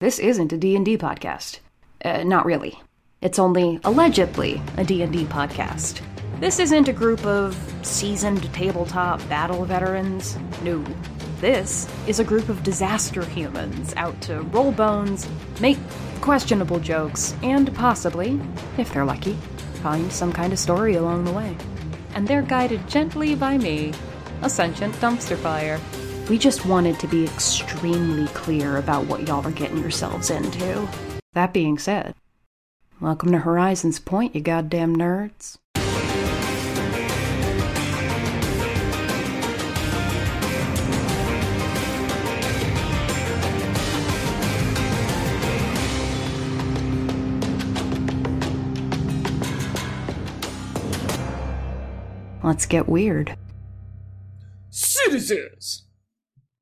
[0.00, 1.58] This isn't a D&D podcast.
[2.02, 2.80] Uh, not really.
[3.20, 6.00] It's only allegedly a D&D podcast.
[6.40, 10.38] This isn't a group of seasoned tabletop battle veterans.
[10.62, 10.82] No.
[11.42, 15.28] This is a group of disaster humans out to roll bones,
[15.60, 15.76] make
[16.22, 18.40] questionable jokes, and possibly,
[18.78, 19.34] if they're lucky,
[19.82, 21.54] find some kind of story along the way.
[22.14, 23.92] And they're guided gently by me,
[24.40, 25.78] a sentient dumpster fire.
[26.30, 30.88] We just wanted to be extremely clear about what y'all are getting yourselves into.
[31.32, 32.14] That being said,
[33.00, 35.58] welcome to Horizons Point, you goddamn nerds.
[52.44, 53.36] Let's get weird.
[54.70, 55.89] Citizens!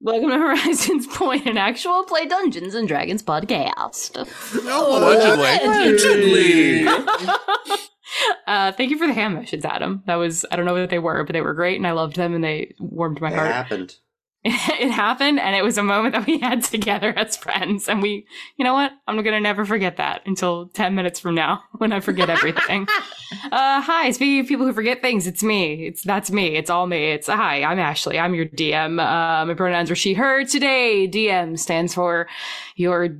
[0.00, 4.16] Welcome to Horizons Point, an actual play Dungeons and Dragons podcast.
[4.64, 6.86] Allegedly.
[8.46, 10.02] uh, thank you for the hand motions, Adam.
[10.06, 12.14] That was I don't know what they were, but they were great, and I loved
[12.16, 13.50] them, and they warmed my It heart.
[13.50, 13.96] happened.
[14.44, 18.25] it happened, and it was a moment that we had together as friends, and we,
[18.56, 18.92] you know what?
[19.08, 22.86] I'm gonna never forget that until ten minutes from now when I forget everything.
[23.50, 25.86] uh, hi, speaking of people who forget things, it's me.
[25.86, 26.56] It's that's me.
[26.56, 27.11] It's all me.
[27.11, 27.64] It's hi.
[27.64, 28.17] I'm Ashley.
[28.17, 29.00] I'm your DM.
[29.00, 31.08] Uh, my pronouns are she/her today.
[31.08, 32.28] DM stands for
[32.77, 33.19] your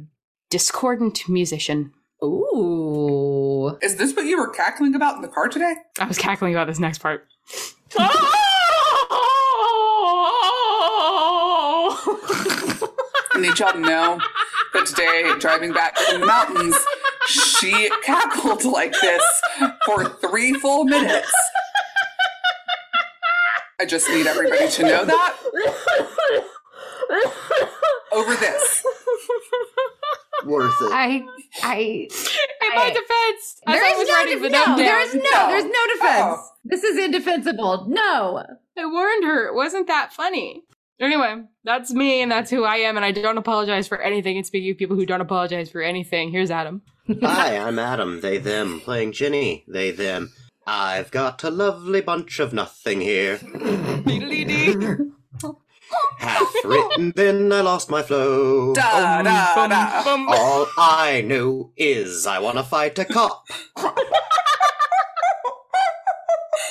[0.51, 1.93] discordant musician.
[2.23, 3.77] Ooh.
[3.83, 5.75] Is this what you were cackling about in the car today?
[5.99, 7.27] I was cackling about this next part.
[13.39, 14.19] I need y'all to know
[14.75, 16.77] that today, driving back from the mountains,
[17.29, 19.23] she cackled like this
[19.87, 21.33] for three full minutes.
[23.81, 25.37] I just need everybody to know that.
[28.13, 28.83] Over this.
[30.45, 30.91] Worth it.
[30.93, 31.23] I,
[31.63, 35.07] I, In my I- defense, as there I was no, writing def- no, there down,
[35.07, 35.49] is no, No.
[35.49, 36.39] there's no defense.
[36.41, 36.49] Oh.
[36.65, 37.87] This is indefensible.
[37.89, 38.45] No.
[38.77, 40.63] I warned her it wasn't that funny.
[41.01, 44.37] Anyway, that's me and that's who I am, and I don't apologize for anything.
[44.37, 46.83] And speaking of people who don't apologize for anything, here's Adam.
[47.23, 48.21] Hi, I'm Adam.
[48.21, 48.81] They, them.
[48.81, 49.65] Playing Ginny.
[49.69, 50.33] They, them.
[50.67, 53.39] I've got a lovely bunch of nothing here.
[56.19, 58.75] Half written, then I lost my flow.
[58.75, 60.05] Da, da, Bum, da.
[60.05, 60.29] bum.
[60.29, 63.47] All I know is I want to fight a cop.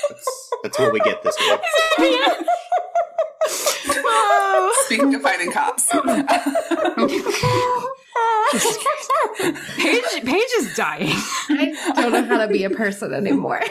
[0.10, 1.60] That's, that's what we get this week.
[4.86, 5.90] Speaking of fighting cops.
[9.78, 11.10] Paige, Paige is dying.
[11.50, 13.62] I don't know how to be a person anymore.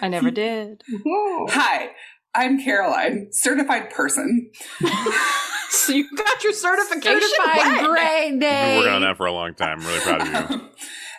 [0.00, 0.82] I never did.
[1.06, 1.90] Hi,
[2.34, 4.50] I'm Caroline, certified person.
[5.70, 7.20] So you got your certification?
[7.20, 7.90] Certified when?
[7.90, 8.68] gray I've day.
[8.70, 9.80] been working on that for a long time.
[9.80, 10.60] I'm really proud of you.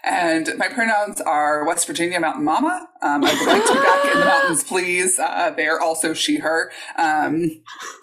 [0.06, 2.88] And my pronouns are West Virginia Mountain Mama.
[3.02, 5.18] Um, I would like to be back in the mountains, please.
[5.18, 6.72] Uh, they are also she, her.
[6.98, 7.50] Um,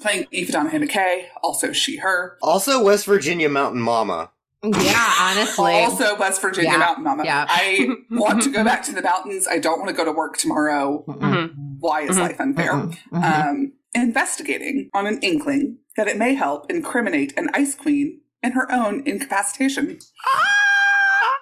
[0.00, 2.38] playing Aoife Donahue McKay, also she, her.
[2.42, 4.30] Also, West Virginia Mountain Mama.
[4.64, 5.72] Yeah, honestly.
[5.74, 7.24] Also West Virginia Yeah, Mountain Mama.
[7.24, 7.46] yeah.
[7.48, 9.46] I want to go back to the mountains.
[9.48, 11.04] I don't want to go to work tomorrow.
[11.08, 11.54] Mhm.
[11.80, 12.20] Why is Mhm.
[12.20, 12.72] life unfair?
[12.72, 12.94] Mhm.
[13.12, 18.70] Um, investigating on an inkling that it may help incriminate an ice queen in her
[18.72, 19.98] own incapacitation.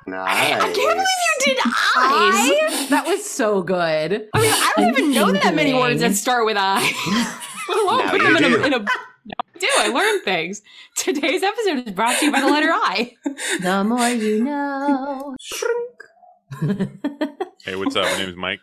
[0.06, 0.28] Nice.
[0.54, 1.72] I can't believe you did eyes.
[1.96, 4.28] I, that was so good.
[4.34, 6.80] I mean, I don't An even know that many words that start with I.
[7.68, 8.62] Let alone Now put them in do.
[8.62, 8.78] a, in a.
[8.78, 9.68] No, I do.
[9.78, 10.62] I learn things.
[10.96, 13.14] Today's episode is brought to you by the letter I.
[13.60, 15.36] The more you know.
[17.62, 18.04] Hey, what's up?
[18.06, 18.60] My name is Mike.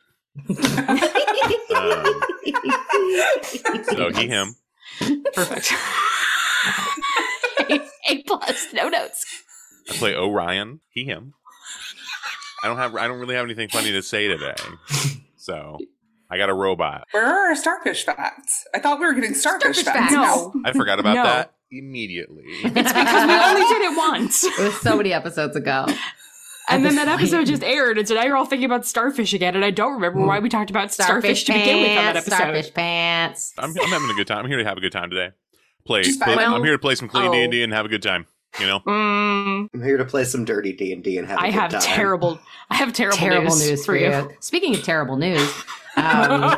[1.75, 2.21] Um,
[3.95, 4.55] so he, him.
[5.33, 5.71] Perfect.
[7.69, 9.25] a, a plus, no notes.
[9.89, 10.79] I play Orion.
[10.89, 11.33] He, him.
[12.63, 12.95] I don't have.
[12.95, 14.55] I don't really have anything funny to say today.
[15.37, 15.77] So
[16.29, 17.07] I got a robot.
[17.11, 18.65] Where are our starfish facts?
[18.73, 20.13] I thought we were getting starfish, Starfish facts.
[20.13, 20.53] facts.
[20.55, 21.23] No, I forgot about No.
[21.23, 22.43] that immediately.
[22.47, 25.85] it's because we only did it once, It was so many episodes ago.
[26.69, 29.55] and then that episode just aired, and so now you're all thinking about starfish again,
[29.55, 32.35] and I don't remember why we talked about starfish, to begin with on that episode.
[32.35, 33.53] Starfish pants.
[33.57, 34.40] I'm, I'm having a good time.
[34.40, 35.29] I'm here to have a good time today.
[35.85, 36.03] Play.
[36.03, 36.40] Play- fine.
[36.40, 37.31] I'm here to play some clean Oh.
[37.33, 38.25] D and D and have a good time.
[38.59, 38.79] You know.
[38.81, 41.53] Mm, I'm here to play some dirty D and D and have a I good
[41.53, 41.81] have time.
[41.81, 42.39] terrible,
[42.69, 44.29] I have terrible, Terrible news, news, for you.
[44.39, 45.41] Speaking of terrible news,
[45.95, 46.55] um,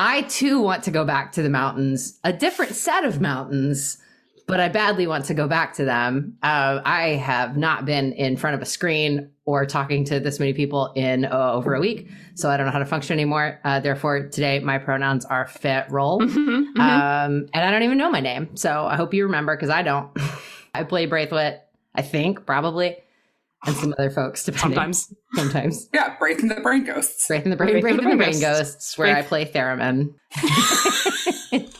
[0.00, 3.98] I too want to go back to the mountains, a different set of mountains,
[4.46, 6.36] but I badly want to go back to them.
[6.42, 10.52] Uh, I have not been in front of a screen or talking to this many
[10.52, 13.58] people in uh, over a week, so I don't know how to function anymore.
[13.64, 16.78] Uh, therefore, today my pronouns are fit roll, Mhm, mhm.
[16.78, 19.82] um, and I don't even know my name, so I hope you remember because I
[19.82, 20.10] don't.
[20.74, 21.60] I play Braithwaite.
[21.94, 22.96] I think, probably.
[23.66, 24.76] And some other folks, depending.
[24.76, 25.14] Sometimes.
[25.34, 25.88] Sometimes.
[25.92, 27.26] Yeah, breaking the brain ghosts.
[27.26, 28.74] Breaking the Brain, Breaking Breaking the the Brain Brain Ghosts.
[28.74, 30.14] Ghosts, where I play Theremin.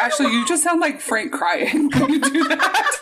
[0.00, 2.98] Actually, you just sound like Frank crying when you do that.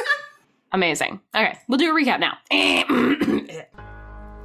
[0.72, 1.20] Amazing.
[1.34, 2.37] Okay, we'll do a recap now.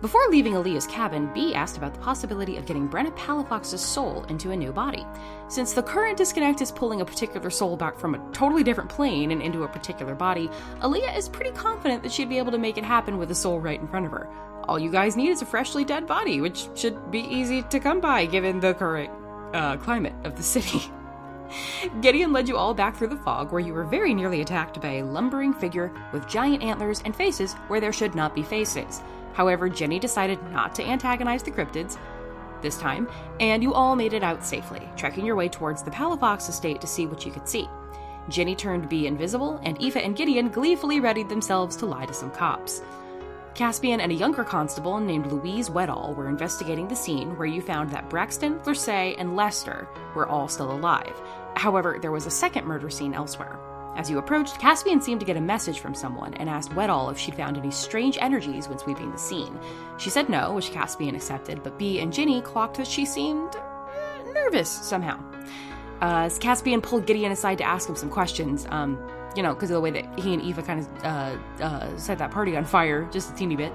[0.01, 4.50] Before leaving Aaliyah's cabin, Bee asked about the possibility of getting Brenna Palafox's soul into
[4.50, 5.06] a new body.
[5.48, 9.30] Since the current disconnect is pulling a particular soul back from a totally different plane
[9.30, 10.50] and into a particular body,
[10.80, 13.59] Aaliyah is pretty confident that she'd be able to make it happen with a soul
[13.59, 14.27] right in front of her.
[14.68, 18.01] All you guys need is a freshly dead body, which should be easy to come
[18.01, 19.12] by given the current
[19.53, 20.81] uh, climate of the city.
[22.01, 24.94] Gideon led you all back through the fog, where you were very nearly attacked by
[24.94, 29.03] a lumbering figure with giant antlers and faces where there should not be faces.
[29.33, 31.98] However, Ginny decided not to antagonize the cryptids
[32.62, 36.48] this time, and you all made it out safely, trekking your way towards the Palafox
[36.50, 37.68] estate to see what you could see.
[38.30, 42.31] Jenny turned B invisible, and Aoife and Gideon gleefully readied themselves to lie to some
[42.31, 42.81] cops.
[43.54, 47.89] Caspian and a younger constable named Louise Weddall were investigating the scene where you found
[47.92, 51.22] that Braxton, Lersay, and Lester were all still alive.
[51.56, 53.60] However, there was a second murder scene elsewhere.
[53.96, 57.18] As you approached, Caspian seemed to get a message from someone and asked Weddall if
[57.18, 59.60] she'd found any strange energies when sweeping the scene.
[59.98, 64.32] She said no, which Caspian accepted, but Bee and Ginny clocked that she seemed uh,
[64.34, 65.20] nervous somehow.
[66.02, 68.98] Uh, as Caspian pulled Gideon aside to ask him some questions, um,
[69.36, 72.18] you know, because of the way that he and Eva kind of uh, uh, set
[72.18, 73.74] that party on fire just a teeny bit.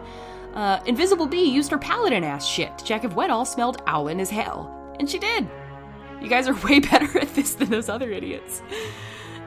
[0.54, 4.30] Uh, Invisible Bee used her paladin ass shit to check if Weddall smelled owlin as
[4.30, 4.72] hell.
[4.98, 5.48] And she did.
[6.22, 8.62] You guys are way better at this than those other idiots.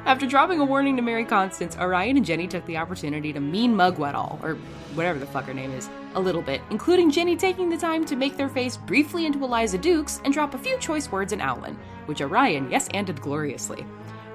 [0.10, 3.76] After dropping a warning to Mary Constance, Orion and Ginny took the opportunity to mean
[3.76, 4.56] mug Weddall, or
[4.96, 8.16] whatever the fuck her name is, a little bit, including Ginny taking the time to
[8.16, 11.78] make their face briefly into Eliza Dukes and drop a few choice words in Owlin,
[12.08, 13.86] which Orion yes anded gloriously.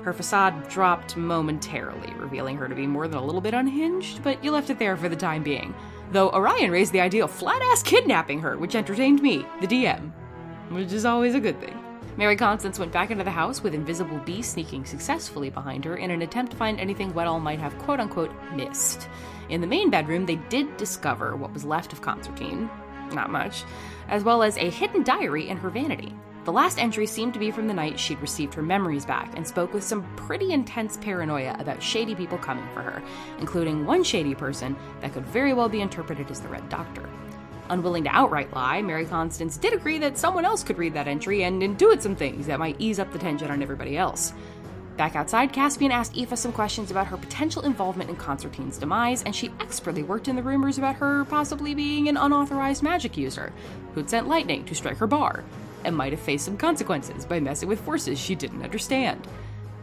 [0.05, 4.45] Her facade dropped momentarily, revealing her to be more than a little bit unhinged, but
[4.45, 5.75] you left it there for the time being.
[6.13, 10.13] Though Orion raised the idea of flat ass kidnapping her, which entertained me, the DM,
[10.69, 11.84] which is always a good thing.
[12.17, 16.13] Mary Constance went back into the house with Invisible Bee sneaking successfully behind her in
[16.13, 19.09] an attempt to find anything Weddall might have quote unquote missed.
[19.49, 22.71] In the main bedroom, they did discover what was left of Concertine,
[23.13, 23.65] not much,
[24.09, 26.15] as well as a hidden diary in her vanity.
[26.45, 29.45] The last entry seemed to be from the night she'd received her memories back and
[29.45, 33.03] spoke with some pretty intense paranoia about shady people coming for her,
[33.41, 37.09] including one shady person that could very well be interpreted as the Red Doctor.
[37.71, 41.45] Unwilling to outright lie, Mary Constance did agree that someone else could read that entry
[41.45, 44.35] and intuit some things that might ease up the tension on everybody else.
[44.97, 49.35] Back outside, Caspian asked Aoife some questions about her potential involvement in Concertine's demise, and
[49.35, 53.53] she expertly worked in the rumors about her possibly being an unauthorized magic user
[53.95, 55.43] who'd sent lightning to strike her bar,
[55.85, 59.27] and might have faced some consequences by messing with forces she didn't understand.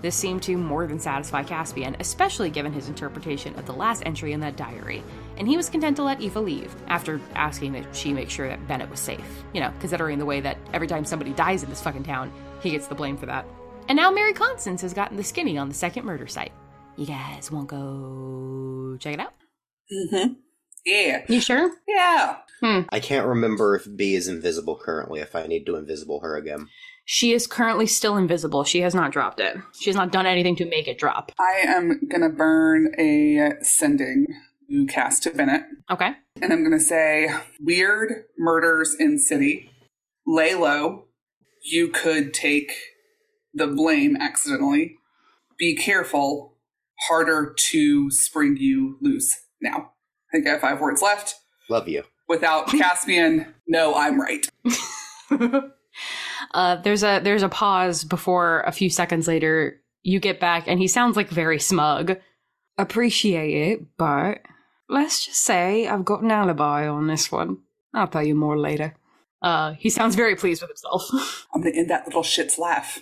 [0.01, 4.33] This seemed to more than satisfy Caspian, especially given his interpretation of the last entry
[4.33, 5.03] in that diary,
[5.37, 8.67] and he was content to let Eva leave, after asking that she make sure that
[8.67, 9.43] Bennett was safe.
[9.53, 12.31] You know, considering the way that every time somebody dies in this fucking town,
[12.61, 13.45] he gets the blame for that.
[13.87, 16.51] And now Mary Constance has gotten the skinny on the second murder site.
[16.97, 19.33] You guys won't go check it out?
[19.91, 20.33] Mm-hmm.
[20.85, 21.25] Yeah.
[21.27, 21.71] You sure?
[21.87, 22.37] Yeah.
[22.59, 22.81] Hmm.
[22.89, 26.67] I can't remember if B is invisible currently, if I need to invisible her again.
[27.05, 28.63] She is currently still invisible.
[28.63, 29.57] She has not dropped it.
[29.79, 31.31] She has not done anything to make it drop.
[31.39, 34.27] I am going to burn a sending
[34.69, 35.63] to cast to Bennett.
[35.89, 36.11] Okay.
[36.41, 39.69] And I'm going to say weird murders in city.
[40.25, 41.05] Lay low.
[41.63, 42.71] You could take
[43.53, 44.95] the blame accidentally.
[45.57, 46.57] Be careful.
[47.07, 49.91] Harder to spring you loose now.
[50.29, 51.35] I think I have five words left.
[51.69, 52.03] Love you.
[52.29, 54.47] Without Caspian, no, I'm right.
[56.53, 60.79] Uh, there's a there's a pause before a few seconds later you get back and
[60.79, 62.17] he sounds like very smug.
[62.77, 64.39] Appreciate it, but
[64.89, 67.57] let's just say I've got an alibi on this one.
[67.93, 68.95] I'll tell you more later.
[69.41, 71.47] Uh, he sounds very pleased with himself.
[71.53, 72.99] I'm going to end that little shit's laugh.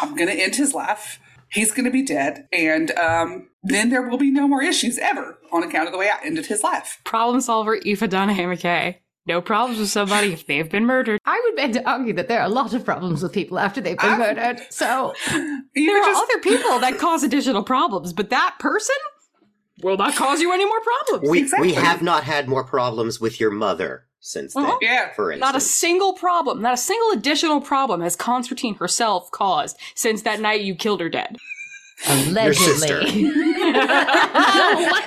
[0.00, 1.18] I'm going to end his laugh.
[1.50, 2.48] He's going to be dead.
[2.52, 6.08] And um, then there will be no more issues ever on account of the way
[6.08, 7.00] I ended his laugh.
[7.04, 8.96] Problem solver Aoife Donahue McKay.
[9.26, 11.20] No problems with somebody if they've been murdered.
[11.24, 13.80] I would beg to argue that there are a lot of problems with people after
[13.80, 14.16] they've been Ah.
[14.18, 14.60] murdered.
[14.70, 15.14] So
[15.74, 18.94] You There are other people that cause additional problems, but that person
[19.82, 21.28] will not cause you any more problems.
[21.30, 21.68] We Exactly.
[21.68, 24.64] we have not had more problems with your mother since then.
[24.64, 24.78] Uh-huh.
[24.80, 25.12] Yeah.
[25.14, 29.76] For instance, Not a single problem, not a single additional problem has Constantine herself caused
[29.94, 31.36] since that night you killed her dead.
[32.08, 33.30] Allegedly.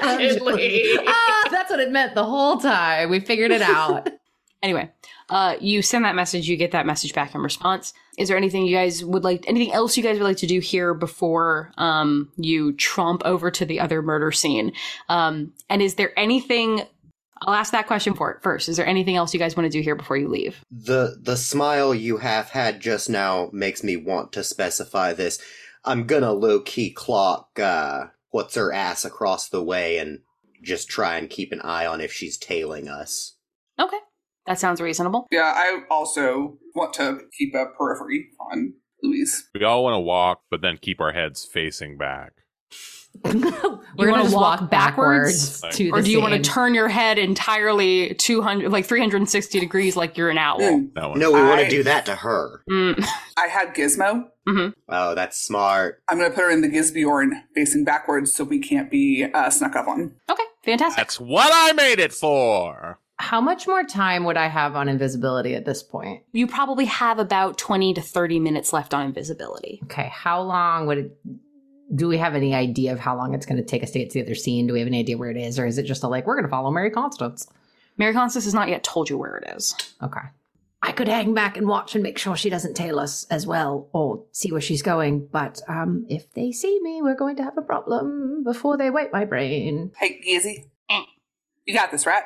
[0.02, 0.98] Allegedly.
[1.08, 3.10] ah, that's what it meant the whole time.
[3.10, 4.10] We figured it out.
[4.62, 4.92] Anyway,
[5.30, 7.94] uh, you send that message, you get that message back in response.
[8.18, 10.60] Is there anything you guys would like, anything else you guys would like to do
[10.60, 14.74] here before um, you tromp over to the other murder scene?
[15.08, 16.82] Um, and is there anything,
[17.44, 18.68] I'll ask that question for it first.
[18.68, 20.62] Is there anything else you guys want to do here before you leave?
[20.70, 25.40] The the smile you have had just now makes me want to specify this.
[25.90, 30.20] I'm gonna low key clock uh what's her ass across the way and
[30.62, 33.36] just try and keep an eye on if she's tailing us.
[33.80, 33.98] Okay.
[34.46, 35.26] That sounds reasonable.
[35.32, 39.50] Yeah, I also want to keep a periphery on Louise.
[39.56, 42.34] We all want to walk, but then keep our heads facing back.
[43.24, 43.42] We're You
[43.98, 45.62] gonna wanna walk walk backwards?
[45.62, 49.60] backwards, to the Or do you want to turn your head entirely 200, like 360
[49.60, 50.60] degrees like you're an owl?
[50.60, 50.96] Mm.
[50.96, 52.62] No, we want to do that to her.
[52.70, 53.04] Mm.
[53.38, 54.28] I had Gizmo.
[54.90, 56.02] Oh, that's smart.
[56.10, 59.50] I'm going to put her in the Gizbjorn facing backwards so we can't be uh,
[59.50, 60.16] snuck up on.
[60.30, 60.98] Okay, fantastic.
[60.98, 63.00] That's what I made it for.
[63.18, 66.24] How much more time would I have on invisibility at this point?
[66.32, 69.82] You probably have about 20 to 30 minutes left on invisibility.
[69.84, 71.18] Okay, how long would it?
[71.94, 74.12] Do we have any idea of how long it's going to take us to get
[74.12, 74.68] to the other scene?
[74.68, 76.36] Do we have any idea where it is, or is it just a like we're
[76.36, 77.48] going to follow Mary Constance?
[77.98, 79.76] Mary Constance has not yet told you where it is.
[80.02, 80.22] Okay.
[80.82, 83.90] I could hang back and watch and make sure she doesn't tail us as well,
[83.92, 85.28] or see where she's going.
[85.32, 89.12] But um, if they see me, we're going to have a problem before they wipe
[89.12, 89.92] my brain.
[90.00, 90.70] Hey, Gizzy.
[90.90, 91.02] Eh.
[91.66, 92.24] You got this, right?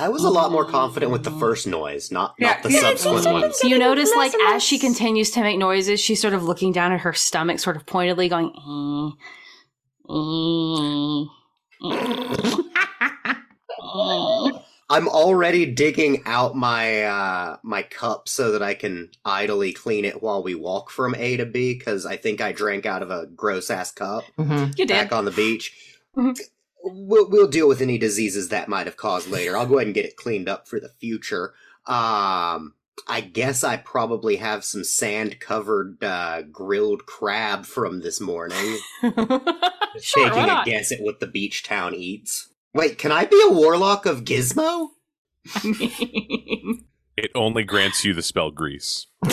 [0.00, 2.80] I was a lot more confident with the first noise, not Yeah, not the yeah.
[2.80, 3.58] subsequent ones.
[3.58, 6.92] So you notice, like, as she continues to make noises, she's sort of looking down
[6.92, 8.52] at her stomach, sort of pointedly going,
[10.08, 11.37] "Eh, eh, eh."
[14.90, 20.22] I'm already digging out my uh my cup so that I can idly clean it
[20.22, 23.26] while we walk from A to B because I think I drank out of a
[23.26, 24.64] gross ass cup Mm-hmm.
[24.76, 24.88] you did.
[24.88, 25.96] back on the beach.
[26.16, 26.38] Mhm.
[26.84, 29.56] We'll we'll deal with any diseases that might have caused later.
[29.56, 31.52] I'll go ahead and get it cleaned up for the future.
[31.86, 32.74] Um
[33.06, 38.78] I guess I probably have some sand covered uh, grilled crab from this morning.
[39.02, 42.48] sure, Taking why a guess at what the beach town eats.
[42.74, 44.88] Wait, can I be a warlock of Gizmo?
[45.54, 46.84] I mean,
[47.16, 49.06] It only grants you the spell grease.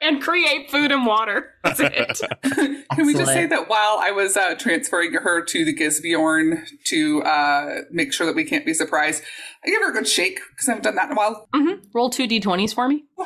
[0.00, 1.50] and create food and water.
[1.64, 2.20] That's it.
[2.94, 7.22] Can we just say that while I was uh, transferring her to the Gizbjorn to
[7.22, 9.22] uh, make sure that we can't be surprised,
[9.64, 11.48] I gave her a good shake because I haven't done that in a while.
[11.54, 13.04] hmm Roll two d20s for me.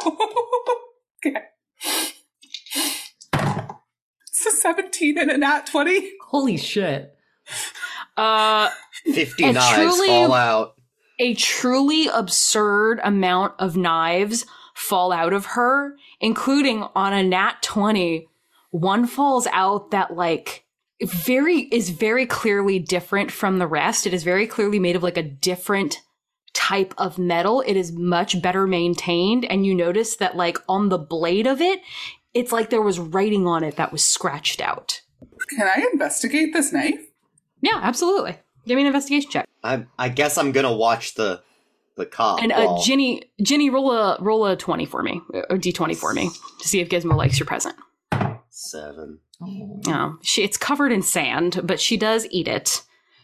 [1.26, 1.42] okay.
[3.32, 6.12] It's a 17 and a nat 20.
[6.28, 7.14] Holy shit!
[8.16, 8.68] Uh,
[9.06, 10.74] 50 knives truly- fall out.
[11.18, 18.28] a truly absurd amount of knives fall out of her, including on a nat 20.
[18.70, 20.64] One falls out that like
[21.02, 24.06] very is very clearly different from the rest.
[24.06, 26.00] It is very clearly made of like a different
[26.52, 27.62] type of metal.
[27.66, 31.80] It is much better maintained and you notice that like on the blade of it,
[32.32, 35.00] it's like there was writing on it that was scratched out.
[35.50, 37.10] Can I investigate this knife?
[37.60, 38.38] Yeah, absolutely.
[38.66, 39.48] Give me an investigation check.
[39.62, 41.42] I, I guess I'm gonna watch the
[41.96, 42.42] the cop.
[42.42, 45.20] And uh, Ginny, Ginny, roll a roll a twenty for me,
[45.50, 47.76] a d twenty for me, to see if Gizmo likes your present.
[48.50, 49.18] Seven.
[49.88, 52.82] Oh, she it's covered in sand, but she does eat it.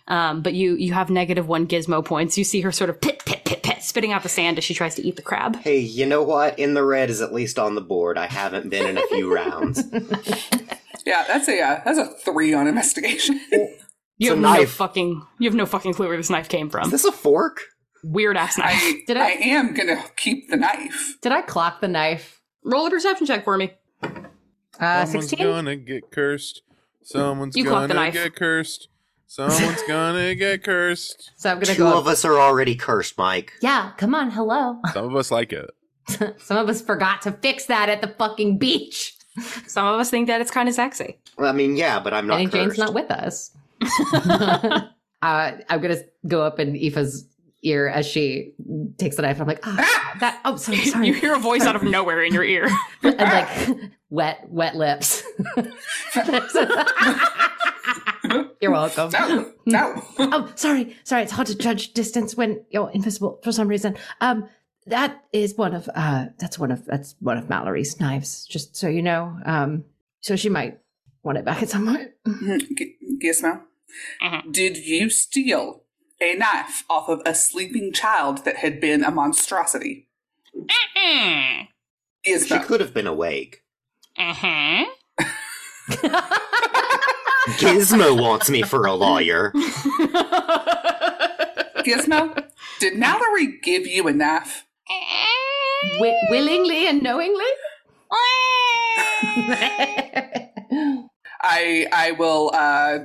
[0.08, 2.36] Um, but you you have negative one Gizmo points.
[2.36, 4.74] You see her sort of pit pit pit pit spitting out the sand as she
[4.74, 5.56] tries to eat the crab.
[5.56, 6.58] Hey, you know what?
[6.58, 8.18] In the red is at least on the board.
[8.18, 9.82] I haven't been in a few rounds.
[11.06, 13.40] Yeah, that's a uh, that's a three on investigation.
[13.50, 13.68] You
[14.18, 16.86] It's have no fucking you have no fucking clue where this knife came from.
[16.86, 17.62] Is this a fork?
[18.02, 18.70] Weird ass knife.
[18.74, 21.16] I, Did I I- am gonna keep the knife.
[21.20, 22.40] Did I clock the knife?
[22.64, 23.72] Roll a perception check for me.
[24.02, 25.38] Uh, Someone's 16?
[25.46, 26.62] gonna get cursed.
[27.02, 28.14] Someone's You clock the gonna knife.
[28.14, 28.88] get cursed.
[29.26, 31.30] Someone's gonna get cursed.
[31.36, 31.98] So I'm gonna Two go.
[31.98, 33.52] of us are already cursed, Mike.
[33.60, 34.80] Yeah, come on, hello.
[34.94, 35.70] Some of us like it.
[36.40, 39.14] Some of us forgot to fix that at the fucking beach.
[39.66, 41.18] Some of us think that it's kind of sexy.
[41.38, 42.78] Well, I mean, yeah, but I'm not and Jane's cursed.
[42.80, 43.52] not with us.
[45.22, 47.24] uh, I'm gonna go up in Aoife's
[47.62, 48.52] ear as she
[48.98, 49.40] takes the knife.
[49.40, 50.40] I'm like, ah, that.
[50.44, 51.06] Oh, sorry, sorry.
[51.08, 52.68] you hear a voice out of nowhere in your ear.
[53.02, 53.48] and like
[54.10, 55.22] wet, wet lips.
[58.60, 59.10] You're welcome.
[59.12, 60.04] No, no.
[60.18, 61.22] Oh, sorry, sorry.
[61.22, 63.96] It's hard to judge distance when you're invisible for some reason.
[64.20, 64.48] Um,
[64.86, 68.44] that is one of uh, that's one of that's one of Mallory's knives.
[68.46, 69.38] Just so you know.
[69.46, 69.84] Um,
[70.20, 70.78] so she might
[71.22, 72.10] want it back at some point.
[72.76, 73.62] G- Gizmo,
[74.22, 74.52] Mhm.
[74.52, 75.82] did you steal
[76.20, 80.08] a knife off of a sleeping child that had been a monstrosity?
[82.24, 83.62] She could have been awake.
[84.16, 84.84] Uh-huh.
[87.58, 89.52] Gizmo wants me for a lawyer.
[91.84, 92.44] Gizmo,
[92.78, 94.66] did Mallory give you enough?
[95.94, 97.44] Wi- willingly and knowingly?
[101.42, 102.98] I I will uh,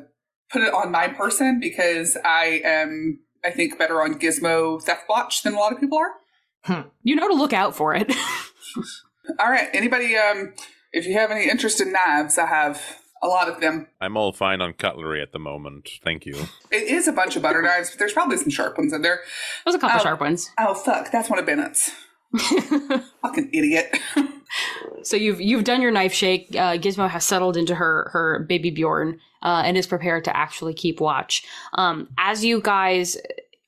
[0.52, 5.44] put it on my person because I am I think better on Gizmo Theft Watch
[5.44, 6.86] than a lot of people are.
[7.04, 8.12] you know to look out for it.
[9.40, 10.16] All right, anybody?
[10.16, 10.54] Um,
[10.94, 12.82] if you have any interest in knives, I have
[13.24, 13.88] a lot of them.
[14.00, 15.90] I'm all fine on cutlery at the moment.
[16.04, 16.36] Thank you.
[16.72, 19.22] It is a bunch of butter knives, but there's probably some sharp ones in there.
[19.64, 20.04] There's a couple Oh.
[20.04, 20.50] sharp ones.
[20.60, 21.90] Oh fuck, that's one of Bennett's.
[23.22, 23.98] Fucking idiot.
[25.04, 26.50] So you've you've done your knife shake.
[26.52, 30.74] Uh, Gizmo has settled into her her baby Bjorn uh, and is prepared to actually
[30.74, 31.44] keep watch.
[31.74, 33.16] Um, as you guys,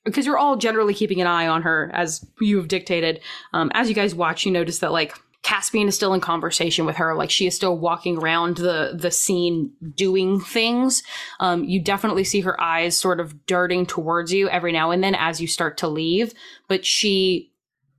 [0.04, 3.20] because you're all generally keeping an eye on her as you've dictated.
[3.52, 6.96] Um, as you guys watch, you notice that like Caspian is still in conversation with
[6.96, 7.14] her.
[7.14, 11.02] Like she is still walking around the the scene doing things.
[11.40, 15.14] Um, you definitely see her eyes sort of darting towards you every now and then
[15.14, 16.34] as you start to leave.
[16.68, 17.52] But she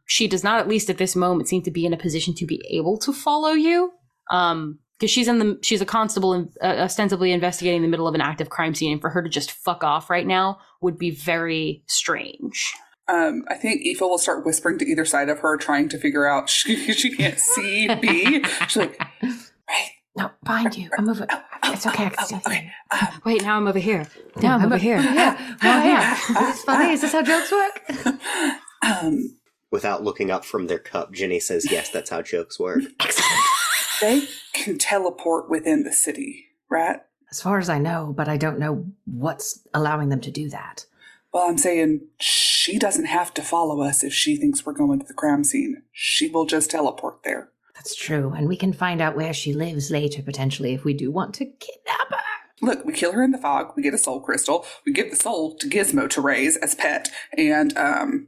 [0.05, 2.45] she does not, at least at this moment, seem to be in a position to
[2.45, 3.91] be able to follow you.
[4.31, 8.15] Um, because she's in the she's a constable and uh, ostensibly investigating the middle of
[8.15, 11.09] an active crime scene, and for her to just fuck off right now would be
[11.09, 12.73] very strange.
[13.07, 16.27] Um, I think Aoife will start whispering to either side of her, trying to figure
[16.27, 18.43] out she, she can't see B.
[18.67, 20.89] She's like, right, No, behind you.
[20.97, 21.25] I'm over.
[21.63, 22.05] It's okay.
[22.05, 22.71] I can oh, okay.
[22.91, 24.05] Um, Wait, now I'm over here.
[24.41, 24.97] Now I'm over here.
[24.97, 25.55] Yeah.
[25.63, 26.13] Well, yeah.
[26.13, 26.91] Is this funny?
[26.91, 28.15] Is this how jokes work?
[28.85, 29.39] um,
[29.71, 32.83] Without looking up from their cup, Ginny says, Yes, that's how jokes work.
[34.01, 37.01] they can teleport within the city, right?
[37.31, 40.85] As far as I know, but I don't know what's allowing them to do that.
[41.33, 45.05] Well, I'm saying she doesn't have to follow us if she thinks we're going to
[45.05, 45.83] the crime scene.
[45.91, 47.49] She will just teleport there.
[47.75, 51.11] That's true, and we can find out where she lives later, potentially, if we do
[51.11, 52.17] want to kidnap her.
[52.61, 53.71] Look, we kill her in the fog.
[53.77, 54.65] We get a soul crystal.
[54.85, 58.27] We give the soul to Gizmo to raise as pet, and um,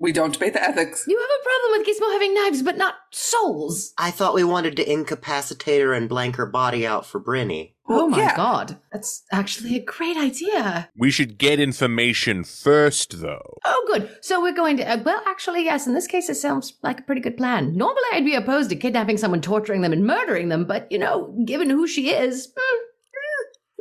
[0.00, 1.04] we don't debate the ethics.
[1.08, 3.92] You have a problem with Gizmo having knives, but not souls.
[3.98, 7.74] I thought we wanted to incapacitate her and blank her body out for Brinny.
[7.88, 8.36] oh Well, my yeah.
[8.36, 10.88] god, that's actually a great idea.
[10.96, 13.58] We should get information first, though.
[13.64, 14.08] Oh, good.
[14.20, 14.88] So we're going to.
[14.88, 15.86] Uh, well, actually, yes.
[15.88, 17.76] In this case, it sounds like a pretty good plan.
[17.76, 21.34] Normally, I'd be opposed to kidnapping someone, torturing them, and murdering them, but you know,
[21.44, 22.78] given who she is, hmm,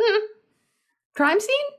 [0.01, 0.17] hmm.
[1.15, 1.76] crime scene.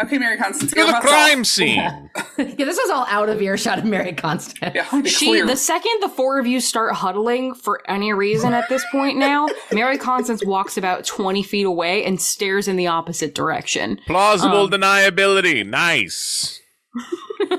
[0.00, 1.04] Okay, Mary Constance, To get the myself.
[1.04, 1.76] crime scene.
[2.38, 4.74] yeah, this was all out of earshot of Mary Constant.
[4.74, 5.46] Yeah, I want to be She, clear.
[5.46, 9.46] the second the four of you start huddling for any reason at this point now,
[9.72, 14.00] Mary Constance walks about 20 feet away and stares in the opposite direction.
[14.06, 15.66] Plausible Um, deniability.
[15.66, 16.60] Nice.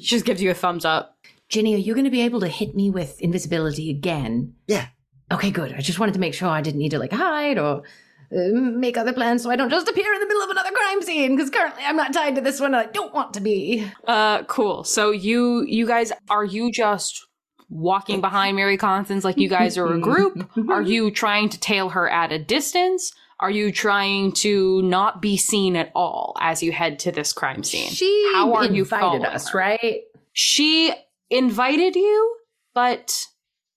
[0.00, 1.16] She just gives you a thumbs up.
[1.48, 4.54] Ginny, are you going to be able to hit me with invisibility again?
[4.68, 4.86] Yeah.
[5.32, 5.72] Okay, good.
[5.74, 7.82] I just wanted to make sure I didn't need to like hide or
[8.30, 11.36] make other plans so I don't just appear in the middle of another crime scene
[11.36, 13.90] because currently I'm not tied to this one and I don't want to be.
[14.06, 14.84] Uh, cool.
[14.84, 17.26] So you, you guys, are you just
[17.70, 20.48] walking behind Mary Constance like you guys are a group?
[20.70, 23.12] Are you trying to tail her at a distance?
[23.40, 27.62] Are you trying to not be seen at all as you head to this crime
[27.62, 27.90] scene?
[27.90, 29.58] She How are you invited us, her?
[29.58, 30.00] right?
[30.32, 30.92] she
[31.30, 32.36] invited you,
[32.74, 33.26] but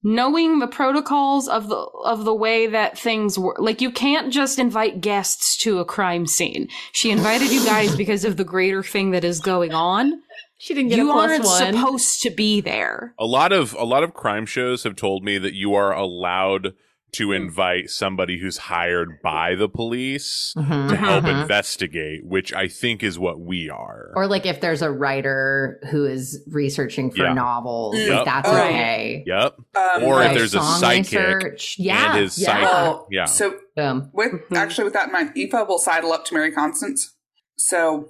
[0.03, 4.59] knowing the protocols of the of the way that things work, like you can't just
[4.59, 6.67] invite guests to a crime scene.
[6.91, 10.21] She invited you guys because of the greater thing that is going on.
[10.57, 11.73] She didn't get You a plus aren't one.
[11.73, 13.13] supposed to be there.
[13.17, 16.73] A lot of a lot of crime shows have told me that you are allowed
[17.13, 20.89] to invite somebody who's hired by the police Mhm.
[20.89, 21.41] to help Mhm.
[21.41, 24.12] investigate, which I think is what we are.
[24.15, 27.34] Or like if there's a writer who is researching for Yeah.
[27.34, 28.10] novels, Yep.
[28.15, 28.69] like that's Right.
[28.69, 29.24] okay.
[29.28, 29.56] yep.
[29.76, 31.76] Um, Or if there's a psychic research.
[31.78, 32.45] yeah, and his yeah.
[32.47, 32.63] psychic.
[32.63, 33.26] well, Yeah.
[33.26, 34.56] So Um, with Mhm.
[34.58, 37.13] actually with that in mind, Aoife will sidle up to Mary Constance.
[37.58, 38.10] So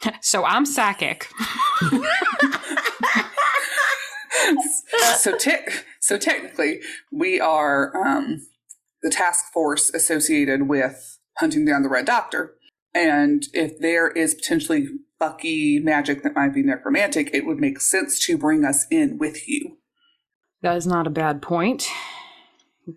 [0.22, 1.28] So I'm psychic.
[5.18, 5.50] so te-
[6.08, 6.80] so technically
[7.12, 8.46] we are um,
[9.02, 12.54] the task force associated with hunting down the red doctor
[12.94, 14.88] and if there is potentially
[15.20, 19.46] fucky magic that might be necromantic it would make sense to bring us in with
[19.48, 19.76] you
[20.62, 21.88] That is not a bad point.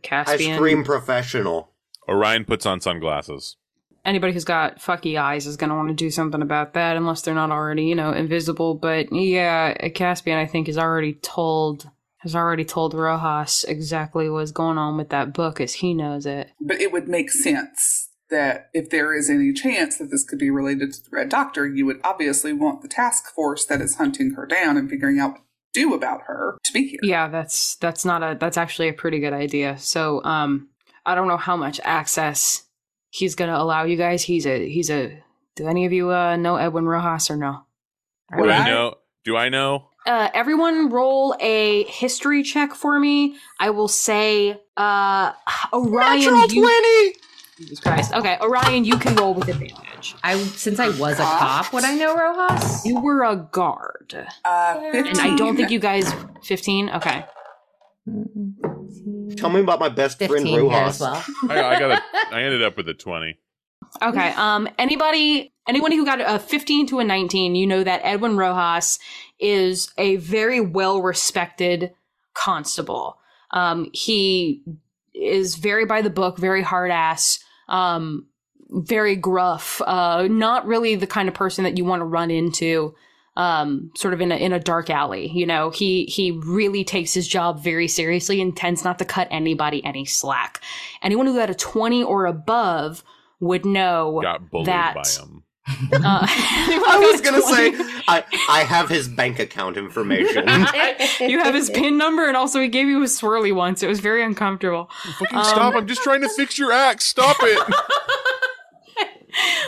[0.01, 0.21] Caspian.
[0.21, 0.55] I Caspian.
[0.55, 1.71] scream professional.
[2.07, 3.57] Orion puts on sunglasses.
[4.05, 7.21] anybody who's got fucky eyes is going to want to do something about that unless
[7.21, 8.73] they're not already, you know, invisible.
[8.73, 11.89] But yeah, Caspian, I think, is already told
[12.21, 16.51] has already told Rojas exactly what's going on with that book as he knows it.
[16.59, 20.49] but it would make sense that if there is any chance that this could be
[20.49, 24.31] related to the red doctor you would obviously want the task force that is hunting
[24.35, 25.41] her down and figuring out what
[25.73, 28.93] to do about her to be here Yeah, that's that's not a that's actually a
[28.93, 29.77] pretty good idea.
[29.77, 30.69] So, um
[31.05, 32.63] I don't know how much access
[33.09, 34.23] he's gonna allow you guys.
[34.23, 35.21] He's a he's a.
[35.55, 37.63] Do any of you uh, know Edwin Rojas or no?
[38.37, 38.95] Do I know?
[39.25, 39.89] Do I know?
[40.05, 43.35] Uh, everyone roll a history check for me.
[43.59, 45.33] I will say, uh,
[45.73, 47.13] Orion, you,
[47.59, 48.11] Jesus Christ.
[48.13, 50.15] Okay, Orion, you can roll with advantage.
[50.23, 52.83] I since I was a cop, would I know Rojas?
[52.85, 56.11] You were a guard, Uh, and I don't think you guys.
[56.43, 56.89] Fifteen.
[56.89, 57.23] Okay.
[59.37, 60.95] Tell me about my best friend Fifteen here Rojas.
[60.95, 61.23] as well.
[61.49, 62.01] I, I got a.
[62.35, 63.37] I ended up with a twenty.
[64.01, 64.29] Okay.
[64.31, 64.67] Um.
[64.79, 68.97] Anybody, anyone who got a 15 to a 19, you know that Edwin Rojas
[69.41, 71.93] is a very well respected
[72.33, 73.17] constable.
[73.51, 73.89] Um.
[73.93, 74.63] He
[75.13, 77.39] is very by the book, very hard ass.
[77.67, 78.27] Um.
[78.69, 79.81] Very gruff.
[79.85, 80.27] Uh.
[80.29, 82.95] Not really the kind of person that you want to run into.
[83.35, 83.91] Um.
[83.95, 85.29] Sort of in a in a dark alley.
[85.33, 85.71] You know.
[85.71, 90.05] He he really takes his job very seriously and tends not to cut anybody any
[90.05, 90.61] slack.
[91.01, 93.03] Anyone who got a 20 or above
[93.41, 95.43] would know Got bullied that by him.
[95.67, 97.71] Uh, I was gonna say
[98.07, 100.47] I I have his bank account information.
[101.19, 103.83] you have his pin number, and also he gave you a swirly once.
[103.83, 104.89] It was very uncomfortable.
[105.19, 105.75] Fucking Um, stop!
[105.75, 107.05] I'm just trying to fix your axe.
[107.05, 107.75] Stop it.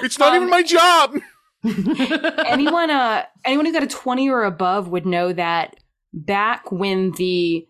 [0.01, 1.15] it's not Um, even my job.
[1.63, 5.75] anyone, uh, anyone who got a twenty or above would know that
[6.13, 7.67] back when the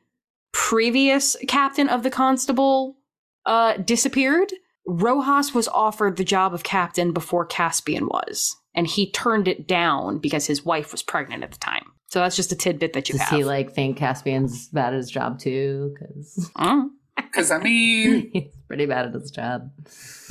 [0.51, 2.97] previous captain of the constable
[3.45, 4.51] uh, disappeared,
[4.85, 10.19] Rojas was offered the job of captain before Caspian was, and he turned it down
[10.19, 11.85] because his wife was pregnant at the time.
[12.07, 13.37] So that's just a tidbit that you Does have.
[13.37, 15.95] he like think Caspian's bad at his job too?
[15.97, 16.89] Because Mm.
[17.15, 19.69] Because I mean, he's pretty bad at his job.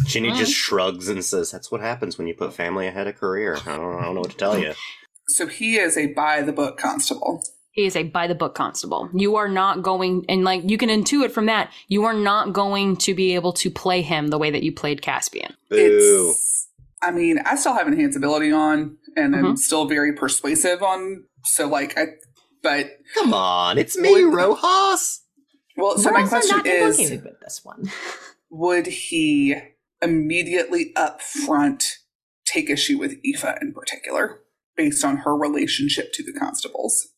[0.05, 3.57] Ginny just shrugs and says, "That's what happens when you put family ahead of career."
[3.67, 4.75] I don't, I don't know what to tell you.
[5.29, 7.43] so he is a by the book constable.
[7.73, 9.09] He is a by the book constable.
[9.15, 12.97] You are not going, and like you can intuit from that, you are not going
[12.99, 15.55] to be able to play him the way that you played Caspian.
[15.71, 15.77] Boo.
[16.31, 16.69] It's,
[17.03, 19.59] I mean, I still have enhance ability on, and I'm Mhm.
[19.59, 21.25] still very persuasive on.
[21.45, 22.09] So like, I,
[22.63, 25.23] but Come on, it's me, Rojas.
[25.77, 27.91] well, so my question not is, with this one.
[28.51, 29.57] would he
[30.03, 31.99] immediately up front
[32.45, 34.43] take issue with Aoife in particular,
[34.77, 37.09] based on her relationship to the constables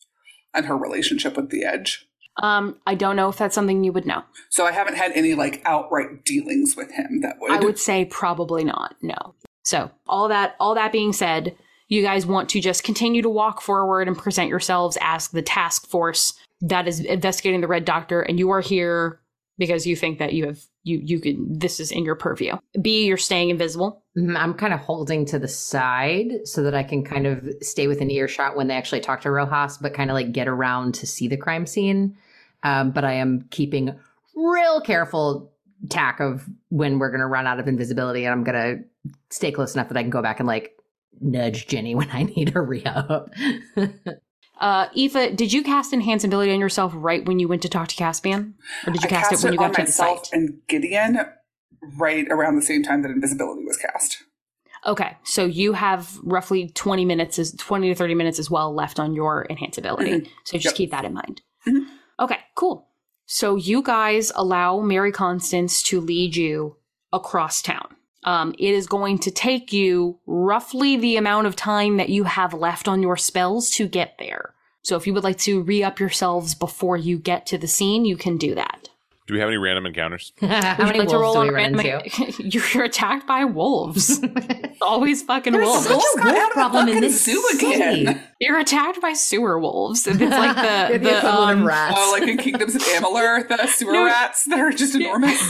[0.55, 2.07] and her relationship with the Edge?
[2.43, 4.23] Um, I don't know if that's something you would know.
[4.51, 7.53] So I haven't had any like outright dealings with him that would.
[7.53, 8.97] I would say probably not.
[9.03, 9.35] No.
[9.63, 11.57] So all that, all that being said,
[11.89, 15.87] you guys want to just continue to walk forward and present yourselves as the task
[15.87, 19.21] force that is investigating the Red Doctor, and you are here
[19.59, 22.57] because you think that you have you you can this is in your purview.
[22.81, 24.04] B, you're staying invisible.
[24.17, 27.87] Mhm, I'm kind of holding to the side so that I can kind of stay
[27.89, 31.07] within earshot when they actually talk to Rojas, but kind of like get around to
[31.07, 32.17] see the crime scene.
[32.63, 33.95] Um, but I am keeping
[34.37, 35.53] real careful
[35.89, 39.51] tack of when we're going to run out of invisibility, and I'm going to stay
[39.51, 40.79] close enough that I can go back and like
[41.21, 43.31] nudge Ginny when I need her re up.
[44.61, 47.89] Uh, Aoife, did you cast enhance ability on yourself right when you went to talk
[47.89, 48.55] to Caspian,
[48.87, 50.31] or did you I cast, it when you on got to the site?
[50.33, 51.19] and Gideon
[51.97, 54.23] right around the same time that invisibility was cast.
[54.87, 59.01] Okay, so you have roughly twenty minutes, is twenty to thirty minutes as well left
[59.01, 60.31] on your enhance ability.
[60.45, 60.75] So just Yep.
[60.75, 61.41] keep that in mind.
[61.67, 61.87] Mhm.
[62.21, 62.89] Okay, cool.
[63.27, 66.77] So you guys allow Mary Constance to lead you
[67.13, 67.97] across town.
[68.25, 72.53] Um, it is going to take you roughly the amount of time that you have
[72.55, 74.55] left on your spells to get there.
[74.83, 78.05] So if you would like to re up yourselves before you get to the scene,
[78.05, 78.91] you can do that.
[79.27, 80.33] Do we have any random encounters?
[80.41, 80.47] How
[80.85, 82.43] many you like to wolves roll do we run random- into?
[82.75, 84.21] You're attacked by wolves.
[84.83, 85.87] Always fucking There's wolves.
[85.87, 88.03] such Just a got out wolf of problem in this zoo city.
[88.05, 88.21] again.
[88.39, 90.07] You're attacked by sewer wolves.
[90.07, 91.95] It's like the, the, the, um, of rats.
[91.97, 94.05] Oh, like in Kingdoms of Amalur, the sewer No.
[94.05, 95.41] rats that are just enormous.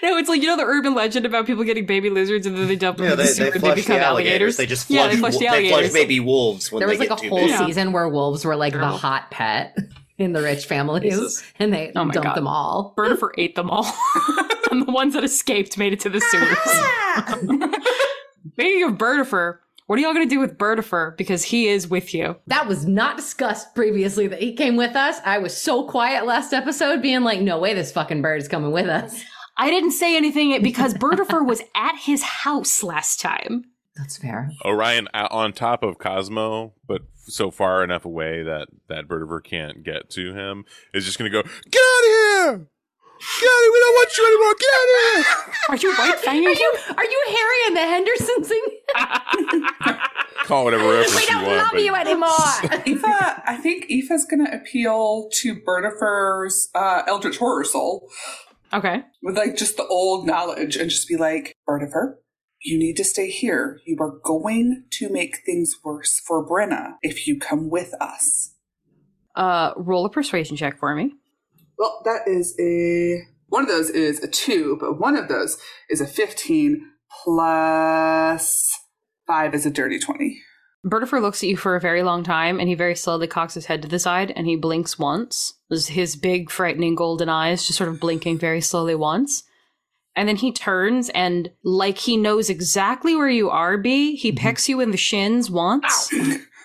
[0.00, 2.68] no, it's like you know the urban legend about people getting baby lizards and then
[2.68, 4.06] they dump them Yeah, in the they, sewer they and they become the alligators.
[4.06, 4.56] alligators.
[4.58, 7.10] They just yeah, flush, they flush the they flush baby wolves when there was like
[7.10, 7.56] a whole big.
[7.58, 8.92] season where wolves were like Terrible.
[8.92, 9.76] the hot pet
[10.18, 11.42] in the rich families, Jesus.
[11.58, 12.34] and they Oh dumped God.
[12.36, 12.92] them all.
[12.96, 13.86] Bernifer ate them all,
[14.70, 16.58] and the ones that escaped made it to the sewers.
[18.52, 21.14] Speaking of Bernifer, what are y'all gonna do with Bernifer?
[21.16, 22.36] Because he is with you.
[22.46, 25.18] That was not discussed previously that he came with us.
[25.24, 28.70] I was so quiet last episode, being like, no way this fucking bird is coming
[28.72, 29.22] with us.
[29.56, 33.64] I didn't say anything because Bernifer was at his house last time.
[33.98, 34.50] That's fair.
[34.64, 40.08] Orion on top of Cosmo, but so far enough away that that Bertifer can't get
[40.10, 42.68] to him, is just going to go, Get out of here!
[43.40, 43.72] Get out of here!
[43.72, 44.54] We don't want you anymore!
[44.60, 45.24] Get out of here!
[45.68, 48.52] Are you white Are fanging you, are you Harry and the Hendersons?
[50.44, 51.56] Call whatever reference we don't want.
[51.58, 52.28] love but you anymore.
[52.86, 58.08] Aoife, I think Aoife's going to appeal to Bernifer's uh, Eldritch Horror Soul
[58.72, 59.02] Okay.
[59.22, 62.18] with like just the old knowledge and just be like, Bertifer,
[62.62, 63.80] you need to stay here.
[63.86, 68.54] You are going to make things worse for Brenna if you come with us.
[69.34, 71.12] Uh, roll a persuasion check for me.
[71.78, 73.22] Well, that is a.
[73.48, 76.84] One of those is a two, but one of those is a 15
[77.24, 78.70] plus
[79.26, 80.40] five is a dirty 20.
[80.84, 83.66] Bertifer looks at you for a very long time, and he very slowly cocks his
[83.66, 85.54] head to the side, and he blinks once.
[85.70, 89.42] His big, frightening golden eyes just sort of blinking very slowly once.
[90.18, 94.38] And then he turns, and like he knows exactly where you are, B, he mm-hmm.
[94.38, 96.10] pecks you in the shins once,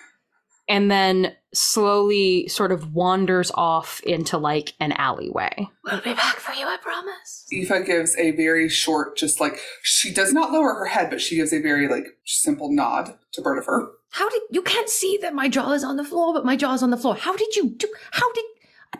[0.68, 5.68] and then slowly sort of wanders off into like an alleyway.
[5.84, 7.46] We'll be back for you, I promise.
[7.52, 11.36] Aoife gives a very short, just like, she does not lower her head, but she
[11.36, 13.92] gives a very, like, simple nod to Bertifer.
[14.10, 16.74] How did you can't see that my jaw is on the floor, but my jaw
[16.74, 17.14] is on the floor?
[17.14, 17.86] How did you do?
[18.10, 18.44] How did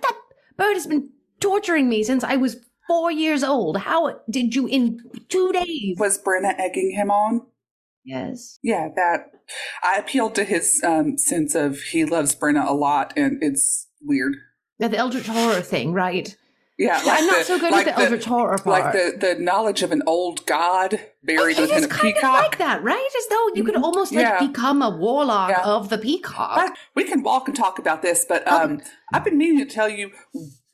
[0.01, 0.17] that
[0.57, 3.79] bird has been torturing me since I was four years old?
[3.79, 5.97] How did you in two days?
[5.99, 7.47] Was Brenna egging him on?
[8.05, 8.59] Yes.
[8.62, 9.31] Yeah, that.
[9.83, 14.37] I appealed to his um, sense of he loves Brenna a lot, and it's weird.
[14.79, 16.37] Yeah, the Eldritch horror thing, right?
[16.77, 18.66] Yeah, like I'm not the- so good like with the, Eldritch horror part.
[18.66, 22.25] Like the, the knowledge of an old god buried it within is a kind peacock.
[22.38, 23.09] of like that, right?
[23.16, 23.83] As though you could Mhm.
[23.85, 24.44] almost like Yeah.
[24.44, 25.62] become a warlock Yeah.
[25.62, 26.59] of the peacock.
[26.59, 28.81] I- we can walk and talk about this, but um,
[29.12, 30.11] I've been meaning to tell you.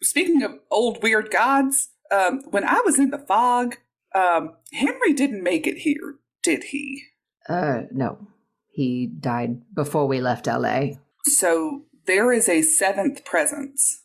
[0.03, 3.77] Speaking of old weird gods, um, when I was in the fog,
[4.15, 7.03] um, Henry didn't make it here, did he?
[7.49, 8.27] Uh, no,
[8.71, 10.99] he died before we left L.A.
[11.25, 14.03] So there is a seventh presence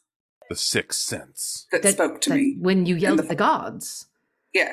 [0.49, 1.67] The sixth sense.
[1.71, 2.55] that, spoke to that me.
[2.59, 4.07] when you yelled the- at the gods.
[4.53, 4.71] Yeah,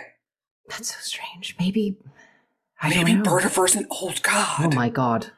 [0.69, 1.57] That's so strange.
[1.59, 1.97] Maybe.
[2.81, 3.31] I maybe don't know.
[3.31, 4.73] Bertifer's an old god.
[4.73, 5.33] Oh my god.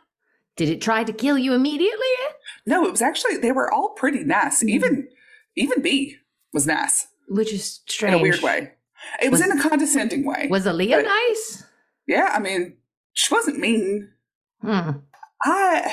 [0.56, 2.06] Did it try to kill you immediately?
[2.66, 4.58] No, it was actually they were all pretty nice.
[4.60, 4.68] Mm-hmm.
[4.68, 5.08] Even
[5.56, 6.16] even B
[6.52, 8.14] was nice Which is strange.
[8.14, 8.72] in a weird way.
[9.22, 10.48] It was, Was- in a condescending way.
[10.50, 11.64] Was Aaliyah But- nice?
[12.06, 12.76] yeah, I mean,
[13.12, 14.10] she wasn't mean.
[14.62, 14.90] Hmm.
[15.44, 15.92] I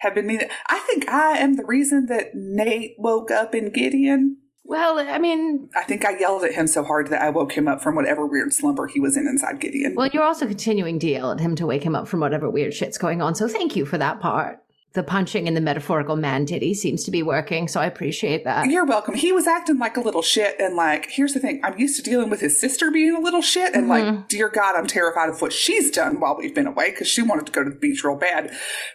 [0.00, 0.42] have been mean.
[0.68, 4.38] I think I am the reason that Nate woke up in Gideon.
[4.64, 7.68] Well, I mean, I think I yelled at him so hard that I woke him
[7.68, 9.94] up from whatever weird slumber he was in inside Gideon.
[9.94, 12.74] well, you're also continuing to yell at him to wake him up from whatever weird
[12.74, 13.34] shit's going on.
[13.34, 14.58] So thank you for that part.
[14.98, 18.68] The punching and the metaphorical man titty seems to be working, so I appreciate that.
[18.68, 19.14] You're welcome.
[19.14, 22.02] He was acting like a little shit, and like, here's the thing: I'm used to
[22.02, 23.88] dealing with his sister being a little shit, and Mhm.
[23.88, 27.22] like, dear God, I'm terrified of what she's done while we've been away because she
[27.22, 28.50] wanted to go to the beach real bad.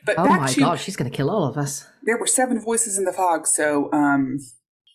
[0.05, 1.87] But Oh my to god, she's gonna kill all of us.
[2.03, 4.39] there were seven voices in the fog, so um,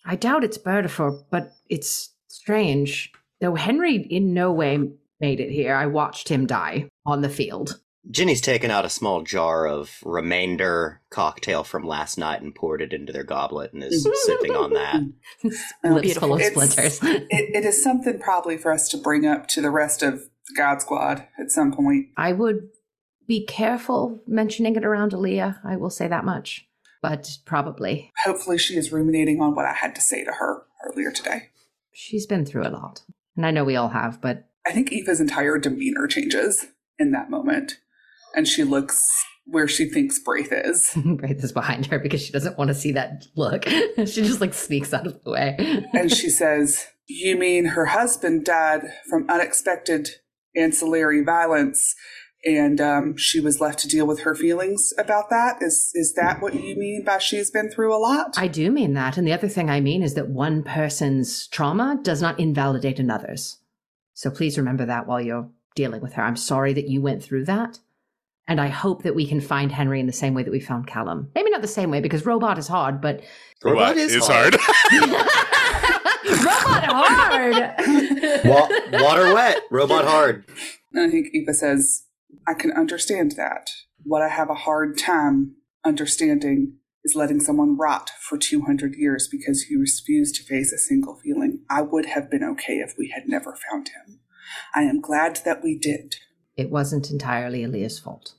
[0.04, 3.10] I doubt it's Bertifer, but it's strange.
[3.40, 4.90] Though Henry in no way
[5.20, 5.74] made it here.
[5.74, 7.80] I watched him die on the field.
[8.10, 12.92] Ginny's taken out a small jar of remainder cocktail from last night and poured it
[12.92, 15.02] into their goblet and is sipping on that.
[15.84, 17.00] Lips full of It's- splinters.
[17.02, 20.54] it, it is something probably for us to bring up to the rest of the
[20.56, 22.06] God Squad at some point.
[22.16, 22.68] I would
[23.26, 25.58] be careful mentioning it around Aaliyah.
[25.64, 26.66] I will say that much.
[27.02, 28.10] But probably.
[28.24, 31.50] Hopefully, she is ruminating on what I had to say to her earlier today.
[31.92, 33.02] She's been through a lot.
[33.36, 36.66] And I know we all have, but I think Eva's entire demeanor changes
[36.98, 37.78] in that moment,
[38.38, 39.04] and she looks
[39.46, 40.92] where she thinks Braith is.
[41.04, 43.64] Braith is behind her because she doesn't want to see that look.
[43.96, 45.56] she just like sneaks out of the way.
[45.92, 50.10] and she says, You mean her husband died from unexpected
[50.54, 51.96] ancillary violence
[52.44, 55.56] and um, she was left to deal with her feelings about that?
[55.60, 58.34] Is, is that what you mean by she's been through a lot?
[58.36, 59.16] I do mean that.
[59.16, 63.58] And the other thing I mean is that one person's trauma does not invalidate another's.
[64.14, 66.22] So please remember that while you're dealing with her.
[66.22, 67.78] I'm sorry that you went through that.
[68.48, 70.86] And I hope that we can find Henry in the same way that we found
[70.86, 71.30] Callum.
[71.34, 73.22] Maybe not the same way because robot is hard, but
[73.62, 74.54] Robot is hard.
[76.24, 77.54] robot hard.
[78.44, 80.44] Wa- water wet, robot hard.
[80.94, 82.04] And I think Eva says,
[82.46, 83.70] I can understand that.
[84.02, 89.64] What I have a hard time understanding is letting someone rot for 200 years because
[89.64, 91.60] he refused to face a single feeling.
[91.68, 94.20] I would have been okay if we had never found him.
[94.74, 96.16] I am glad that we did.
[96.56, 98.34] It wasn't entirely Aaliyah's fault.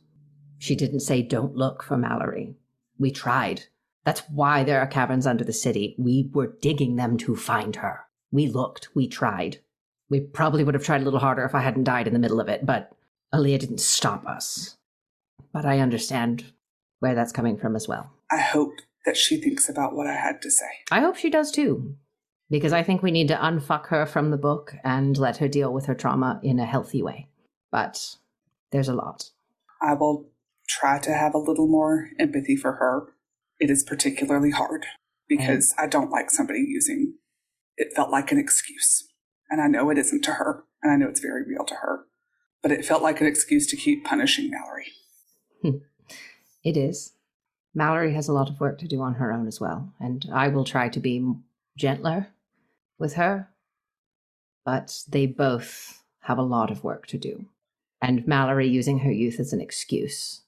[0.59, 2.55] She didn't say, don't look for Mallory.
[2.97, 3.63] We tried.
[4.05, 5.95] That's why there are caverns under the city.
[5.97, 8.01] We were digging them to find her.
[8.31, 8.89] We looked.
[8.93, 9.59] We tried.
[10.09, 12.39] We probably would have tried a little harder if I hadn't died in the middle
[12.41, 12.91] of it, but
[13.33, 14.77] Aaliyah didn't stop us.
[15.53, 16.51] But I understand
[16.99, 18.11] where that's coming from as well.
[18.31, 18.73] I hope
[19.05, 20.65] that she thinks about what I had to say.
[20.91, 21.95] I hope she does too,
[22.49, 25.71] because I think we need to unfuck her from the book and let her deal
[25.71, 27.27] with her trauma in a healthy way.
[27.71, 28.15] But
[28.71, 29.29] there's a lot.
[29.81, 30.27] I will
[30.69, 33.07] try to have a little more empathy for her.
[33.59, 34.85] It is particularly hard
[35.27, 35.83] because mm.
[35.83, 37.15] I don't like somebody using
[37.79, 39.07] it felt like an excuse.
[39.49, 40.65] And I know it isn't to her.
[40.83, 42.05] and I know it's very real to her.
[42.61, 44.87] But it felt like an excuse to keep punishing Mallory.
[45.61, 45.77] Hmm.
[46.63, 47.13] It is.
[47.73, 50.49] Mallory has a lot of work to do on her own as well, and I
[50.49, 51.33] will try to be
[51.77, 52.27] gentler
[52.97, 53.47] with her.
[54.65, 57.45] But they both have a lot of work to do.
[58.01, 60.41] And Mallory using her youth as an excuse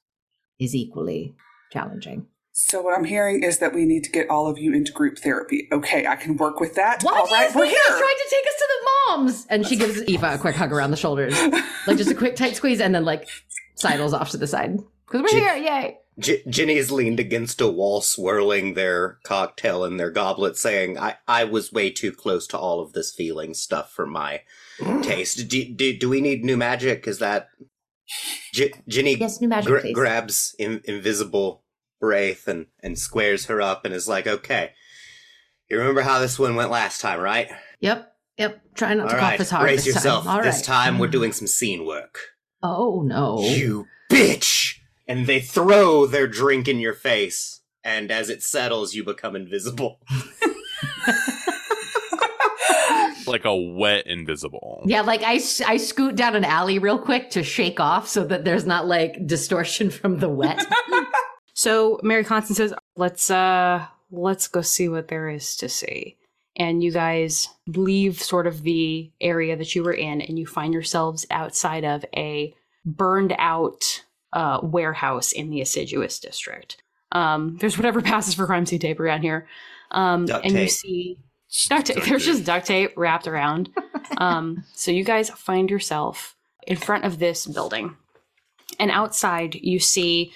[0.62, 1.36] is equally
[1.72, 2.28] challenging.
[2.54, 5.18] So what I'm hearing is that we need to get all of you into group
[5.18, 5.68] therapy.
[5.72, 7.02] Okay, I can work with that.
[7.02, 7.98] Why all do you we're think you're here.
[7.98, 9.46] trying to take us to the moms?
[9.50, 11.34] And she gives Eva a quick hug around the shoulders,
[11.88, 13.28] like just a quick tight squeeze, and then like
[13.76, 15.40] sidles off to the side because we're Gee.
[15.40, 15.98] here, yay!
[16.20, 21.46] J- Ginny's leaned against a wall, swirling their cocktail in their goblet, saying, I, I
[21.46, 24.42] was way too close to all of this feeling stuff for my
[25.04, 25.48] taste.
[25.48, 27.08] Do, do, do we need new magic?
[27.08, 27.48] Is that.
[28.54, 31.64] J- Ginny Yes, new magic, gra- grabs in- invisible
[32.00, 34.72] Braith and, and squares her up and is like, okay,
[35.70, 37.50] you remember how this one went last time, right?
[37.80, 38.62] Yep, yep.
[38.74, 40.26] Try not All to right, cough as hard brace this yourself.
[40.26, 40.38] time.
[40.38, 40.66] All this right.
[40.66, 41.12] time we're mm.
[41.12, 42.20] doing some scene work.
[42.64, 43.40] Oh no!
[43.42, 44.76] You bitch!
[45.08, 50.00] And they throw their drink in your face, and as it settles, you become invisible.
[53.32, 54.84] like a wet invisible.
[54.86, 58.46] Yeah, like I, I scoot down an alley real quick to shake off so that
[58.46, 60.66] there's not like distortion from the wet.
[61.62, 66.18] So Mary Constance says, "Let's uh let's go see what there is to see."
[66.56, 70.74] And you guys leave sort of the area that you were in and you find
[70.74, 76.82] yourselves outside of a burned out uh, warehouse in the assiduous district.
[77.12, 79.48] Um, there's whatever passes for crime scene tape around here.
[79.92, 81.20] Um, Duct and you see
[81.68, 82.04] duct tape.
[82.06, 83.70] There's just duct tape wrapped around.
[84.18, 86.36] um, so you guys find yourself
[86.66, 87.96] in front of this building.
[88.80, 90.32] And outside you see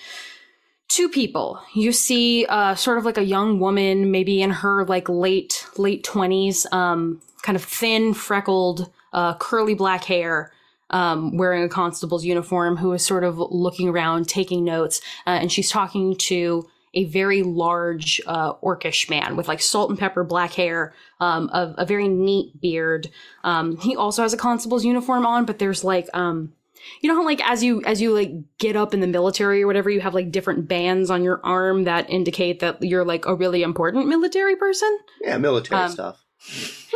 [0.88, 1.62] two people.
[1.73, 6.04] You see uh, sort of like a young woman, maybe in her like late late
[6.04, 10.51] twenties, um, kind of thin, freckled, uh, curly black hair,
[10.89, 15.51] um, wearing a constable's uniform, who is sort of looking around, taking notes, uh, and
[15.51, 20.53] she's talking to a very large uh, orcish man with like salt and pepper black
[20.53, 23.10] hair, um, a, a very neat beard.
[23.43, 26.53] Um, he also has a constable's uniform on, but there's like um,
[27.01, 29.67] you know how like as you as you like get up in the military or
[29.67, 33.36] whatever you have like different bands on your arm that indicate that you're like a
[33.36, 36.23] really important military person Yeah, military Um, stuff.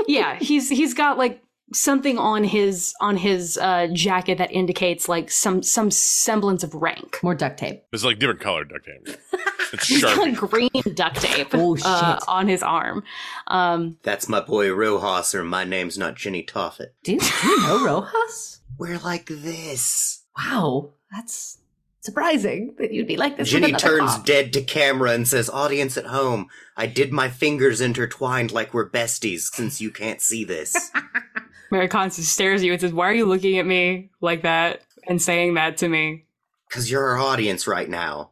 [0.07, 1.41] yeah he's he's got like
[1.73, 7.19] something on his on his uh jacket that indicates like some some semblance of rank
[7.23, 7.83] More duct tape.
[7.91, 9.17] It's like different colored duct tape.
[9.73, 13.03] It's he's got green duct tape Oh, uh, on his arm
[13.47, 16.93] um That's my boy Rojas, or my name's not Ginny Toffet.
[17.03, 18.61] Do, do you know Rojas?
[18.77, 20.23] We're like this.
[20.37, 21.57] Wow, that's
[22.01, 23.51] surprising that you'd be like this.
[23.53, 24.25] with Ginny turns cop.
[24.25, 28.89] dead to camera and says, Audience at home, I did my fingers intertwined like we're
[28.89, 30.91] besties since you can't see this.
[31.71, 34.81] mary constance stares at you and says why are you looking at me like that
[35.07, 36.25] and saying that to me
[36.67, 38.31] Because you're our audience right now.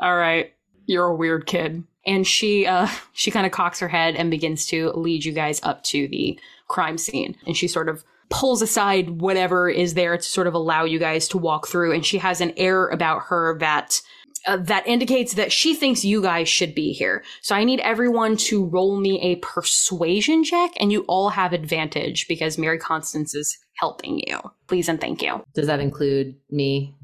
[0.00, 0.54] all right
[0.88, 4.66] you're a weird kid and she uh she kind of cocks her head and begins
[4.66, 9.20] to lead you guys up to the crime scene and she sort of pulls aside
[9.20, 12.40] whatever is there to sort of allow you guys to walk through and she has
[12.40, 14.02] an air about her that
[14.46, 17.24] uh, that indicates that she thinks you guys should be here.
[17.42, 22.26] So I need everyone to roll me a persuasion check and you all have advantage
[22.28, 24.38] because Mary Constance is helping you.
[24.66, 25.42] Please and thank you.
[25.54, 26.94] Does that include me?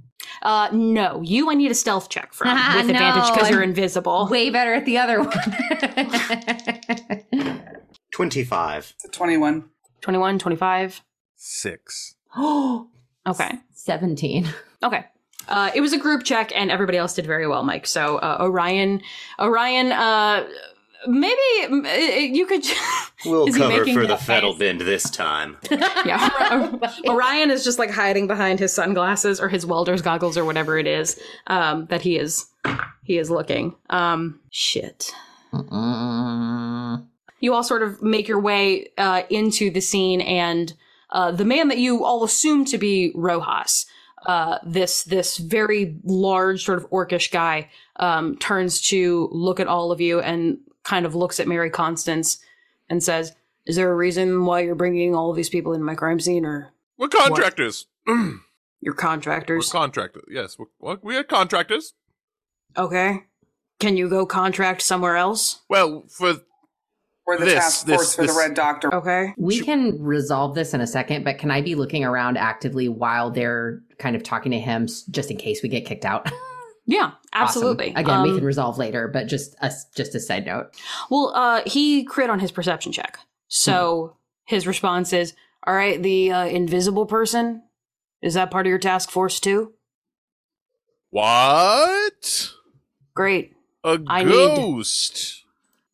[0.43, 4.29] Uh no, you I need a stealth check from Ah, with advantage because you're invisible.
[4.31, 5.31] Way better at the other one.
[8.13, 8.95] 25.
[9.13, 9.65] 21.
[10.01, 11.03] 21, 25.
[11.37, 12.15] Six.
[12.37, 12.89] oh,
[13.27, 13.53] Okay.
[13.73, 14.47] 17.
[14.83, 15.05] Okay.
[15.49, 17.87] Uh, it was a group check, and everybody else did very well, Mike.
[17.87, 19.01] So uh, Orion,
[19.39, 20.47] Orion, uh,
[21.07, 22.65] maybe uh, you could.
[23.27, 24.59] We'll cover for the that Fettle?
[24.59, 25.57] Bend this time.
[25.71, 26.77] yeah,
[27.09, 30.87] Orion is just like hiding behind his sunglasses or his welder's goggles or whatever it
[30.87, 32.45] is um, that he is.
[33.03, 33.77] He is looking.
[33.89, 35.11] Um, shit.
[35.55, 37.07] Mm-mm.
[37.41, 40.75] you all sort of make your way uh, into the scene, and
[41.09, 43.87] uh, the man that you all assume to be Rojas,
[44.27, 49.93] uh, this this very large, sort of orcish guy, um, turns to look at all
[49.93, 52.39] of you and kind of looks at Mary Constance
[52.89, 53.33] and says,
[53.67, 56.45] "Is there a reason why you're bringing all of these people into my crime scene,
[56.45, 57.87] or We're contractors.
[58.07, 58.37] your
[58.83, 60.25] We're contractors?" contractors.
[60.31, 61.95] Yes, we're, we are contractors.
[62.77, 63.25] okay,
[63.81, 65.63] can you go contract somewhere else?
[65.69, 66.35] Well, for
[67.27, 68.95] We're the This- task this- force for this- the Red Doctor.
[68.95, 72.87] Okay, We can resolve this in a second, but can I be looking around actively
[72.89, 76.31] while they're kind of talking to him just in case we get kicked out?
[76.87, 77.15] yeah, Awesome.
[77.33, 77.89] absolutely.
[77.95, 80.71] Again, we Um, can resolve later, but just a, just a side note.
[81.11, 83.19] Well, uh, he crit on his perception check.
[83.49, 85.35] So his response is,
[85.67, 87.63] All right, the uh, invisible person
[88.23, 89.73] is that part of your task force too?
[91.11, 92.51] What?
[93.15, 93.53] Great.
[93.85, 95.43] A I need- ghost?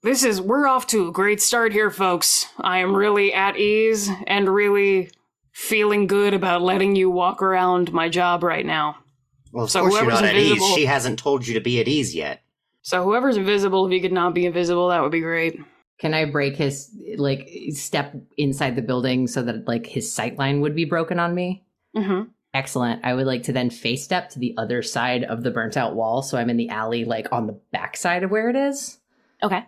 [0.03, 2.47] This is we're off to a great start here, folks.
[2.59, 5.11] I am really at ease and really
[5.53, 8.97] feeling good about letting you walk around my job right now.
[9.53, 10.75] Well, of So course you're whoever's not at ease.
[10.75, 12.43] She hasn't told you to be at ease yet.
[12.83, 15.61] So whoever's invisible, if you could not be invisible, that would be great.
[15.99, 20.61] Can I break his like step inside the building so that like his sight line
[20.63, 21.65] would be broken on me?
[21.95, 22.31] Mm-hmm.
[22.55, 23.05] Excellent.
[23.05, 25.95] I would like to then fey step to the other side of the burnt out
[25.95, 28.99] wall, so I'm in the alley, like on the back side of where it is.
[29.43, 29.65] Okay.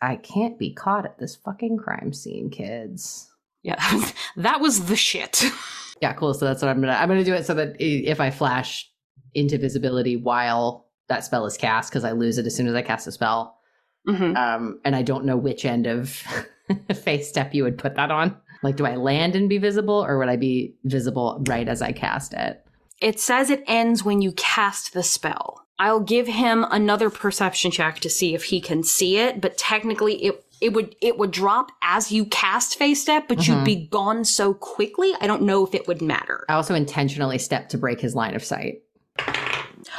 [0.00, 3.30] I can't be caught at this fucking crime scene, kids.
[3.62, 3.76] Yeah,
[4.36, 5.44] that was the shit.
[6.00, 6.32] Yeah, cool.
[6.32, 6.94] So that's what I'm gonna.
[6.94, 8.89] I'm gonna do it so that if I flash
[9.34, 12.82] into visibility while that spell is cast, because I lose it as soon as I
[12.82, 13.58] cast a spell.
[14.06, 16.22] hmm Um, and I don't know which end of
[16.94, 18.36] fey step you would put that on.
[18.62, 21.92] Like, do I land and be visible, or would I be visible right as I
[21.92, 22.64] cast it?
[23.00, 25.64] It says it ends when you cast the spell.
[25.78, 30.22] I'll give him another perception check to see if he can see it, but technically
[30.26, 33.64] it it would it would drop as you cast fey step, but you'd Mhm.
[33.64, 35.14] be gone so quickly.
[35.18, 36.44] I don't know if it would matter.
[36.50, 38.82] I also intentionally stepped to break his line of sight.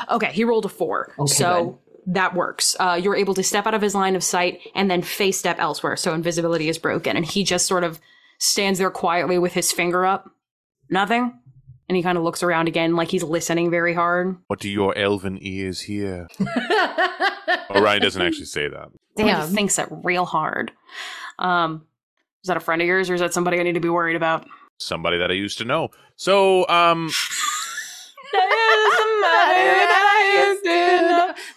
[0.10, 2.76] Okay, he rolled a four, Okay, so that works.
[2.80, 5.58] Uh, you're able to step out of his line of sight and then fey step
[5.60, 8.00] elsewhere, so invisibility is broken, and he just sort of
[8.40, 10.30] stands there quietly with his finger up,
[10.90, 11.34] nothing,
[11.88, 14.36] and he kind of looks around again like he's listening very hard.
[14.48, 16.28] What do your elven ears hear?
[17.70, 18.90] Orion doesn't actually say that.
[19.16, 19.48] Damn, Damn.
[19.50, 20.72] he thinks that real hard.
[21.38, 21.86] Um,
[22.44, 24.16] is that a friend of yours, or is that somebody I need to be worried
[24.16, 24.48] about?
[24.78, 25.90] Somebody that I used to know.
[26.16, 27.12] So, um,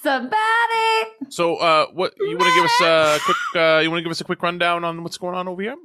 [0.03, 1.31] Somebody.
[1.31, 3.37] so, uh, what you want to give us a quick?
[3.57, 5.77] Uh, you want to give us a quick rundown on what's going on over here?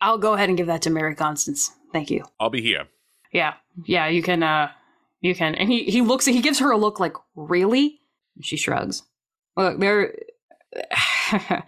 [0.00, 1.72] I'll go ahead and give that to Mary Constance.
[1.92, 2.24] Thank you.
[2.38, 2.84] I'll be here.
[3.32, 3.54] Yeah,
[3.84, 4.42] yeah, you can.
[4.42, 4.70] uh
[5.20, 5.54] You can.
[5.54, 6.24] And he he looks.
[6.26, 8.00] He gives her a look like, really?
[8.40, 9.02] She shrugs.
[9.56, 10.14] Look, there.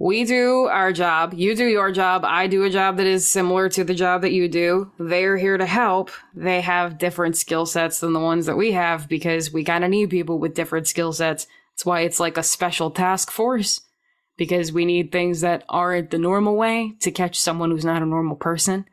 [0.00, 1.34] we do our job.
[1.34, 2.24] You do your job.
[2.24, 4.90] I do a job that is similar to the job that you do.
[4.98, 6.10] They're here to help.
[6.34, 9.90] They have different skill sets than the ones that we have because we kind of
[9.90, 11.46] need people with different skill sets.
[11.74, 13.82] That's why it's like a special task force
[14.36, 18.06] because we need things that aren't the normal way to catch someone who's not a
[18.06, 18.86] normal person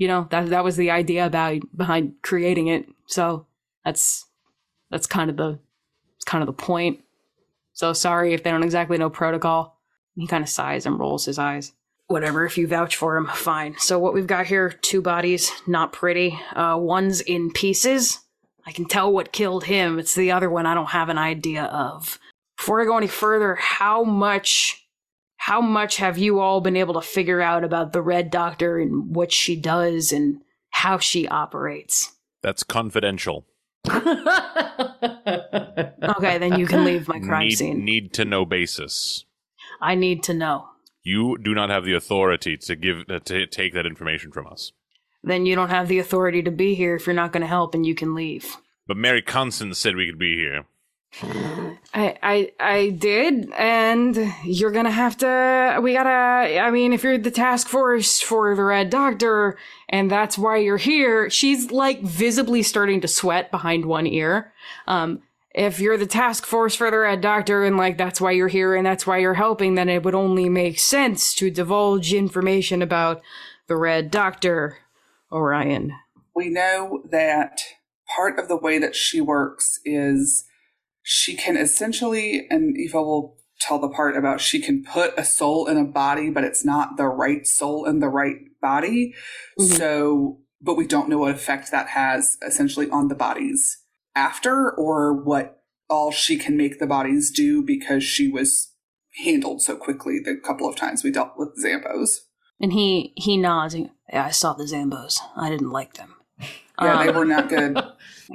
[0.00, 3.46] you know that that was the idea about behind creating it so
[3.84, 4.26] that's
[4.90, 5.58] that's kind of the
[6.24, 7.00] kind of the point
[7.74, 9.79] so sorry if they don't exactly know protocol
[10.16, 11.72] he kind of sighs and rolls his eyes
[12.06, 15.92] whatever if you vouch for him fine so what we've got here two bodies not
[15.92, 18.20] pretty uh one's in pieces
[18.66, 21.64] i can tell what killed him it's the other one i don't have an idea
[21.64, 22.18] of
[22.56, 24.80] before i go any further how much
[25.40, 29.16] how much have you all been able to figure out about the Red Doctor and
[29.16, 32.12] what she does and how she operates?
[32.42, 33.46] That's confidential.
[36.02, 37.84] Okay, then you can leave my crime need, scene.
[37.84, 39.24] Need to know basis.
[39.80, 40.68] I need to know.
[41.02, 44.72] You do not have the authority to give uh, to take that information from us.
[45.22, 47.74] Then you don't have the authority to be here if you're not going to help
[47.74, 48.56] and you can leave.
[48.86, 50.64] But Mary Constance said we could be here.
[51.92, 55.80] I, I I did, and you're gonna have to.
[55.82, 56.60] We gotta.
[56.60, 59.58] I mean, if you're the task force for the Red Doctor,
[59.88, 64.52] and that's why you're here, she's like visibly starting to sweat behind one ear.
[64.86, 65.22] Um,
[65.54, 68.74] if you're the task force for the Red Doctor, and like that's why you're here,
[68.74, 73.20] and that's why you're helping, then it would only make sense to divulge information about
[73.66, 74.78] the Red Doctor,
[75.32, 75.92] Orion.
[76.34, 77.60] We know that
[78.16, 80.44] part of the way that she works is
[81.02, 85.66] she can essentially, and Eva will tell the part about she can put a soul
[85.66, 89.14] in a body, but it's not the right soul in the right body.
[89.58, 89.76] Mhm.
[89.76, 93.79] So, but we don't know what effect that has essentially on the bodies
[94.14, 98.72] after or what all she can make the bodies do because she was
[99.24, 102.18] handled so quickly the couple of times we dealt with Zambos.
[102.60, 103.74] And he he nods.
[103.74, 105.18] and, Yeah, I saw the Zambos.
[105.36, 106.14] I didn't like them.
[106.80, 107.76] Yeah, they Um, were not good.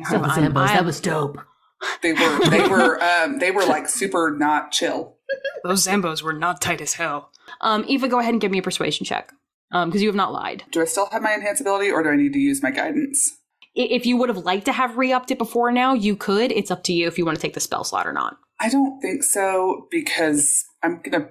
[0.10, 1.40] So the Zambos, that I'm- was dope.
[2.02, 5.16] They were they were um they were like super not chill.
[5.64, 7.32] Those Zambos were not tight as hell.
[7.62, 9.32] Um, Eva, go ahead and give me a persuasion check.
[9.72, 10.64] Um, because you have not lied.
[10.72, 13.38] Do I still have my enhance ability or do I need to use my guidance?
[13.76, 16.52] If you would have liked to have re-upped it before now, you could.
[16.52, 18.38] It's up to you if you want to take the spell slot or not.
[18.60, 21.28] I don't think so because I'm gonna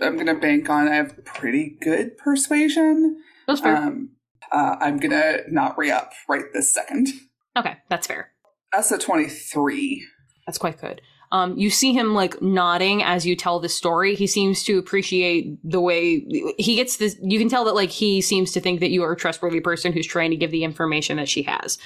[0.00, 3.22] I'm gonna bank on I have pretty good persuasion.
[3.46, 3.76] That's fair.
[3.76, 4.10] Um
[4.52, 7.08] uh, I'm gonna not re up right this second.
[7.56, 8.32] okay, that's fair.
[8.72, 10.06] That's a twenty three.
[10.46, 11.00] That's quite good.
[11.32, 14.14] Um, you see him like nodding as you tell the story.
[14.14, 16.20] He seems to appreciate the way
[16.56, 17.16] he gets this.
[17.20, 19.92] You can tell that like he seems to think that you are a trustworthy person
[19.92, 21.78] who's trying to give the information that she has.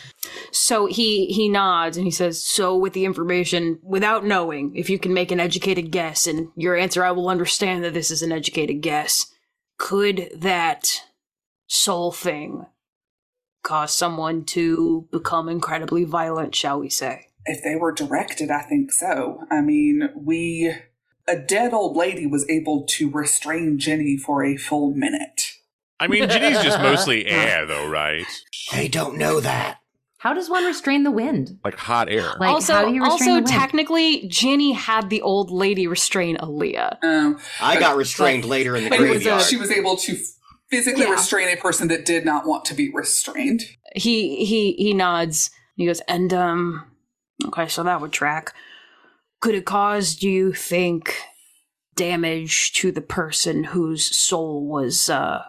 [0.53, 4.99] So he he nods and he says, "So with the information, without knowing, if you
[4.99, 8.33] can make an educated guess, and your answer, I will understand that this is an
[8.33, 9.27] educated guess.
[9.79, 11.03] Could that
[11.67, 12.67] soul thing
[13.63, 16.55] cause someone to become incredibly violent?
[16.55, 19.45] Shall we say?" If they were directed, I think so.
[19.51, 20.75] I mean, we.
[21.29, 25.53] A dead old lady was able to restrain Ginny for a full minute.
[26.01, 28.25] I mean, Ginny's just mostly air, though, right?
[28.73, 29.79] They don't know that.
[30.19, 31.59] How does one restrain the wind?
[31.65, 32.33] Like hot air.
[32.41, 37.03] Like, also, how do you also technically, Jenny had the old lady restrain Aaliyah.
[37.05, 39.43] Um, I got restrained later in the but it was, uh, graveyard.
[39.45, 40.19] she was able to
[40.71, 41.11] physically Yeah.
[41.13, 43.63] restrain a person that did not want to be restrained.
[43.95, 45.51] He he he nods.
[45.77, 46.85] He goes, and um,
[47.51, 48.55] okay, so that would track.
[49.41, 51.17] Could it cause, do you think,
[51.97, 55.43] damage to the person whose soul was uh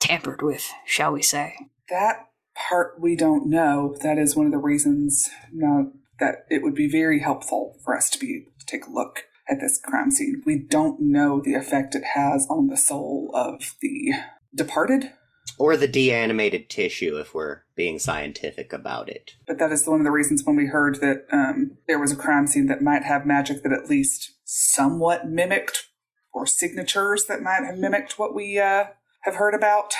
[0.00, 0.70] tampered with?
[0.86, 1.54] Shall we say?
[1.88, 3.96] That part we don't know.
[4.02, 8.10] That is one of the reasons no, that it would be very helpful for us
[8.10, 10.42] to be able to take a look at this crime scene.
[10.46, 14.12] We don't know the effect it has on the soul of the
[14.54, 15.12] departed,
[15.58, 19.32] or the deanimated tissue, if we're being scientific about it.
[19.46, 22.16] but that is one of the reasons when we heard that um, there was a
[22.16, 25.86] crime scene that might have magic that at least somewhat mimicked,
[26.32, 28.84] or signatures that might have mimicked what we uh,
[29.22, 29.94] have heard about.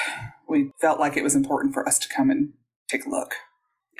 [0.48, 2.54] We felt like it was important for us to come and
[2.88, 3.34] take a look.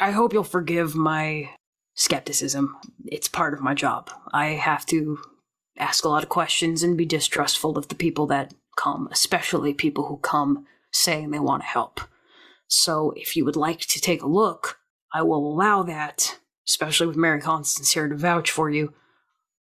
[0.01, 1.51] I hope you'll forgive my
[1.95, 2.77] skepticism.
[3.07, 4.11] It's part of my job.
[4.33, 5.19] I have to
[5.79, 10.07] ask a lot of questions and be distrustful of the people that come, especially people
[10.07, 12.01] who come saying they want to help.
[12.69, 14.79] So if you would like to take a look,
[15.13, 18.95] I will allow that, especially with Mary Constance here to vouch for you.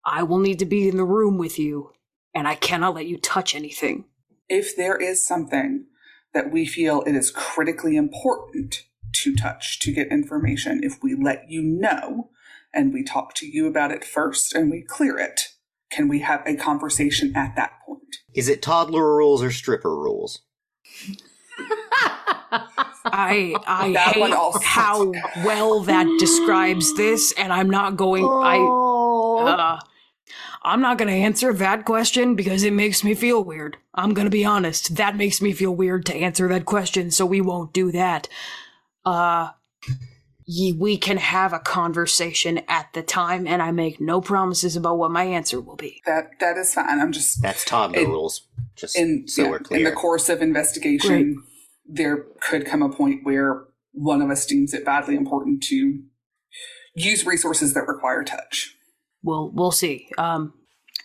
[0.05, 1.93] I will need to be in the room with you,
[2.35, 4.05] and I cannot let you touch anything.
[4.49, 5.87] if there is something
[6.35, 11.45] that we feel it is critically important to touch to get information, if we let
[11.49, 12.31] you know
[12.75, 15.49] and we talk to you about it first and we clear it,
[15.91, 18.17] can we have a conversation at that point?
[18.35, 20.43] Is it toddler rules or stripper rules?
[23.05, 25.13] I I That hate also- how
[25.45, 28.25] well that describes this, and I'm not going.
[28.25, 29.81] I uh,
[30.63, 33.77] I'm not going to answer that question because it makes me feel weird.
[33.95, 34.95] I'm going to be honest.
[34.97, 38.29] That makes me feel weird to answer that question, so we won't do that.
[39.05, 39.51] Uh,
[40.47, 44.99] ye, we can have a conversation at the time, and I make no promises about
[44.99, 46.01] what my answer will be.
[46.07, 47.01] That that is fine.
[47.01, 48.47] I'm just That's toddler It- rules.
[48.83, 51.41] Just in so yeah, we're in the course of investigation,
[51.87, 53.63] there could come a point where
[53.93, 56.03] one of us deems it badly important to
[56.97, 58.75] use resources that require touch.
[59.23, 60.09] We'll we'll see.
[60.19, 60.55] Um,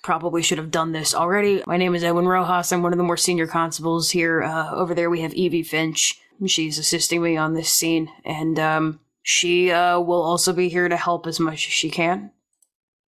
[0.03, 1.61] probably should have done this already.
[1.67, 2.71] My name is Edwin Rojas.
[2.71, 4.41] I'm one of the more senior constables here.
[4.41, 6.19] Uh, over there, we have Evie Finch.
[6.47, 10.97] She's assisting me on this scene, and um, she uh, will also be here to
[10.97, 12.31] help as much as she can.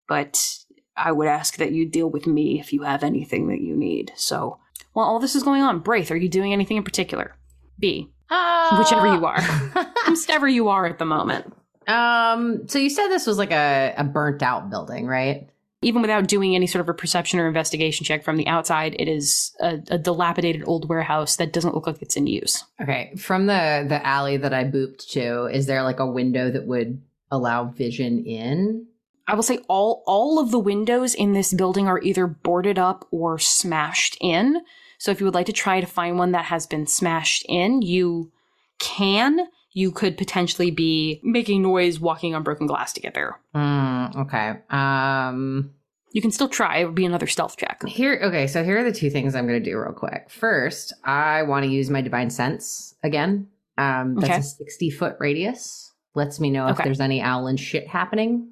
[0.09, 0.59] But
[0.97, 4.13] I would ask that you deal with me if you have anything that you need.
[4.17, 4.59] So,
[4.93, 7.35] while all this is going on, Braith, are you doing anything in particular?
[7.79, 9.41] B, Uh, whichever you are,
[10.09, 11.53] whichever you are at the moment.
[11.87, 12.67] um.
[12.69, 15.49] So you said this was like a, a burnt out building, right?
[15.83, 19.07] even without doing any sort of a perception or investigation check from the outside, it
[19.09, 22.65] is a, a dilapidated old warehouse that doesn't look like it's in use.
[22.81, 23.13] Okay.
[23.17, 27.01] From the the alley that I booped to, is there like a window that would
[27.31, 28.87] allow vision in?
[29.29, 33.07] I will say all all of the windows in this building are either boarded up
[33.11, 34.61] or smashed in.
[34.99, 37.83] So if you would like to try to find one that has been smashed in,
[37.83, 38.31] you
[38.79, 39.49] can.
[39.73, 43.39] You could potentially be making noise walking on broken glass to get there.
[43.55, 44.55] Mm, okay.
[44.71, 45.73] Um.
[46.13, 46.79] You can still try.
[46.79, 47.83] It would be another stealth check.
[47.87, 50.31] Here, okay, so here are the two things I'm going to do real quick.
[50.31, 53.49] First, I want to use my divine sense again.
[53.77, 54.39] Um, that's Okay.
[54.39, 55.93] a 60 foot radius.
[56.15, 58.49] Lets me know if there's any owl and shit happening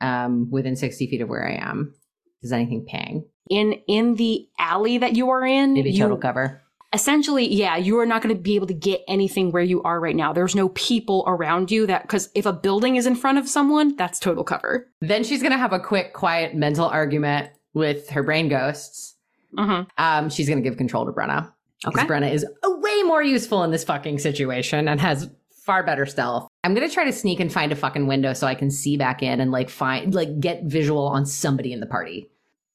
[0.00, 1.94] um, within 60 feet of where I am.
[2.42, 3.26] Does anything ping?
[3.50, 6.62] In in the alley that you are in, Maybe you, total cover.
[6.92, 10.00] essentially, yeah, you are not going to be able to get anything where you are
[10.00, 10.32] right now.
[10.32, 13.96] There's no people around you that, because if a building is in front of someone,
[13.96, 14.88] that's total cover.
[15.00, 19.16] Then she's going to have a quick, quiet mental argument with her brain ghosts.
[19.58, 19.88] Mm-hmm.
[19.98, 21.52] Um, she's going to give control to Brenna.
[21.84, 22.08] Because Okay.
[22.08, 25.28] Brenna is way more useful in this fucking situation and has
[25.64, 26.46] far better stealth.
[26.62, 29.22] I'm gonna try to sneak and find a fucking window so I can see back
[29.22, 32.30] in and like find like get visual on somebody in the party.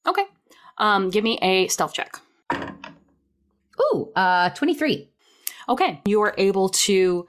[0.08, 0.26] Okay.
[0.78, 2.20] Um, give me a stealth check.
[3.80, 5.10] Ooh, uh 23.
[5.70, 6.02] Okay.
[6.06, 7.28] You are able to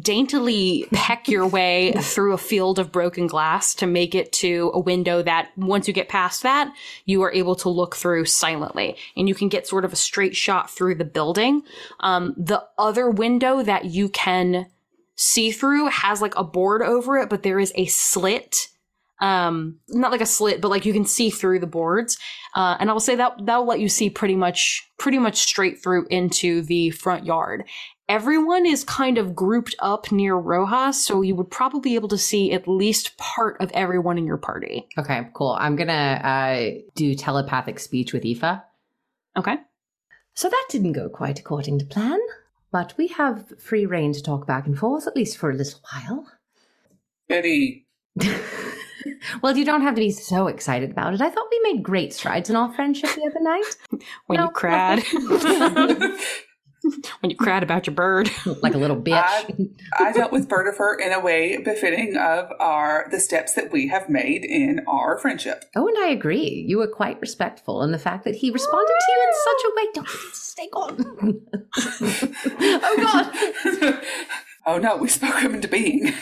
[0.00, 4.80] daintily peck your way through a field of broken glass to make it to a
[4.80, 6.72] window that once you get past that,
[7.06, 10.36] you are able to look through silently and you can get sort of a straight
[10.36, 11.62] shot through the building.
[12.00, 14.66] Um, the other window that you can
[15.18, 18.68] see through has like a board over it, but there is a slit.
[19.20, 22.16] Um, not like a slit, but like you can see through the boards.
[22.54, 25.36] Uh, and I will say that that will let you see pretty much, pretty much
[25.38, 27.64] straight through into the front yard
[28.08, 32.18] everyone is kind of grouped up near Rojas, so you would probably be able to
[32.18, 34.88] see at least part of everyone in your party.
[34.96, 35.56] Okay, cool.
[35.58, 38.60] I'm gonna uh, do telepathic speech with Aoife.
[39.36, 39.56] Okay.
[40.34, 42.18] So that didn't go quite according to plan,
[42.70, 45.80] but we have free reign to talk back and forth, at least for a little
[45.92, 46.26] while.
[47.30, 47.86] Eddie.
[49.42, 51.20] well, you don't have to be so excited about it.
[51.20, 53.76] I thought we made great strides in our friendship the other night.
[54.26, 54.44] When No.
[54.46, 55.02] you cried.
[57.20, 58.30] when you cried about your bird.
[58.62, 59.12] like a little bitch.
[59.14, 59.46] I,
[59.98, 64.08] I dealt with Bertifer in a way befitting of our the steps that we have
[64.08, 65.64] made in our friendship.
[65.76, 66.64] oh, and I agree.
[66.66, 69.72] You were quite respectful in the fact that he responded to you in such a
[69.76, 69.86] way.
[69.94, 71.42] Don't stay on.
[72.82, 74.02] oh, God.
[74.66, 76.14] oh no, we spoke him into being.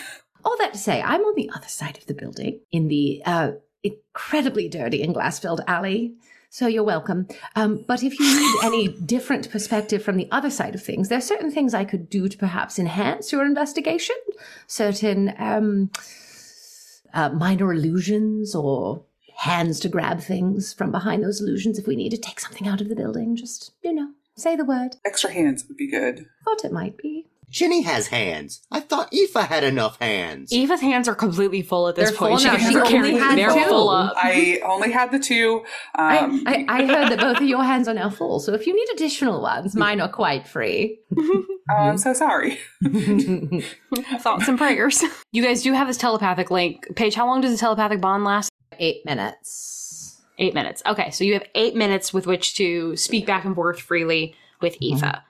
[0.44, 3.52] All that to say, I'm on the other side of the building in the uh,
[3.82, 6.14] incredibly dirty and glass filled alley.
[6.56, 7.28] So you're welcome.
[7.54, 11.18] Um, but if you need any different perspective from the other side of things, there
[11.18, 14.16] are certain things I could do to perhaps enhance your investigation.
[14.66, 15.90] Certain um,
[17.12, 19.02] uh, minor illusions or
[19.36, 22.80] hands to grab things from behind those illusions if we need to take something out
[22.80, 23.36] of the building.
[23.36, 24.96] Just, you know, say the word.
[25.04, 26.24] Extra hands would be good.
[26.46, 27.15] Thought it might be.
[27.50, 28.60] Ginny has hands.
[28.70, 30.52] I thought Aoife had enough hands.
[30.52, 32.40] Eva's hands are completely full at this They're point.
[32.42, 32.56] full now.
[32.56, 33.64] can She only carry- had they're two.
[33.68, 34.14] full up.
[34.16, 35.62] I only had the two.
[35.94, 38.66] Um, I, I, I heard that both of your hands are now full, so if
[38.66, 40.98] you need additional ones, mine are quite free.
[41.16, 42.58] oh, I'm so sorry.
[44.20, 45.02] Thoughts and prayers.
[45.32, 46.84] You guys do have this telepathic link.
[46.96, 48.50] Paige, how long does the telepathic bond last?
[48.78, 50.20] Eight minutes.
[50.38, 50.82] Eight minutes.
[50.86, 54.76] Okay, so you have eight minutes with which to speak back and forth freely with
[54.80, 55.24] Eva.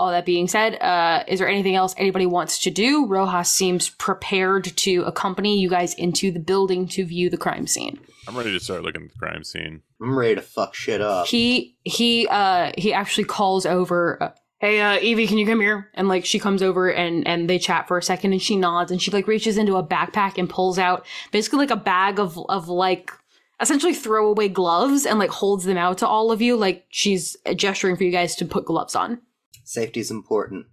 [0.00, 3.04] All that being said, uh, is there anything else anybody wants to do?
[3.04, 8.00] Rojas seems prepared to accompany you guys into the building to view the crime scene.
[8.26, 9.82] I'm ready to start looking at the crime scene.
[10.00, 11.26] I'm ready to fuck shit up.
[11.26, 14.22] He he uh he actually calls over.
[14.22, 15.88] Uh, Hey, uh, Evie, can you come here?
[15.94, 18.90] And like, she comes over and, and they chat for a second and she nods
[18.90, 22.38] and she like reaches into a backpack and pulls out basically like a bag of,
[22.50, 23.10] of like,
[23.58, 26.56] essentially throwaway gloves and like holds them out to all of you.
[26.56, 29.22] Like she's gesturing for you guys to put gloves on.
[29.70, 30.66] Safety's important.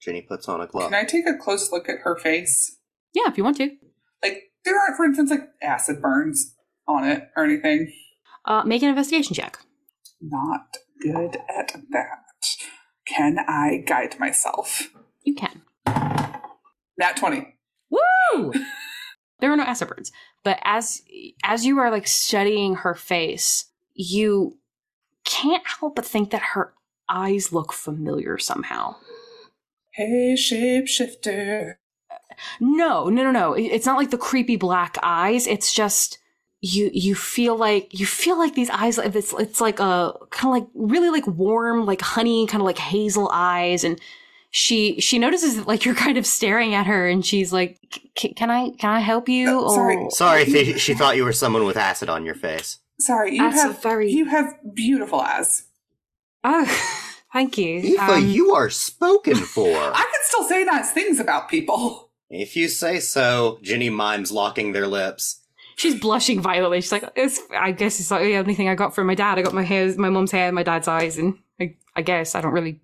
[0.00, 0.90] Ginny puts on a glove.
[0.90, 2.78] Can I take a close look at her face?
[3.12, 3.70] Yeah, if you want to.
[4.22, 6.54] Like there aren't, for instance, like acid burns
[6.88, 7.92] on it or anything.
[8.46, 9.58] Uh, make an investigation check.
[10.22, 12.46] Not good at that.
[13.06, 14.88] Can I guide myself?
[15.22, 15.60] You can.
[16.96, 17.56] Nat twenty.
[17.90, 18.52] Woo!
[19.40, 20.12] There are no acid burns,
[20.44, 21.00] but as
[21.42, 24.58] as you are like studying her face, you
[25.24, 26.74] can't help but think that her
[27.10, 28.96] eyes look familiar somehow.
[29.92, 31.74] Hey, shapeshifter.
[32.60, 33.52] No, no, no, no.
[33.54, 35.46] It's not like the creepy black eyes.
[35.46, 36.18] It's just
[36.60, 36.90] you.
[36.92, 38.98] You feel like you feel like these eyes.
[38.98, 42.78] It's it's like a kind of like really like warm, like honey, kind of like
[42.78, 44.00] hazel eyes, and
[44.50, 47.78] she she notices that like you're kind of staring at her, and she's like,
[48.14, 49.96] "Can I can I help you?" Uh, sorry.
[49.96, 52.78] Or- Sorry, th- she thought you were someone with acid on your face.
[53.00, 55.64] Sorry, you That's have very- you have beautiful eyes.
[56.44, 56.64] Oh,
[57.32, 57.96] thank you.
[57.98, 59.68] Aoife, Um, you are spoken for.
[59.76, 62.10] I can still say nice things about people.
[62.30, 65.40] if you say so, Ginny mimes locking their lips.
[65.76, 66.80] She's blushing violently.
[66.82, 69.38] She's like, it's, I guess it's like the only thing I got from my dad.
[69.38, 72.40] I got my hair, my mom's hair, my dad's eyes, and I, I guess I
[72.42, 72.80] don't really.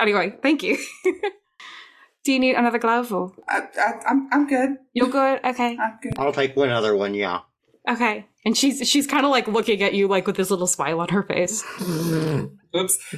[0.00, 0.78] Anyway, thank you.
[2.24, 4.70] Do you need another glove or I, I, I'm I'm good.
[4.94, 5.40] you're good?
[5.44, 6.14] Okay, I'm good.
[6.18, 7.40] I'll take one other one, yeah.
[7.88, 8.26] okay.
[8.46, 11.08] And she's she's kind of like looking at you like with this little smile on
[11.08, 11.64] her face.
[12.76, 13.14] Oops.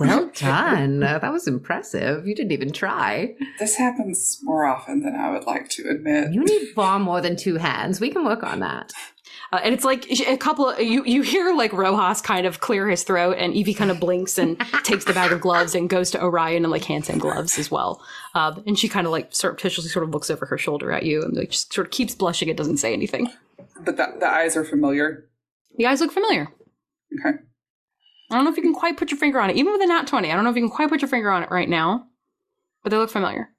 [0.00, 1.02] Well done.
[1.02, 2.26] Uh, that was impressive.
[2.26, 3.34] You didn't even try.
[3.58, 6.32] This happens more often than I would like to admit.
[6.32, 8.00] You need far more than two hands.
[8.00, 8.92] We can work on that.
[9.52, 12.88] Uh, and it's like a couple of you you hear like Rojas kind of clear
[12.88, 16.10] his throat, and Evie kind of blinks and takes the bag of gloves and goes
[16.12, 18.02] to Orion and like hands him gloves as well.
[18.34, 21.22] Um, and she kind of like surreptitiously sort of looks over her shoulder at you
[21.22, 23.30] and like just sort of keeps blushing and doesn't say anything.
[23.86, 25.30] But the, the eyes are familiar.
[25.78, 26.48] The eyes look familiar.
[27.18, 27.38] Okay.
[28.30, 29.86] I don't know if you can quite put your finger on it, even with a
[29.86, 30.30] nat twenty.
[30.30, 32.08] I don't know if you can quite put your finger on it right now,
[32.82, 33.50] but they look familiar.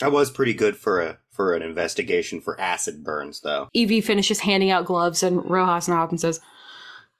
[0.00, 3.68] That was pretty good for a for an investigation for acid burns, though.
[3.72, 6.40] Evie finishes handing out gloves, and Rojas nods and says,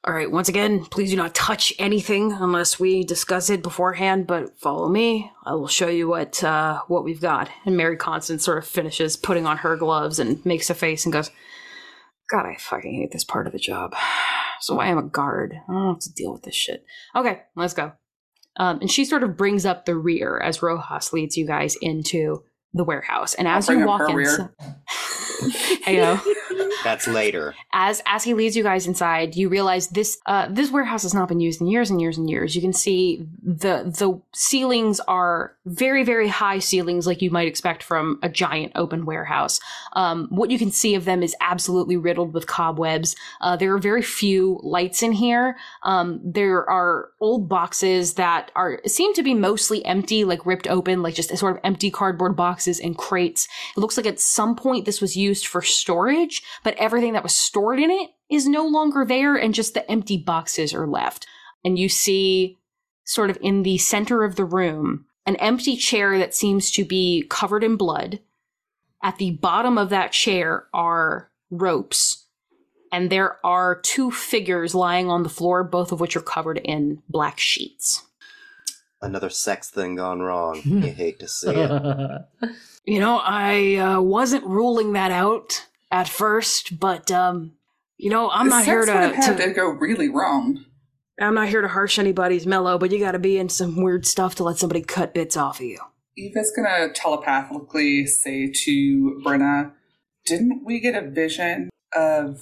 [0.05, 4.57] All right, once again, please do not touch anything unless we discuss it beforehand, but
[4.59, 5.33] follow me.
[5.45, 7.49] I will show you what uh, what we've got.
[7.65, 11.13] And Mary Constance sort of finishes putting on her gloves and makes a face and
[11.13, 11.31] goes,
[12.31, 13.95] God, I fucking hate this part of the job.
[14.61, 15.61] So I am a guard.
[15.69, 16.87] I don't have to deal with this shit.
[17.15, 17.93] Okay, let's go.
[18.57, 22.43] Um, and she sort of brings up the rear as Rojas leads you guys into
[22.73, 23.35] the warehouse.
[23.35, 24.49] And as you walk in.
[25.87, 26.21] I know
[26.85, 27.55] That's later.
[27.73, 31.29] as as he leads you guys inside, you realize this uh, this warehouse has not
[31.29, 32.55] been used in years and years and years.
[32.55, 37.83] You can see the the ceilings are very very high ceilings, like you might expect
[37.83, 39.61] from a giant open warehouse.
[39.95, 43.17] Um, what you can see of them is absolutely riddled with cobwebs.
[43.41, 45.57] Uh, there are very few lights in here.
[45.83, 51.03] Um, there are old boxes that are seem to be mostly empty, like ripped open,
[51.03, 53.49] like just sort of empty cardboard boxes and crates.
[53.77, 57.35] It looks like at some point this was used for storage, but everything that was
[57.35, 61.27] stored in it is no longer there and just the empty boxes are left.
[61.65, 62.59] And you see
[63.05, 67.25] sort of in the center of the room an empty chair that seems to be
[67.31, 68.21] covered in blood.
[69.03, 72.27] At the bottom of that chair are ropes,
[72.93, 77.03] and there are two figures lying on the floor, both of which are covered in
[77.09, 78.03] black sheets.
[79.01, 80.61] Another sex thing gone wrong.
[80.65, 82.23] you hate to see it.
[82.87, 87.53] You know, I uh, wasn't ruling that out at first, but um,
[87.97, 90.65] you know, I'm The not here sex would have to, to to go really wrong.
[91.21, 94.05] I'm not here to harsh anybody's mellow, but you got to be in some weird
[94.05, 95.79] stuff to let somebody cut bits off of you.
[96.17, 99.73] Eva's gonna telepathically say to Brenna,
[100.27, 102.41] "Didn't we get a vision of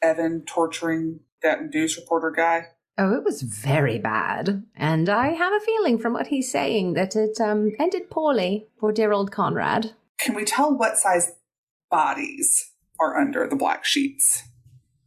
[0.00, 2.66] Evan torturing that news reporter guy?"
[2.98, 4.64] Oh, it was very bad.
[4.76, 8.92] And I have a feeling from what he's saying that it um, ended poorly for
[8.92, 9.94] dear old Conrad.
[10.18, 11.32] Can we tell what size
[11.90, 12.71] bodies
[13.02, 14.42] are under the black sheets?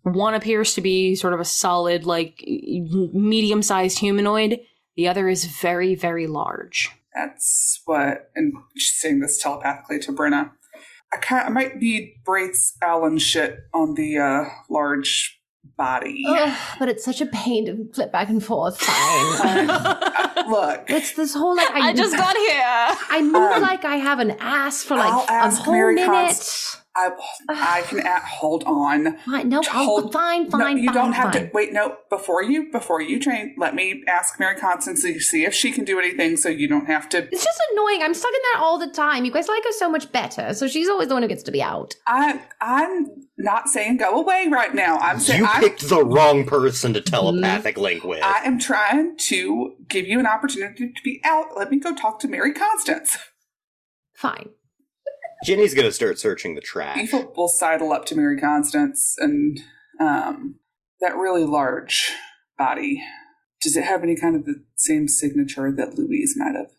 [0.04, 4.60] One appears to be sort of a solid, like medium sized humanoid.
[4.96, 6.91] The other is very, very large.
[7.16, 10.52] That's what, and she's saying this telepathically to Brenna.
[11.14, 15.39] I, kind I might need Braith's Allen shit on the uh, large
[15.78, 16.24] body.
[16.28, 18.80] Ugh, but it's such a pain to flip back and forth.
[18.80, 19.68] Fine.
[20.50, 23.08] Look, it's this whole like I, just got here.
[23.10, 26.08] I move Um, like I have an ass for like I'll a whole Mary minute.
[26.08, 27.12] Const- I,
[27.50, 29.18] I can at, hold on.
[29.20, 31.48] Fine, no, I'll, Hold- fine, fine, no, you fine, don't have fine.
[31.48, 31.74] to wait.
[31.74, 35.72] No, before you before you train, let me ask Mary Constance to see if she
[35.72, 37.28] can do anything, so you don't have to.
[37.32, 38.02] It's just annoying.
[38.02, 39.26] I'm stuck in that all the time.
[39.26, 41.52] You guys like her so much better, so she's always the one who gets to
[41.52, 41.96] be out.
[42.08, 44.98] I I'm not saying go away right now.
[44.98, 48.24] I'm saying You I'm, picked the wrong person to telepathic link with.
[48.24, 51.58] I am trying to give you an opportunity to be out.
[51.58, 53.18] Let me go talk to Mary Constance.
[54.14, 54.50] Fine.
[55.46, 56.98] Ginny's gonna start searching the trash.
[56.98, 59.60] Eva will sidle up to Mary Constance and
[60.00, 60.56] um,
[61.02, 62.12] that really large
[62.58, 63.04] body.
[63.62, 66.72] Does it have any kind of the same signature that Louise might have?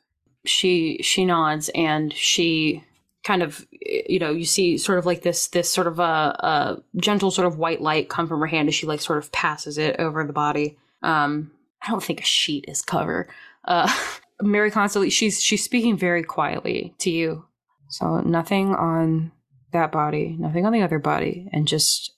[0.48, 2.82] she she nods and she
[3.24, 6.82] kind of you know you see sort of like this this sort of a, a
[6.96, 9.78] gentle sort of white light come from her hand as she like sort of passes
[9.78, 11.50] it over the body um
[11.82, 13.28] i don't think a sheet is cover
[13.64, 13.92] uh
[14.42, 17.44] mary constance she's she's speaking very quietly to you
[17.88, 19.32] so nothing on
[19.72, 22.12] that body nothing on the other body and just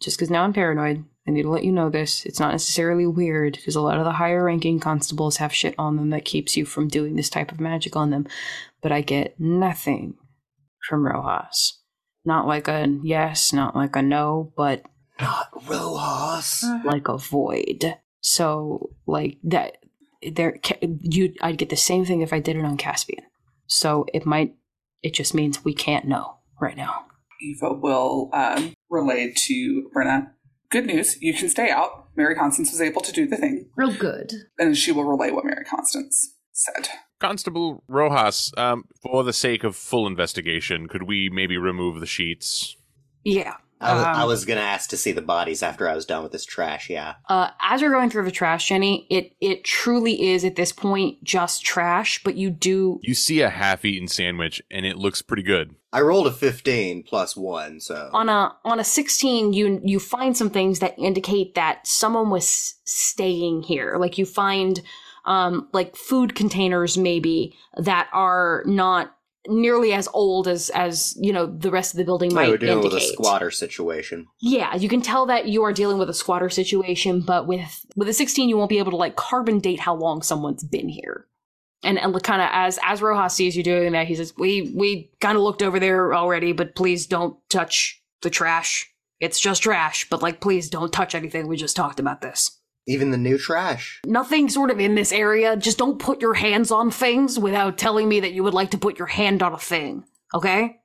[0.00, 3.06] just because now i'm paranoid i need to let you know this it's not necessarily
[3.06, 6.56] weird because a lot of the higher ranking constables have shit on them that keeps
[6.56, 8.26] you from doing this type of magic on them
[8.82, 10.14] but i get nothing
[10.88, 11.78] from rojas.
[12.24, 14.82] Not like a yes not like a no but
[15.20, 16.64] Not Rojas.
[16.64, 16.82] Uh-huh.
[16.84, 17.96] like a void.
[18.20, 19.78] So like that
[20.34, 23.24] there ca- you i'd get the same thing if i did it on caspian.
[23.66, 24.54] So it might
[25.02, 27.06] it just means we can't know right now
[27.42, 30.30] Eva will um, relay to Brenna.
[30.70, 32.08] Good news, you can stay out.
[32.16, 34.32] Mary Constance was able to do the thing, Real good.
[34.58, 36.88] and she will relay what Mary Constance said.
[37.18, 42.76] Constable Rojas, um, for the sake of full investigation, could we maybe remove the sheets?
[43.24, 46.04] yeah I was, I Um, was gonna ask to see the bodies after I was
[46.04, 46.90] done with this trash.
[46.90, 47.14] Yeah.
[47.28, 51.22] Uh, as you're going through the trash, Ginny, it it truly is at this point
[51.24, 52.22] just trash.
[52.22, 55.74] But you do You see a half-eaten sandwich, and it looks pretty good.
[55.92, 60.36] I rolled a fifteen plus one, so on a on a 16, you you find
[60.36, 63.96] some things that indicate that someone was staying here.
[63.98, 64.80] Like you find
[65.24, 69.14] um like food containers maybe that are not
[69.46, 72.78] nearly as old as as you know the rest of the building might we're dealing
[72.78, 72.94] indicate.
[72.94, 74.26] with a squatter situation.
[74.40, 78.08] Yeah, you can tell that you are dealing with a squatter situation, but with with
[78.08, 81.26] a 16 you won't be able to like carbon date how long someone's been here.
[81.82, 85.10] And and kind of as as Rojas sees you doing that, he says, "We we
[85.20, 90.08] kind of looked over there already, but please don't touch the trash It's just trash,
[90.10, 91.46] but like, please don't touch anything.
[91.46, 92.59] We just talked about this.
[92.86, 94.00] Even the new trash.
[94.06, 95.56] Nothing sort of in this area.
[95.56, 98.78] Just don't put your hands on things without telling me that you would like to
[98.78, 100.04] put your hand on a thing.
[100.34, 100.80] Okay?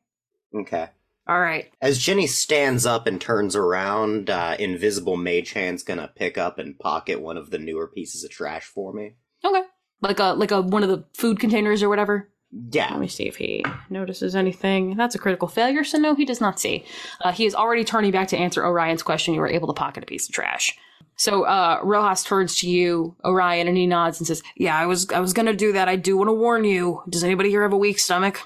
[0.54, 0.90] Okay.
[1.28, 1.72] All right.
[1.82, 6.78] As Ginny stands up and turns around, uh, Invisible Mage Hand's gonna pick up and
[6.78, 9.16] pocket one of the newer pieces of trash for me.
[9.44, 9.64] Okay.
[10.02, 12.30] Like a like a one of the food containers or whatever.
[12.72, 12.92] Yeah.
[12.92, 14.96] Let me see if he notices anything.
[14.96, 16.86] That's a critical failure, so no, he does not see.
[17.22, 19.34] Uh, he is already turning back to answer Orion's question.
[19.34, 20.78] You were able to pocket a piece of trash.
[21.18, 25.10] So uh, Rojas turns to you, Orion, and he nods and says, "Yeah, I was
[25.12, 25.88] I was gonna do that.
[25.88, 27.02] I do want to warn you.
[27.10, 28.42] Does anybody here have a weak stomach?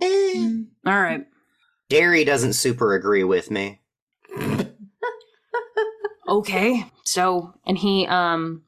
[0.00, 0.62] Eh.
[0.86, 1.26] All right.
[1.88, 3.80] Dairy doesn't super agree with me.
[6.28, 6.86] Okay.
[7.04, 8.62] So, and he um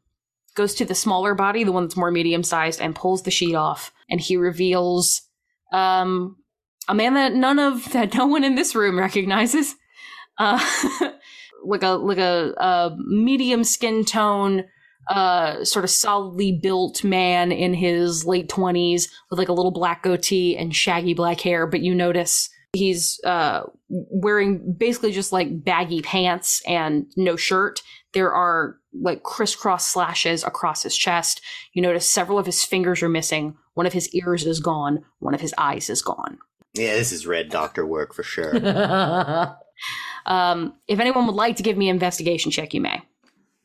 [0.54, 3.54] goes to the smaller body, the one that's more medium sized, and pulls the sheet
[3.54, 5.22] off, and he reveals
[5.72, 6.36] um
[6.88, 9.76] a man that none of that no one in this room recognizes.
[10.36, 10.58] Uh,
[11.64, 14.64] like a like a, a medium skin tone,
[15.08, 20.02] uh, sort of solidly built man in his late twenties with like a little black
[20.02, 21.66] goatee and shaggy black hair.
[21.66, 27.82] But you notice he's uh wearing basically just like baggy pants and no shirt.
[28.12, 31.40] There are like crisscross slashes across his chest.
[31.72, 33.56] You notice several of his fingers are missing.
[33.74, 35.04] One of his ears is gone.
[35.18, 36.38] One of his eyes is gone.
[36.74, 38.52] Yeah, this is red doctor work for sure.
[40.26, 43.02] Um, if anyone would like to give me an investigation check, you may.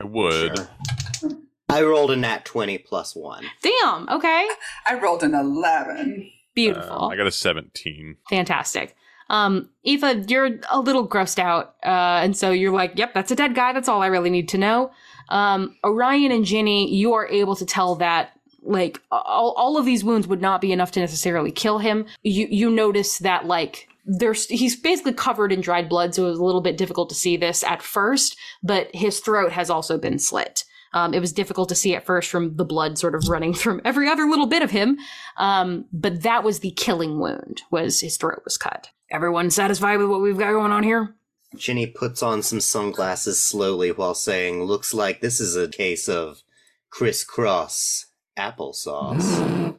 [0.01, 0.57] I would.
[0.57, 1.32] Sure.
[1.70, 3.45] I rolled a nat 20 plus 1.
[3.62, 4.10] Damn.
[4.10, 4.47] Okay.
[4.88, 6.32] I rolled an 11.
[6.55, 7.03] Beautiful.
[7.03, 8.18] Uh, I got a 17.
[8.30, 8.95] Fantastic.
[9.30, 13.36] Um, Eva, you're a little grossed out, uh, and so you're like, "Yep, that's a
[13.36, 13.74] dead guy.
[13.74, 14.91] That's all I really need to know."
[15.30, 18.32] Um, Orion and Ginny, you are able to tell that
[18.64, 22.07] like all, all of these wounds would not be enough to necessarily kill him.
[22.24, 26.39] You you notice that like there's he's basically covered in dried blood, so it was
[26.39, 28.36] a little bit difficult to see this at first.
[28.64, 30.64] But his throat has also been slit.
[30.93, 33.82] Um, it was difficult to see at first from the blood sort of running from
[33.86, 34.97] every other little bit of him.
[35.38, 38.89] Um, but that was the killing wound, was his throat was cut.
[39.12, 41.16] Everyone satisfied with what we've got going on here?
[41.55, 46.43] Ginny puts on some sunglasses slowly while saying, Looks like this is a case of
[46.89, 48.07] crisscross
[48.38, 49.78] applesauce.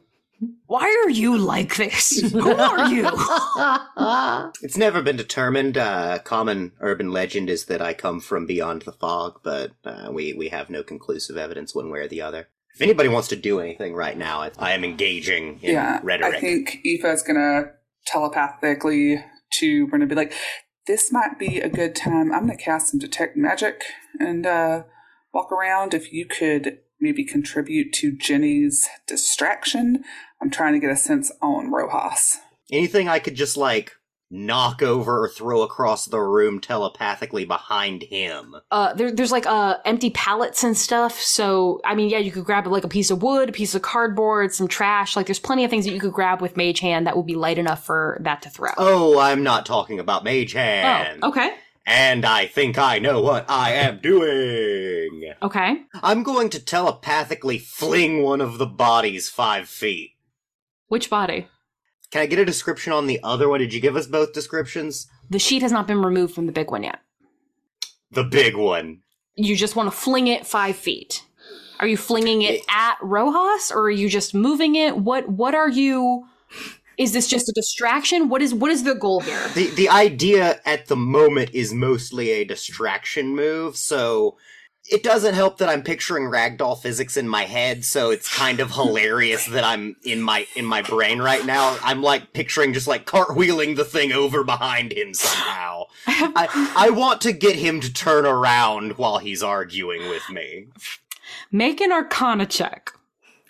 [0.65, 2.19] Why are you like this?
[2.31, 3.07] Who are you?
[4.61, 5.77] it's never been determined.
[5.77, 10.33] Uh, common urban legend is that I come from beyond the fog, but uh, we,
[10.33, 12.47] we have no conclusive evidence one way or the other.
[12.73, 16.37] If anybody wants to do anything right now, I, I am engaging in yeah, rhetoric.
[16.37, 17.73] I think Aoife's gonna
[18.07, 19.23] telepathically
[19.59, 20.33] to Brenna be like,
[20.87, 22.31] "This might be a good time.
[22.31, 23.83] I'm gonna cast some detect magic
[24.19, 24.83] and uh,
[25.33, 25.93] walk around.
[25.93, 30.05] If you could maybe contribute to Ginny's distraction,
[30.41, 32.37] I'm trying to get a sense on Rojas."
[32.71, 33.93] Anything I could just like
[34.31, 38.55] knock over or throw across the room telepathically behind him.
[38.71, 41.19] Uh, there, there's like uh, empty pallets and stuff.
[41.19, 43.81] So, I mean, yeah, you could grab like a piece of wood, a piece of
[43.81, 45.15] cardboard, some trash.
[45.17, 47.35] Like, there's plenty of things that you could grab with Mage Hand that would be
[47.35, 48.71] light enough for that to throw.
[48.77, 51.19] Oh, I'm not talking about Mage Hand.
[51.21, 51.53] Oh, okay.
[51.85, 55.33] And I think I know what I am doing.
[55.41, 55.81] Okay.
[56.01, 60.11] I'm going to telepathically fling one of the bodies five feet.
[60.91, 61.47] Which body?
[62.11, 63.61] Can I get a description on the other one?
[63.61, 65.07] Did you give us both descriptions?
[65.29, 66.99] The sheet has not been removed from the big one yet.
[68.11, 68.99] The big one.
[69.35, 71.23] You just want to fling it five feet.
[71.79, 74.97] Are you flinging it at Rojas, or are you just moving it?
[74.97, 76.25] What What are you?
[76.97, 78.27] Is this just a distraction?
[78.27, 79.47] What is What is the goal here?
[79.55, 84.37] The the idea at the moment is mostly a distraction move, so
[84.89, 88.71] it doesn't help that I'm picturing ragdoll physics in my head, so it's kind of
[88.71, 91.77] hilarious that I'm in my in my brain right now.
[91.83, 95.85] I'm like picturing just like cartwheeling the thing over behind him somehow.
[96.07, 100.67] I I want to get him to turn around while he's arguing with me.
[101.51, 102.91] Make an Arcana check.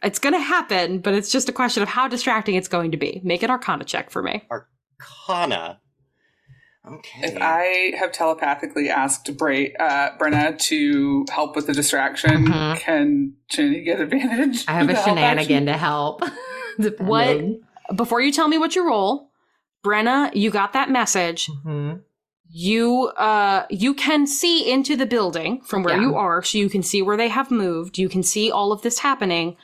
[0.04, 2.98] It's going to happen, but it's just a question of how distracting it's going to
[2.98, 3.22] be.
[3.24, 4.44] Make an Arcana check for me.
[5.28, 5.80] Kana.
[6.88, 7.22] Okay.
[7.24, 12.78] If I have telepathically asked Bra- uh, Brenna to help with the distraction, Mhm.
[12.80, 14.66] can Ginny get advantage?
[14.68, 16.24] I have a with the shenanigan to help.
[16.98, 17.38] What?
[17.96, 19.30] Before you tell me what you roll,
[19.86, 21.50] Brenna, you got that message.
[21.66, 22.02] Mhm.
[22.50, 26.02] You uh you can see into the building from where Yeah.
[26.02, 27.98] you are, so you can see where they have moved.
[28.00, 29.56] You can see all of this happening.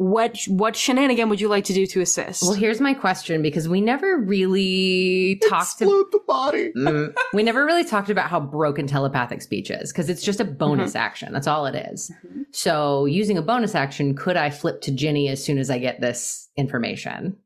[0.00, 2.42] What what shenanigan would you like to do to assist?
[2.42, 6.72] Well, here's my question because we never really talked to, the body.
[6.74, 10.44] Mm, we never really talked about how broken telepathic speech is because it's just a
[10.46, 11.34] bonus action.
[11.34, 12.10] That's all it is.
[12.50, 16.00] So, using a bonus action, could I flip to Ginny as soon as I get
[16.00, 17.36] this information?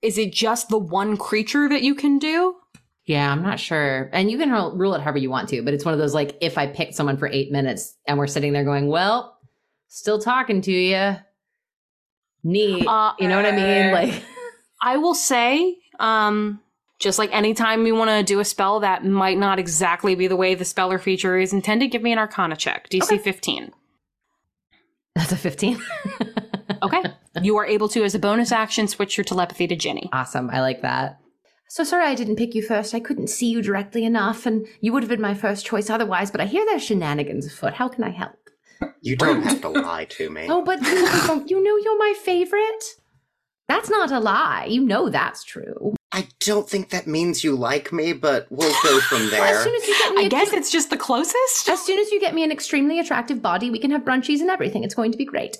[0.00, 2.56] Is it just the one creature that you can do?
[3.04, 4.08] Yeah, I'm not sure.
[4.14, 6.38] And you can rule it however you want to, but it's one of those like
[6.40, 9.36] if I pick someone for eight minutes and we're sitting there going, well,
[9.88, 11.16] still talking to you.
[12.44, 12.86] Neat.
[12.86, 13.92] Uh, you know what I mean?
[13.92, 14.22] Like,
[14.82, 16.60] I will say, um,
[16.98, 20.36] just like anytime you want to do a spell that might not exactly be the
[20.36, 23.72] way the speller feature is intended, give me an Arcana check, DC 15.
[25.14, 25.80] that's a 15.
[26.82, 27.00] Okay.
[27.42, 30.08] you are able to, as a bonus action, switch your telepathy to Ginny.
[30.12, 30.50] awesome.
[30.50, 31.20] I like that.
[31.68, 32.92] So sorry I didn't pick you first.
[32.92, 36.32] I couldn't see you directly enough, and you would have been my first choice otherwise,
[36.32, 37.74] but I hear there's shenanigans afoot.
[37.74, 38.32] How can I help?
[39.00, 40.46] You don't have to lie to me.
[40.48, 42.84] Oh, but you know, you know you're my favorite?
[43.68, 44.66] That's not a lie.
[44.68, 45.94] You know that's true.
[46.14, 49.42] I don't think that means you like me, but we'll go from there.
[49.42, 49.64] As there.
[49.64, 51.68] soon as you get me I a guess it's just the closest.
[51.70, 54.50] As soon as you get me an extremely attractive body, we can have brunchies and
[54.50, 54.84] everything.
[54.84, 55.56] It's going to be great.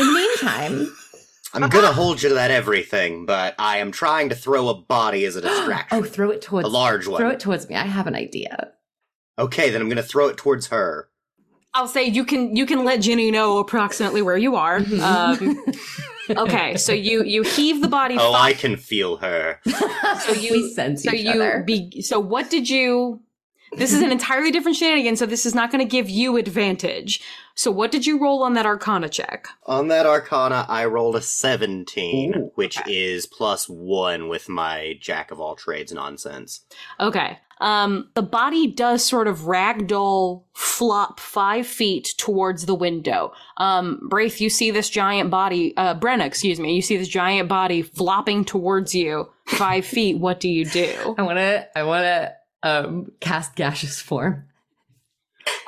[0.00, 0.92] In the meantime,
[1.54, 5.24] I'm gonna hold you to that everything, but I am trying to throw a body
[5.24, 5.98] as a oh, distraction.
[5.98, 7.20] oh, throw it towards a large one.
[7.20, 7.76] Throw it towards me.
[7.76, 8.72] I have an idea.
[9.38, 11.08] Okay, then I'm gonna throw it towards her.
[11.74, 14.76] I'll say you can you can let Ginny know approximately where you are.
[15.00, 15.64] Um,
[16.30, 18.16] okay, so you you heave the body.
[18.18, 19.58] Oh, I can feel her.
[20.20, 21.62] so you we sense so each you other.
[21.66, 23.22] be so what did you?
[23.74, 27.22] This is an entirely different shenanigan, so this is not going to give you advantage.
[27.54, 29.48] So what did you roll on that Arcana check?
[29.64, 32.94] On that arcana, I rolled a 17, Ooh, which okay.
[32.94, 36.66] is plus one with my jack of all trades nonsense.
[37.00, 37.38] Okay.
[37.62, 43.32] Um, the body does sort of ragdoll flop five feet towards the window.
[43.56, 47.48] Um, Braith, you see this giant body, uh, Brenna, excuse me, you see this giant
[47.48, 50.18] body flopping towards you five feet.
[50.18, 51.14] What do you do?
[51.16, 51.78] I want to.
[51.78, 52.34] I want to
[52.64, 54.44] um, cast gaseous form.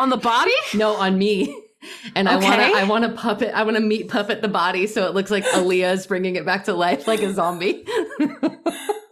[0.00, 0.52] On the body?
[0.74, 1.56] No, on me.
[2.16, 2.78] And I want to.
[2.78, 3.52] I want to puppet.
[3.54, 6.44] I want to meat puppet the body so it looks like Aaliyah is bringing it
[6.44, 7.86] back to life like a zombie.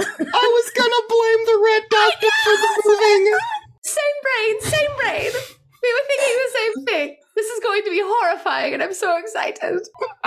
[0.00, 3.38] I was gonna blame the red doctor for the moving.
[3.84, 4.60] same brain.
[4.60, 5.30] Same brain.
[5.82, 7.16] We were thinking the same thing.
[7.36, 9.80] This is going to be horrifying, and I'm so excited.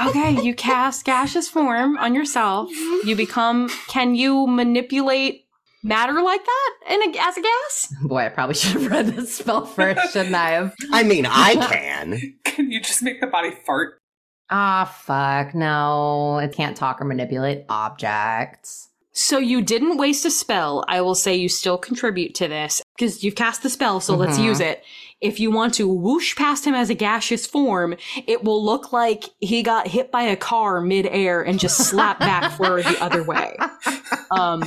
[0.08, 2.70] Okay, you cast gaseous form on yourself.
[3.04, 5.44] You become, can you manipulate
[5.84, 7.94] matter like that in a, as a gas?
[8.04, 10.74] Boy, I probably should have read this spell first, shouldn't I have?
[10.94, 12.36] I mean, I can.
[12.46, 13.98] Can you just make the body fart?
[14.50, 15.54] Ah, fuck.
[15.54, 18.88] No, it can't talk or manipulate objects.
[19.14, 20.86] So you didn't waste a spell.
[20.88, 24.38] I will say you still contribute to this because you've cast the spell, so let's
[24.38, 24.46] Mhm.
[24.46, 24.84] use it.
[25.20, 27.96] If you want to whoosh past him as a gaseous form,
[28.26, 32.52] it will look like he got hit by a car midair and just slapped back
[32.54, 33.58] forward the other way.
[34.32, 34.64] Um,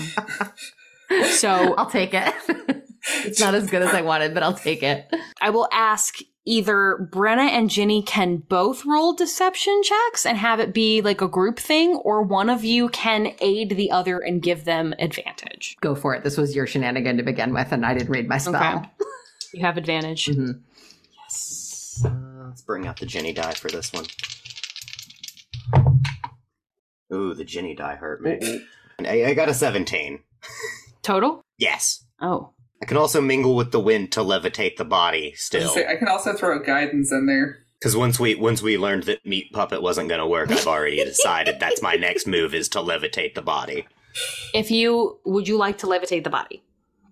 [1.38, 2.32] so I'll take it.
[3.24, 5.10] it's not as good as I wanted, but I'll take it.
[5.40, 10.74] I will ask either Brenna and Ginny can both roll deception checks and have it
[10.74, 14.64] be like a group thing, or one of you can aid the other and give
[14.64, 15.76] them advantage.
[15.80, 16.22] Go for it.
[16.24, 18.54] This was your shenanigan to begin with, and I didn't read my spell.
[18.78, 18.88] Okay.
[19.52, 20.26] You have advantage.
[20.26, 20.60] Mhm.
[22.04, 24.06] Uh, let's bring out the Ginny die for this one.
[27.12, 28.64] Ooh, the Ginny die hurt me.
[28.98, 30.20] I, I got a 17.
[31.02, 31.42] Total?
[31.58, 32.04] Yes.
[32.20, 32.53] Oh.
[32.84, 35.70] I can also mingle with the wind to levitate the body I still.
[35.70, 37.60] say- I can also throw guidance in there.
[37.80, 41.02] Because once we once we learned that meat puppet wasn't going to work, I've already
[41.04, 43.86] decided that's my next move is to levitate the body.
[44.52, 46.62] If you would you like to levitate the body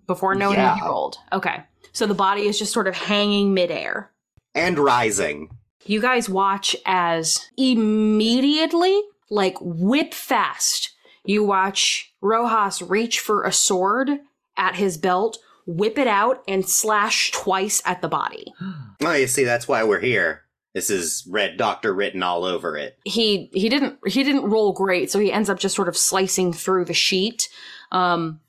[0.07, 0.75] before knowing Yeah.
[0.75, 1.17] what you rolled?
[1.33, 1.63] Okay.
[1.95, 4.11] So the body is just sort of hanging midair.
[4.55, 5.49] And rising.
[5.87, 9.01] You guys watch as immediately,
[9.31, 10.91] like whip fast,
[11.25, 14.11] you watch Rojas reach for a sword
[14.59, 18.53] at his belt, whip it out, and slash twice at the body.
[19.05, 20.43] Oh, you see, that's why we're here.
[20.75, 22.99] This is Red Doctor written all over it.
[23.05, 26.53] He he didn't he didn't roll great, so he ends up just sort of slicing
[26.53, 27.49] through the sheet.
[27.91, 28.41] Um,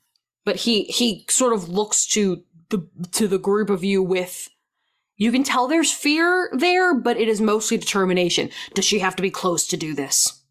[0.44, 4.48] but he he sort of looks to the to the group of you with.
[5.16, 8.50] You can tell there's fear there, but it is mostly determination.
[8.74, 10.42] Does she have to be close to do this?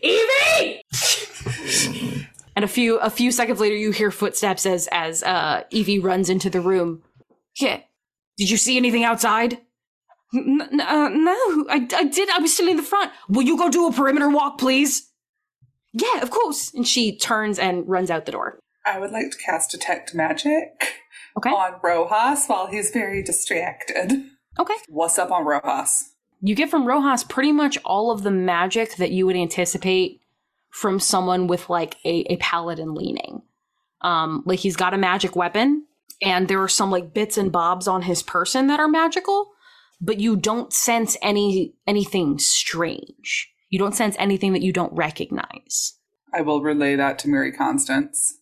[0.00, 0.82] Evie!
[2.56, 6.28] and a few a few seconds later, you hear footsteps as as uh, Evie runs
[6.30, 7.02] into the room.
[7.60, 7.80] Yeah,
[8.36, 9.58] did you see anything outside?
[10.34, 11.34] N- n- uh, no,
[11.68, 12.28] I, I did.
[12.30, 13.10] I was still in the front.
[13.28, 15.08] Will you go do a perimeter walk, please?
[15.92, 16.72] Yeah, of course.
[16.72, 18.58] And she turns and runs out the door.
[18.86, 20.68] I would like to cast Detect Magic
[21.36, 21.50] Okay.
[21.50, 24.12] on Rojas while he's very distracted.
[24.58, 24.74] Okay.
[24.88, 26.10] What's up on Rojas?
[26.40, 30.19] You get from Rojas pretty much all of the magic that you would anticipate
[30.70, 33.42] from someone with like a, a paladin leaning.
[34.02, 35.84] Um, like he's got a magic weapon,
[36.22, 39.50] and there are some like bits and bobs on his person that are magical,
[40.00, 43.48] but you don't sense any anything strange.
[43.68, 45.94] You don't sense anything that you don't recognize.
[46.32, 48.38] I will relay that to Mary Constance.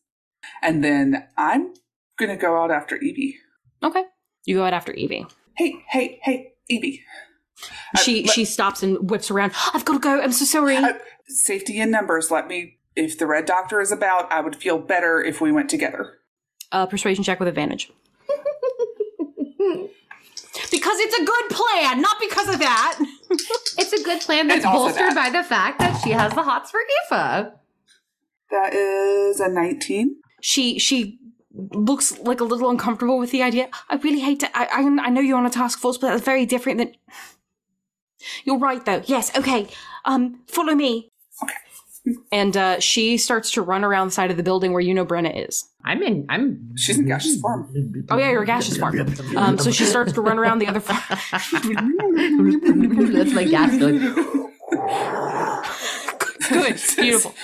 [0.63, 1.75] And then I'm
[2.19, 3.37] going to go out after Evie.
[3.83, 4.05] Okay.
[4.45, 5.27] You go out after Evie.
[5.57, 7.03] Hey, hey, hey, Evie.
[7.95, 9.53] Uh, She let- she stops and whips around.
[9.75, 10.21] I've got to go.
[10.23, 10.77] I'm so sorry.
[10.77, 10.93] Uh,
[11.29, 12.31] safety in numbers.
[12.31, 12.79] Let me.
[12.97, 16.19] If the red doctor is about, I would feel better if we went together.
[16.73, 17.93] Uh, persuasion check with advantage.
[20.71, 22.99] because it's a good plan, not because of that.
[23.81, 25.15] It's a good plan that's bolstered that.
[25.15, 27.53] by the fact that she has the hots for Aoife.
[28.51, 30.17] That is a 19.
[30.41, 31.21] She she
[31.55, 33.69] looks like a little uncomfortable with the idea.
[33.89, 34.59] I really hate to.
[34.59, 36.93] I I, I know you're on a task force, but that's very different than.
[38.45, 39.03] You're right, though.
[39.07, 39.31] Yes.
[39.37, 39.69] Okay.
[40.05, 41.11] Um, follow me.
[42.09, 42.19] Okay.
[42.33, 45.05] And uh, she starts to run around the side of the building where you know
[45.05, 45.65] Brenna is.
[45.85, 46.27] I'm in.
[46.29, 46.77] I'm.
[46.77, 47.73] She's in gaseous form.
[48.11, 49.15] Oh yeah, you're a gaseous farm.
[49.37, 51.01] Um, so she starts to run around the other farm.
[53.13, 53.99] That's my gas going.
[56.49, 57.35] Good, beautiful.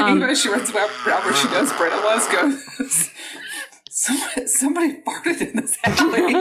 [0.00, 0.90] Um, Even as she runs around
[1.24, 3.10] where she knows Brenna was, goes,
[3.88, 6.22] somebody, somebody farted in this alley.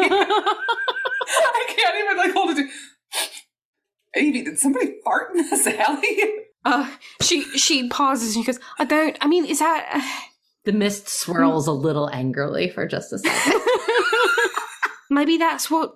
[1.34, 2.70] I can't even like hold it.
[4.16, 6.18] Amy, did somebody fart in this alley?
[6.64, 6.89] Uh,
[7.22, 9.18] she she pauses and she goes, "I don't.
[9.22, 10.28] I mean, is that?"
[10.64, 13.62] The mist swirls a little angrily for just a second.
[15.09, 15.95] maybe that's what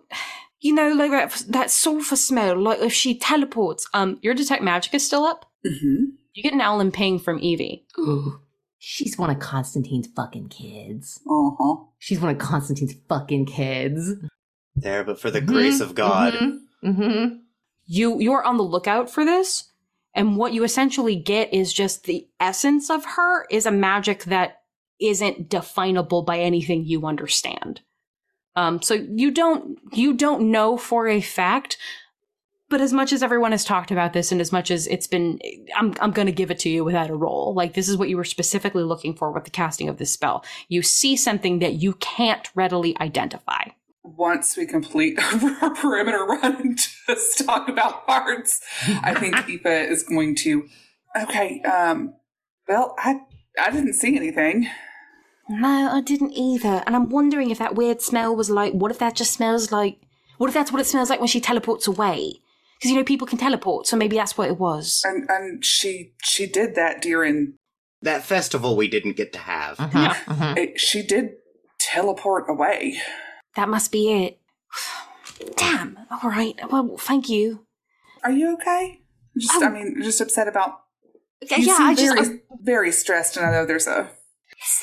[0.59, 4.93] you know like that, that sulfur smell like if she teleports um your detect magic
[4.95, 6.05] is still up Mm-hmm.
[6.33, 8.39] you get an Alan ping from evie Ooh.
[8.79, 11.19] She's one of Constantine's fucking kids.
[11.27, 11.75] Uh huh.
[11.97, 14.13] She's one of Constantine's fucking kids.
[14.75, 16.33] There, but for the grace of God.
[16.33, 16.89] Mm-hmm.
[16.89, 17.35] Mm-hmm.
[17.87, 19.71] you you're on the lookout for this
[20.15, 24.61] and what you essentially get is just the essence of her is a magic that
[24.99, 27.81] isn't definable by anything you understand.
[28.55, 31.77] Um so you don't you don't know for a fact
[32.69, 35.39] but as much as everyone has talked about this and as much as it's been
[35.75, 38.09] i'm i'm going to give it to you without a roll like this is what
[38.09, 40.43] you were specifically looking for with the casting of this spell.
[40.67, 43.65] You see something that you can't readily identify
[44.05, 45.17] Once we complete
[45.61, 48.61] our perimeter run and just talk about parts,
[49.03, 50.67] I think Aoife is going to.
[51.23, 51.61] Okay.
[51.63, 52.13] Um.
[52.67, 53.21] Well, I
[53.59, 54.67] I didn't see anything.
[55.47, 56.83] No, I didn't either.
[56.85, 59.97] And I'm wondering if that weird smell was like, what if that just smells like,
[60.37, 62.33] what if that's what it smells like when she teleports away?
[62.77, 65.01] Because, you know, people can teleport, so maybe that's what it was.
[65.05, 67.53] And and she she did that during.
[68.01, 69.79] That festival we didn't get to have.
[69.79, 70.13] Uh-huh.
[70.27, 70.53] Uh-huh.
[70.57, 71.31] It, she did
[71.79, 72.99] teleport away.
[73.55, 74.39] That must be it.
[75.57, 75.97] Damn.
[76.23, 76.55] All right.
[76.71, 77.65] Well, thank you.
[78.23, 79.01] Are you okay?
[79.37, 80.81] Just I mean, just upset about.
[81.49, 84.09] Yeah, You yeah seem I just, very I- very stressed, and I know there's a.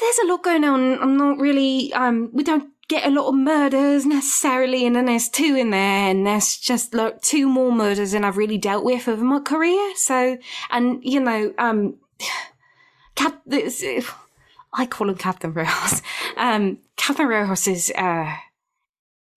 [0.00, 0.98] there's a lot going on.
[1.00, 5.28] I'm not really, um, we don't get a lot of murders necessarily, and then there's
[5.30, 9.08] two in there, and there's just like two more murders than I've really dealt with
[9.08, 9.94] over my career.
[9.96, 10.36] So,
[10.70, 11.96] and you know, um,
[13.14, 13.82] Cap, this,
[14.74, 16.02] I call him Captain Rojas.
[16.36, 18.34] Um, Captain Rojas is, uh,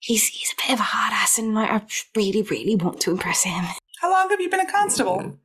[0.06, 1.82] he's he's a bit of a hard ass, and like, I
[2.16, 3.66] really, really want to impress him.
[4.01, 5.39] How long have you been a constable?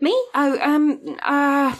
[0.00, 0.12] Me?
[0.34, 1.74] Oh, um, uh,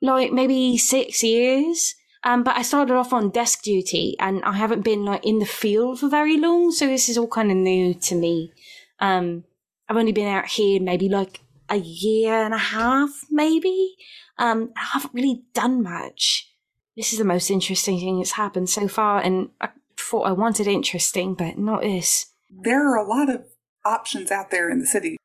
[0.00, 1.94] like maybe six years.
[2.22, 5.46] Um, but I started off on desk duty and I haven't been like in the
[5.46, 6.70] field for very long.
[6.70, 8.52] So this is all kind of new to me.
[8.98, 9.44] Um,
[9.88, 13.96] I've only been out here maybe like a year and a half, maybe.
[14.36, 16.46] Um, I haven't really done much.
[16.94, 19.22] This is the most interesting thing that's happened so far.
[19.22, 19.70] And I
[20.00, 22.26] thought I wanted interesting, but not this.
[22.50, 23.44] There are a lot of
[23.84, 25.16] options out there in the city.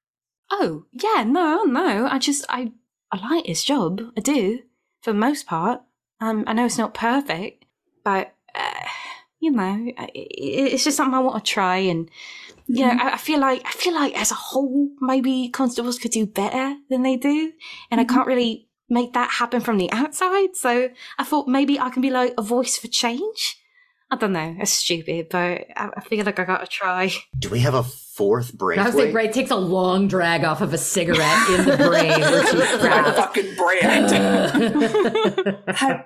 [0.51, 2.07] Oh, yeah, no, no.
[2.07, 2.71] I just, I,
[3.11, 4.01] I like his job.
[4.15, 4.59] I do,
[5.01, 5.82] for the most part.
[6.21, 7.65] Um, I know it's not perfect,
[8.03, 8.86] but, uh,
[9.39, 11.78] you know, it, it's just something I want to try.
[11.78, 12.09] And,
[12.67, 16.11] you know, I, I feel like, I feel like as a whole, maybe constables could
[16.11, 17.52] do better than they do.
[17.89, 20.56] And I can't really make that happen from the outside.
[20.56, 23.57] So I thought maybe I can be like a voice for change.
[24.11, 24.56] I don't know.
[24.60, 27.11] It's stupid, but I, I feel like I gotta try.
[27.40, 28.80] Do we have a fourth break?
[28.80, 32.22] I was like, Ray takes a long drag off of a cigarette in the brain
[32.22, 34.11] where she's My fucking brand.
[35.76, 36.06] Have-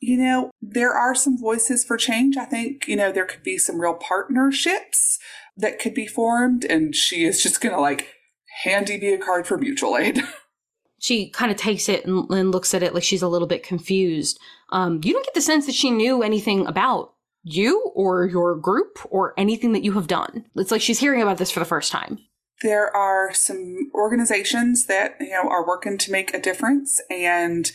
[0.00, 2.36] you know, there are some voices for change.
[2.36, 5.18] I think, you know, there could be some real partnerships
[5.56, 8.14] that could be formed, and she is just gonna like
[8.62, 10.22] hand Evie a card for mutual aid.
[10.98, 13.62] she kind of takes it and, and looks at it like she's a little bit
[13.62, 14.38] confused.
[14.70, 18.98] Um, you don't get the sense that she knew anything about you or your group
[19.10, 20.44] or anything that you have done.
[20.56, 22.18] It's like she's hearing about this for the first time.
[22.62, 27.72] there are some organizations that you know are working to make a difference and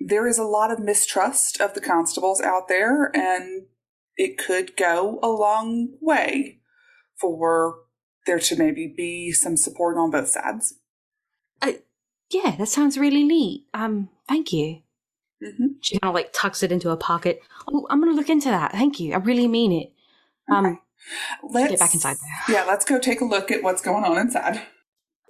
[0.00, 3.66] there is a lot of mistrust of the constables out there and
[4.16, 6.60] it could go a long way
[7.20, 7.80] for
[8.26, 10.74] there to maybe be some support on both sides
[12.32, 13.66] Yeah, that sounds really neat.
[13.74, 14.81] Um, thank you.
[15.42, 17.40] Hmm She kind of like tucks it into a pocket.
[17.68, 18.72] Oh, I'm gonna look into that.
[18.72, 19.14] Thank you.
[19.14, 19.92] I really mean it.
[20.50, 20.78] Um,
[21.42, 22.56] Let's get back inside there.
[22.56, 24.62] Yeah, let's go take a look at what's going on inside.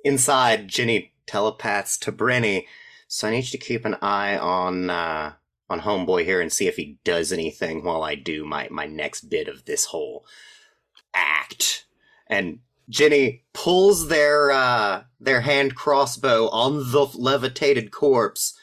[0.05, 2.66] Inside, Ginny telepaths to Brenny,
[3.09, 5.32] so I need you to keep an eye on uh,
[5.70, 9.30] on Homeboy here and see if he does anything while I do my my next
[9.30, 10.26] bit of this whole
[11.14, 11.86] act.
[12.26, 18.55] And Ginny pulls their uh, their hand crossbow on the levitated corpse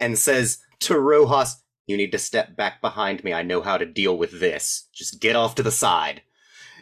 [0.00, 1.56] and says to Rojas,
[1.86, 3.32] "You need to step back behind me.
[3.32, 4.88] I know how to deal with this.
[4.94, 6.22] Just get off to the side."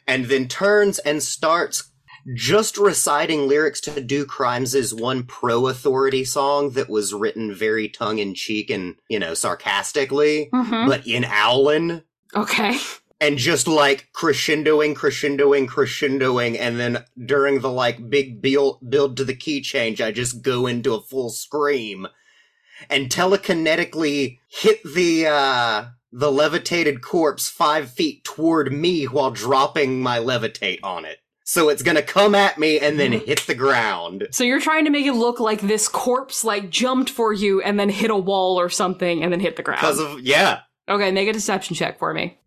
[0.06, 1.90] And then turns and starts
[2.35, 8.18] just reciting lyrics to Do Crimes' one pro authority song that was written very tongue
[8.18, 10.89] in cheek and, you know, sarcastically, Mhm.
[10.89, 12.02] but in Owlin.
[12.35, 12.78] Okay.
[13.20, 19.24] And just like crescendoing, crescendoing, crescendoing, and then during the like big build, build to
[19.24, 22.09] the key change, I just go into a full scream
[22.89, 30.19] and telekinetically hit the, uh, the levitated corpse five feet toward me while dropping my
[30.19, 31.19] levitate on it.
[31.44, 34.27] So it's gonna come at me and then hit the ground.
[34.32, 37.78] So you're trying to make it look like this corpse like jumped for you and
[37.78, 39.81] then hit a wall or something and then hit the ground.
[39.81, 40.61] Because of, yeah.
[40.89, 42.39] okay, make a deception check for me.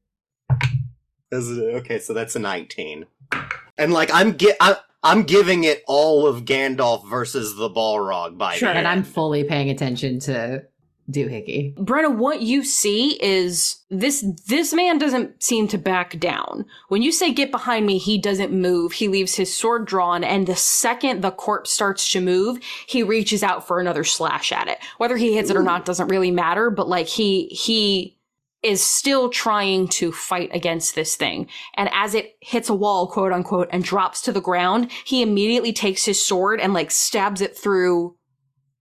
[1.31, 3.05] Is- okay, so that's a 19.
[3.77, 8.55] And like, I'm gi- I, I'm giving it all of Gandalf versus the Balrog by
[8.55, 8.69] Sure.
[8.71, 8.87] the And.
[8.87, 10.65] I'm fully paying attention to
[11.09, 11.75] Doohickey.
[11.75, 16.65] Brenna, what you see is this this man doesn't seem to back down.
[16.89, 18.91] When you say get behind me, he doesn't move.
[18.91, 23.41] He leaves his sword drawn, and the second the corpse starts to move, he reaches
[23.41, 24.77] out for another slash at it.
[24.97, 28.17] Whether he hits it or not doesn't really matter, but like he he
[28.61, 31.47] is still trying to fight against this thing.
[31.75, 35.71] And as it hits a wall, quote unquote, and drops to the ground, he immediately
[35.71, 38.15] takes his sword and like stabs it through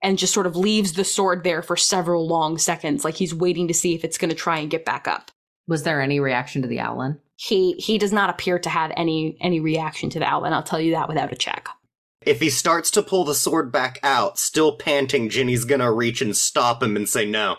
[0.03, 3.69] and just sort of leaves the sword there for several long seconds, like he's waiting
[3.69, 5.31] to see if it's going to try and get back up.
[5.67, 7.21] Was there any reaction to the Owlin?
[7.37, 10.53] He he does not appear to have any any reaction to the Owlin.
[10.53, 11.69] I'll tell you that without a check.
[12.23, 16.37] If he starts to pull the sword back out, still panting, Ginny's gonna reach and
[16.37, 17.59] stop him and say, no.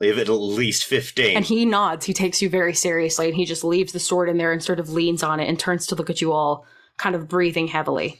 [0.00, 1.36] Leave it at least 15.
[1.36, 2.06] And he nods.
[2.06, 4.80] He takes you very seriously, and he just leaves the sword in there and sort
[4.80, 6.64] of leans on it and turns to look at you all,
[6.96, 8.18] kind of breathing heavily.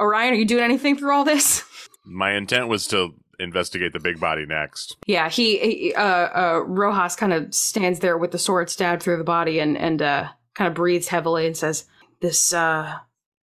[0.00, 1.62] Orion, are you doing anything through all this?
[2.04, 4.96] My intent was to investigate the big body next.
[5.06, 9.18] Yeah, he, he uh, uh, Rojas kind of stands there with the sword stabbed through
[9.18, 11.84] the body and and uh, kind of breathes heavily and says,
[12.20, 12.94] "This uh,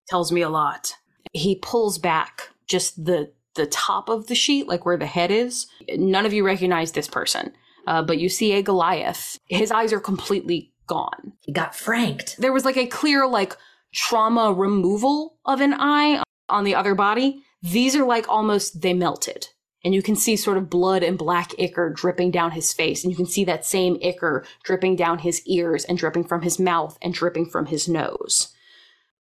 [0.09, 0.95] tells me a lot."
[1.33, 5.67] He pulls back just the the top of the sheet, like where the head is.
[5.89, 7.53] None of you recognize this person,
[7.87, 9.39] uh, but you see a Goliath.
[9.47, 11.33] His eyes are completely gone.
[11.41, 12.37] He got franked.
[12.39, 13.57] There was like a clear like
[13.93, 17.43] trauma removal of an eye on the other body.
[17.63, 19.49] These are like almost they melted.
[19.85, 23.03] And you can see sort of blood and black ichor dripping down his face.
[23.03, 26.59] And you can see that same ichor dripping down his ears and dripping from his
[26.59, 28.53] mouth and dripping from his nose.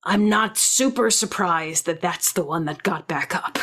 [0.04, 3.58] I'm not super surprised that that's the one that got back up.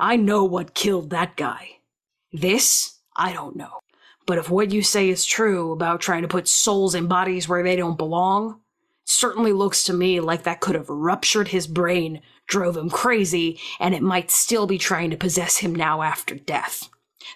[0.00, 1.78] I know what killed that guy.
[2.32, 3.80] This, I don't know.
[4.26, 7.62] But if what you say is true about trying to put souls in bodies where
[7.62, 8.60] they don't belong,
[9.02, 13.60] it certainly looks to me like that could have ruptured his brain, drove him crazy,
[13.78, 16.88] and it might still be trying to possess him now after death.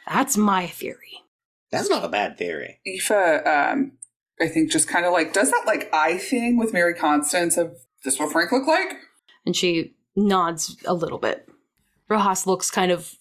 [0.07, 1.23] That's my theory.
[1.71, 2.81] That's not a bad theory.
[2.87, 3.93] Aoife, um,
[4.41, 7.77] I think, just kind of like does that like eye thing with Mary Constance of
[8.05, 8.95] this what Frank looked like?
[9.45, 11.49] And she nods a little bit.
[12.09, 13.15] Rojas looks kind of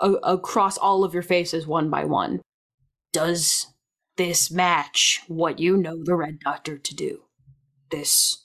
[0.00, 2.40] a- across all of your faces one by one.
[3.12, 3.66] Does
[4.16, 7.22] this match what you know the Red Doctor to do?
[7.90, 8.44] This,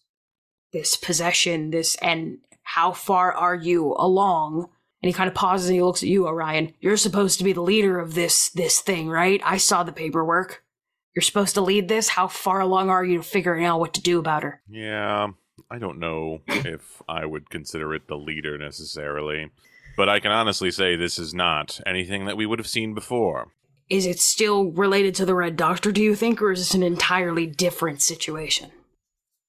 [0.73, 4.69] this possession, this, and how far are you along?
[5.03, 6.73] And he kind of pauses and he looks at you, Orion.
[6.79, 9.39] You're supposed to be the leader of this, this thing, right?
[9.43, 10.63] I saw the paperwork.
[11.15, 12.09] You're supposed to lead this.
[12.09, 14.61] How far along are you to figuring out what to do about her?
[14.67, 15.27] Yeah,
[15.69, 19.51] I don't know if I would consider it the leader necessarily.
[19.97, 23.47] But I can honestly say this is not anything that we would have seen before.
[23.89, 26.83] Is it still related to the Red Doctor, do you think, or is this an
[26.83, 28.71] entirely different situation?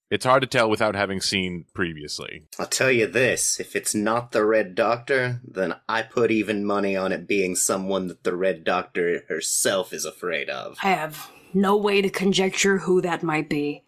[0.08, 2.44] It's hard to tell without having seen previously.
[2.58, 6.94] I'll tell you this if it's not the Red Doctor, then I put even money
[6.96, 10.76] on it being someone that the Red Doctor herself is afraid of.
[10.82, 13.84] I have no way to conjecture who that might be.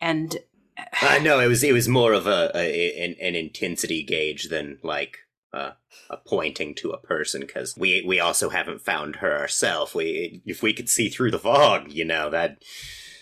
[0.00, 0.36] And
[1.02, 4.78] I know it was it was more of a, a an, an intensity gauge than
[4.82, 5.18] like
[5.54, 5.72] uh,
[6.10, 9.94] a pointing to a person because we we also haven't found her ourselves.
[9.94, 12.62] We if we could see through the fog, you know that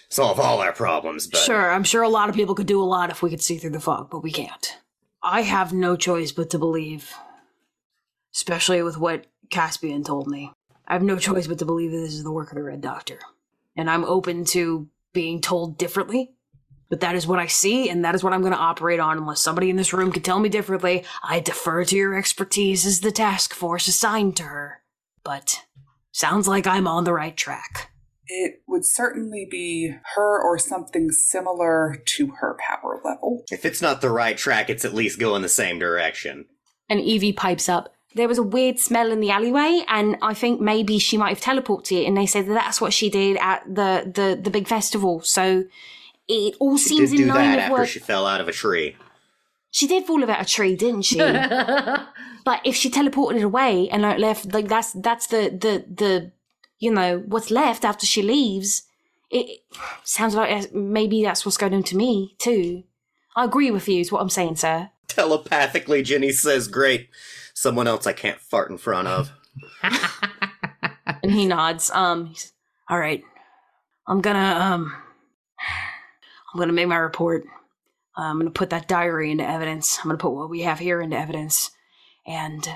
[0.08, 1.26] solve all our problems.
[1.26, 3.42] But sure, I'm sure a lot of people could do a lot if we could
[3.42, 4.78] see through the fog, but we can't.
[5.22, 7.12] I have no choice but to believe,
[8.34, 10.52] especially with what Caspian told me.
[10.86, 12.80] I have no choice but to believe that this is the work of the Red
[12.80, 13.18] Doctor.
[13.76, 16.32] And I'm open to being told differently.
[16.92, 19.16] But that is what I see, and that is what I'm going to operate on.
[19.16, 23.00] Unless somebody in this room can tell me differently, I defer to your expertise as
[23.00, 24.82] the task force assigned to her.
[25.24, 25.62] But
[26.10, 27.90] sounds like I'm on the right track.
[28.26, 33.42] It would certainly be her or something similar to her power level.
[33.50, 36.44] If it's not the right track, it's at least going the same direction.
[36.90, 37.94] And Evie pipes up.
[38.14, 41.40] There was a weird smell in the alleyway, and I think maybe she might have
[41.40, 42.06] teleported it.
[42.06, 45.22] And they said that that's what she did at the the, the big festival.
[45.22, 45.64] So
[46.28, 48.52] it all She seems did do in line that after she fell out of a
[48.52, 48.96] tree.
[49.70, 51.18] she did fall about a tree, didn't she?
[52.44, 56.32] but if she teleported it away and like left, like that's that's the the the
[56.78, 58.82] you know what's left after she leaves.
[59.30, 59.60] It
[60.04, 62.84] sounds like maybe that's what's going on to me too.
[63.34, 64.00] I agree with you.
[64.00, 64.90] Is what I'm saying, sir.
[65.08, 67.08] Telepathically, Ginny says, Great.
[67.54, 69.32] Someone else I can't fart in front of.
[71.22, 71.90] and he nods.
[71.90, 72.34] Um,
[72.88, 73.22] all right.
[74.06, 74.94] I'm gonna um,
[76.52, 77.44] I'm gonna make my report.
[78.16, 79.98] Uh, I'm gonna put that diary into evidence.
[79.98, 81.70] I'm gonna put what we have here into evidence,
[82.26, 82.68] and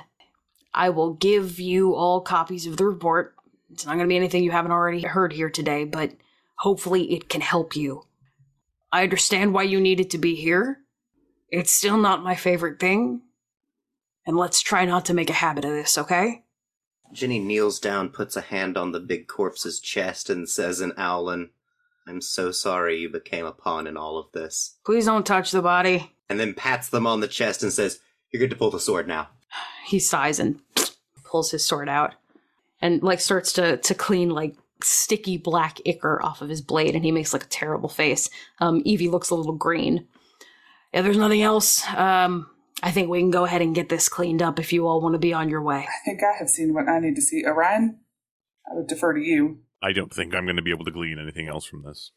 [0.73, 3.35] I will give you all copies of the report.
[3.71, 6.13] It's not gonna be anything you haven't already heard here today, but
[6.57, 8.05] hopefully it can help you.
[8.93, 10.79] I understand why you needed to be here.
[11.51, 13.23] It's still not my favorite thing,
[14.27, 16.45] and let's try not to make a habit of this, okay?
[17.13, 21.51] Ginny kneels down, puts a hand on the big corpse's chest, and says in Owlin,
[22.07, 24.77] I'm so sorry you became a pawn in all of this.
[24.85, 26.13] Please don't touch the body.
[26.29, 28.01] And then pats them on the chest and says,
[28.31, 29.29] You're good to pull the sword now.
[29.87, 30.61] He sighs and
[31.25, 32.15] pulls his sword out
[32.81, 37.05] and like starts to to clean like sticky black ichor off of his blade and
[37.05, 38.29] he makes like a terrible face.
[38.59, 40.07] Um Evie looks a little green.
[40.93, 41.87] Yeah, there's nothing else.
[41.95, 42.51] Um
[42.83, 45.15] I think we can go ahead and get this cleaned up if you all want
[45.15, 45.87] to be on your way.
[45.89, 47.45] I think I have seen what I need to see.
[47.47, 48.01] Orion,
[48.71, 49.61] I would defer to you.
[49.87, 52.11] I don't think I'm going to be able to glean anything else from this.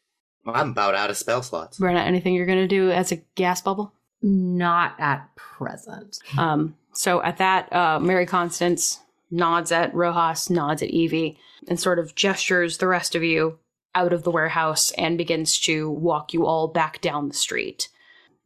[0.44, 1.78] Well, I'm about out of spell slots.
[1.78, 3.92] Brenna, anything you're gonna do as a gas bubble?
[4.22, 6.18] Not at present.
[6.38, 8.98] Um, so at that, uh, Mary Constance
[9.30, 11.38] nods at Rojas, nods at Evie,
[11.68, 13.58] and sort of gestures the rest of you
[13.94, 17.88] out of the warehouse and begins to walk you all back down the street.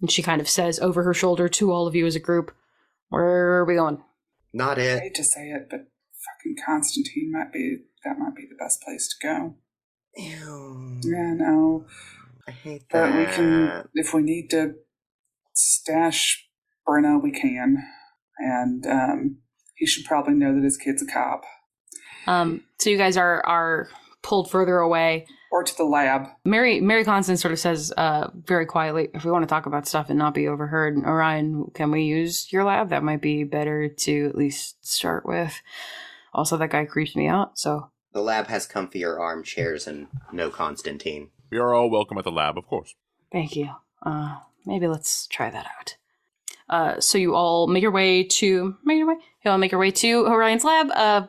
[0.00, 2.52] And she kind of says over her shoulder to all of you as a group,
[3.08, 4.02] Where are we going?
[4.52, 4.92] Not it.
[4.92, 5.02] I it.
[5.04, 9.08] hate to say it, but fucking Constantine might be that might be the best place
[9.08, 9.54] to go.
[10.16, 11.00] Ew.
[11.02, 11.86] Yeah, no.
[12.46, 12.92] I hate that.
[12.92, 13.18] But that.
[13.18, 14.74] we can if we need to
[15.54, 16.46] stash
[16.86, 17.78] Brenna, we can.
[18.38, 19.38] And um
[19.76, 21.44] he should probably know that his kid's a cop.
[22.26, 23.88] Um, so you guys are are
[24.22, 25.26] pulled further away.
[25.52, 26.28] Or to the lab.
[26.44, 29.86] Mary Mary Constance sort of says uh, very quietly, if we want to talk about
[29.86, 32.88] stuff and not be overheard, Orion, can we use your lab?
[32.88, 35.54] That might be better to at least start with.
[36.32, 41.30] Also, that guy creeps me out, so The lab has comfier armchairs and no Constantine.
[41.50, 42.94] We are all welcome at the lab, of course.
[43.32, 43.70] thank you.
[44.02, 45.96] Uh, maybe let's try that out.
[46.68, 49.16] Uh, so you all make your way to make your way.
[49.44, 50.90] You all make your way to Orion's lab.
[50.90, 51.26] Uh,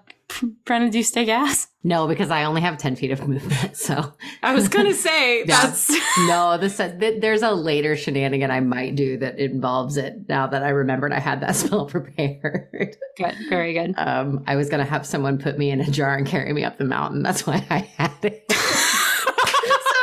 [0.66, 1.68] Brenna, do you stay gas?
[1.84, 3.76] No, because I only have 10 feet of movement.
[3.86, 5.90] So, I was gonna say that's
[6.28, 10.64] no, this, th- there's a later shenanigan I might do that involves it now that
[10.64, 12.98] I remembered I had that spell prepared.
[13.18, 13.94] Good, very good.
[13.98, 16.64] Um, I was going to have someone put me in a jar and carry me
[16.64, 17.22] up the mountain.
[17.22, 18.46] That's why I had it.
[18.52, 18.58] so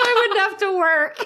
[0.04, 1.16] I wouldn't have to work.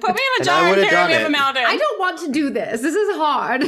[0.00, 1.64] put me in a jar and would've carry me done up a mountain.
[1.66, 2.82] I don't want to do this.
[2.82, 3.64] This is hard.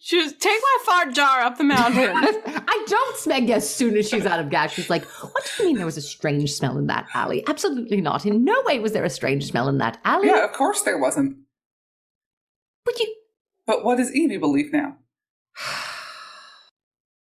[0.00, 1.98] Just take my fart jar up the mountain.
[2.14, 4.72] I don't smeg as soon as she's out of gas.
[4.72, 7.44] She's like, What do you mean there was a strange smell in that alley?
[7.46, 8.24] Absolutely not.
[8.24, 10.28] In no way was there a strange smell in that alley.
[10.28, 11.36] Yeah, of course there wasn't.
[12.84, 13.14] But you
[13.66, 14.96] But what does Evie believe now?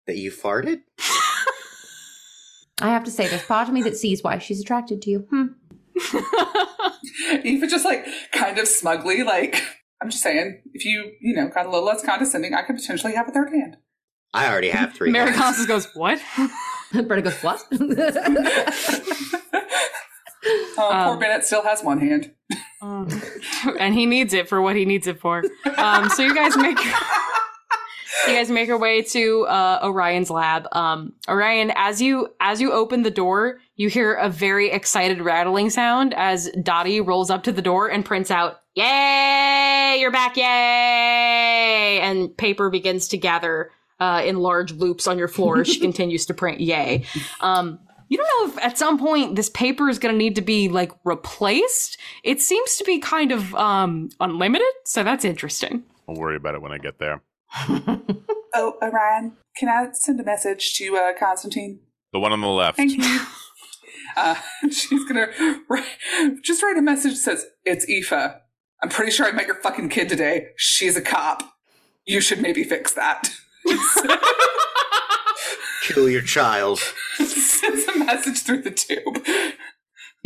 [0.06, 0.82] That you farted?
[2.80, 5.26] I have to say, there's part of me that sees why she's attracted to you.
[5.30, 5.46] Hmm.
[7.42, 9.60] Eva just like kind of smugly, like,
[10.02, 13.14] I'm just saying, if you, you know, got a little less condescending, I could potentially
[13.14, 13.76] have a third hand.
[14.34, 15.10] I already have three.
[15.10, 15.40] Mary hands.
[15.40, 16.20] Constance goes, "What?"
[16.92, 17.62] Brenda goes, What?
[17.72, 19.60] Uh,
[20.76, 22.32] poor Um, Bennett still has one hand.
[22.82, 25.42] and he needs it for what he needs it for.
[25.76, 30.66] Um, so you guys make you guys make your way to uh, Orion's lab.
[30.72, 35.70] Um, Orion, as you as you open the door, you hear a very excited rattling
[35.70, 39.96] sound as Dottie rolls up to the door and prints out, "Yay!
[40.00, 40.36] You're back!
[40.36, 43.70] Yay!" And paper begins to gather
[44.00, 45.60] uh, in large loops on your floor.
[45.60, 47.04] as she continues to print, "Yay!"
[47.40, 47.78] Um,
[48.08, 50.68] you don't know if at some point this paper is going to need to be
[50.68, 51.98] like replaced.
[52.22, 55.84] It seems to be kind of um unlimited, so that's interesting.
[56.08, 57.22] I'll worry about it when I get there.
[58.58, 61.80] Oh, Orion, can I send a message to uh, Constantine?
[62.14, 62.78] The one on the left.
[62.78, 63.20] Thank you.
[64.16, 64.36] Uh,
[64.70, 65.28] she's gonna
[65.68, 65.86] write,
[66.42, 68.40] just write a message that says, It's Aoife.
[68.82, 70.48] I'm pretty sure I met your fucking kid today.
[70.56, 71.42] She's a cop.
[72.06, 73.30] You should maybe fix that.
[75.82, 76.78] Kill your child.
[77.16, 79.24] Sends a message through the tube.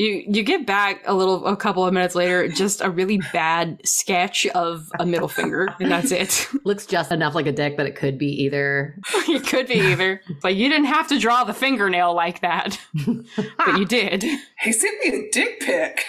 [0.01, 3.86] You you get back a little a couple of minutes later, just a really bad
[3.86, 6.48] sketch of a middle finger, and that's it.
[6.64, 8.97] Looks just enough like a dick, but it could be either.
[9.28, 10.22] it could be either.
[10.43, 14.24] Like you didn't have to draw the fingernail like that, but you did.
[14.62, 16.02] He sent me a dick pic.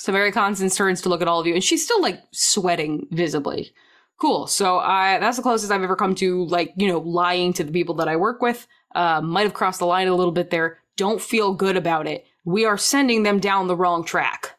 [0.00, 3.06] So Mary Constance turns to look at all of you, and she's still like sweating
[3.12, 3.70] visibly.
[4.16, 4.48] Cool.
[4.48, 7.70] So I that's the closest I've ever come to like you know lying to the
[7.70, 8.66] people that I work with.
[8.92, 10.78] Uh, might have crossed the line a little bit there.
[10.96, 12.26] Don't feel good about it.
[12.44, 14.58] We are sending them down the wrong track.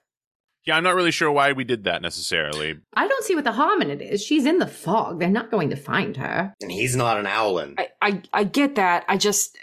[0.66, 2.76] Yeah, I'm not really sure why we did that necessarily.
[2.94, 4.22] I don't see what the harm in it is.
[4.24, 5.20] She's in the fog.
[5.20, 6.54] They're not going to find her.
[6.62, 7.76] And he's not an owlin.
[7.78, 9.06] I, I I get that.
[9.08, 9.58] I just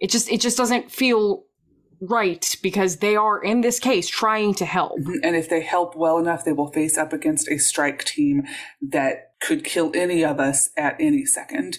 [0.00, 1.44] it just it just doesn't feel
[2.00, 4.98] right because they are in this case trying to help.
[5.22, 8.44] And if they help well enough, they will face up against a strike team
[8.80, 11.78] that could kill any of us at any second.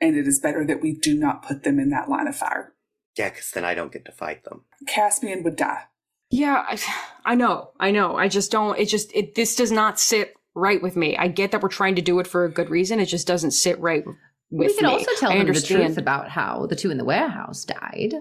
[0.00, 2.74] And it is better that we do not put them in that line of fire.
[3.18, 4.62] Yeah, because then I don't get to fight them.
[4.86, 5.84] Caspian would die.
[6.30, 6.78] Yeah, I,
[7.24, 7.70] I know.
[7.80, 8.16] I know.
[8.16, 11.16] I just don't it just it this does not sit right with me.
[11.16, 13.00] I get that we're trying to do it for a good reason.
[13.00, 14.16] It just doesn't sit right with
[14.50, 14.66] me.
[14.66, 14.90] we could me.
[14.90, 18.14] also tell I them the truth about how the two in the warehouse died.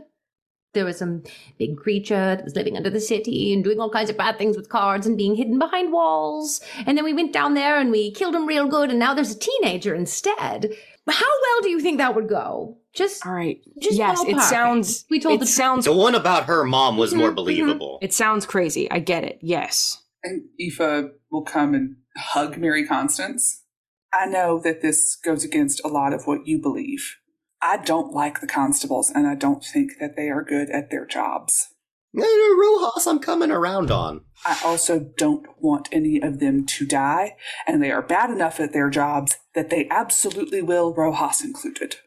[0.73, 1.23] There was some
[1.57, 4.55] big creature that was living under the city and doing all kinds of bad things
[4.55, 6.61] with cards and being hidden behind walls.
[6.85, 9.33] And then we went down there and we killed him real good, and now there's
[9.33, 10.71] a teenager instead.
[11.07, 12.77] How well do you think that would go?
[12.97, 13.59] Just All right.
[13.79, 17.13] Just yes, it sounds We told it the sounds The one about her mom was
[17.13, 17.35] more Mhm, mhm.
[17.35, 17.99] believable.
[18.01, 18.89] it sounds crazy.
[18.89, 19.37] I get it.
[19.41, 20.01] Yes.
[20.23, 23.63] And Aoife will come and hug Mary Constance.
[24.11, 27.17] I know that this goes against a lot of what you believe.
[27.61, 31.05] I don't like the constables, and I don't think that they are good at their
[31.05, 31.67] jobs.
[32.13, 34.21] No, no, Rojas, I'm coming around on.
[34.45, 37.35] I also don't want any of them to die,
[37.67, 41.97] and they are bad enough at their jobs that they absolutely will, Rojas included.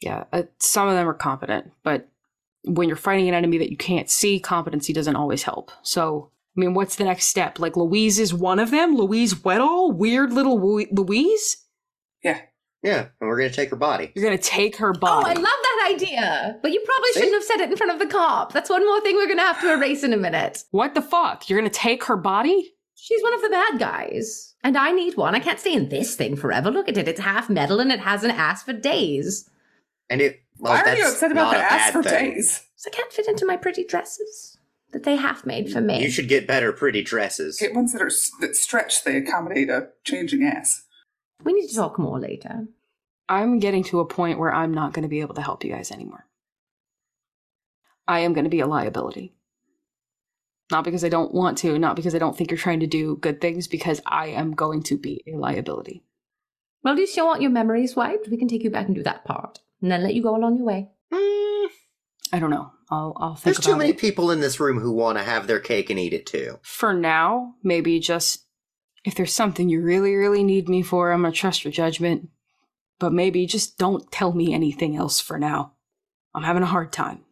[0.00, 2.08] Yeah, uh, some of them are competent, but
[2.64, 5.70] when you're fighting an enemy that you can't see, competency doesn't always help.
[5.82, 7.58] So, I mean, what's the next step?
[7.58, 8.94] Like Louise is one of them.
[8.96, 11.64] Louise Weddall, weird little Louise.
[12.22, 12.40] Yeah.
[12.82, 14.12] Yeah, and we're gonna take her body.
[14.14, 15.26] You're gonna take her body.
[15.26, 15.30] Oh.
[15.30, 16.58] I love that idea.
[16.62, 17.20] But you probably See?
[17.20, 18.52] shouldn't have said it in front of the cop.
[18.52, 20.62] That's one more thing we're going to have to erase in a minute.
[20.70, 21.48] what the fuck?
[21.48, 22.72] You're gonna take her body?
[22.94, 24.54] She's one of the bad guys.
[24.62, 25.34] And I need one.
[25.34, 26.70] I can't stay in this thing forever.
[26.70, 27.08] Look at it.
[27.08, 29.48] It's half metal and it has an ass for days.
[30.10, 30.42] And it.
[30.58, 32.66] Well, Why are you upset about not the ass for days?
[32.76, 34.58] So I can't fit into my pretty dresses
[34.92, 36.02] that they half made for me.
[36.02, 37.58] You should get better pretty dresses.
[37.58, 38.10] Get ones that are
[38.40, 39.04] that stretch.
[39.04, 40.84] They accommodate a changing ass.
[41.44, 42.66] we need to talk more later.
[43.28, 45.90] I'm getting to a point where I'm not gonna be able to help you guys
[45.92, 46.26] anymore.
[48.06, 49.34] I am gonna be a liability.
[50.70, 53.16] Not because I don't want to, not because I don't think you're trying to do
[53.16, 56.04] good things, because I am going to be a liability.
[56.82, 58.28] Well, at least you want your memories wiped.
[58.28, 59.60] We can take you back and do that part.
[59.80, 60.90] And then let you go along your way.
[61.12, 61.68] Mm,
[62.32, 62.72] I don't know.
[62.90, 63.98] I'll I'll think there's too about many it.
[63.98, 66.58] people in this room who want to have their cake and eat it too.
[66.62, 68.44] For now, maybe just
[69.04, 72.28] if there's something you really, really need me for, I'm gonna trust your judgment.
[72.98, 75.74] But maybe just don't tell me anything else for now.
[76.34, 77.24] I'm having a hard time.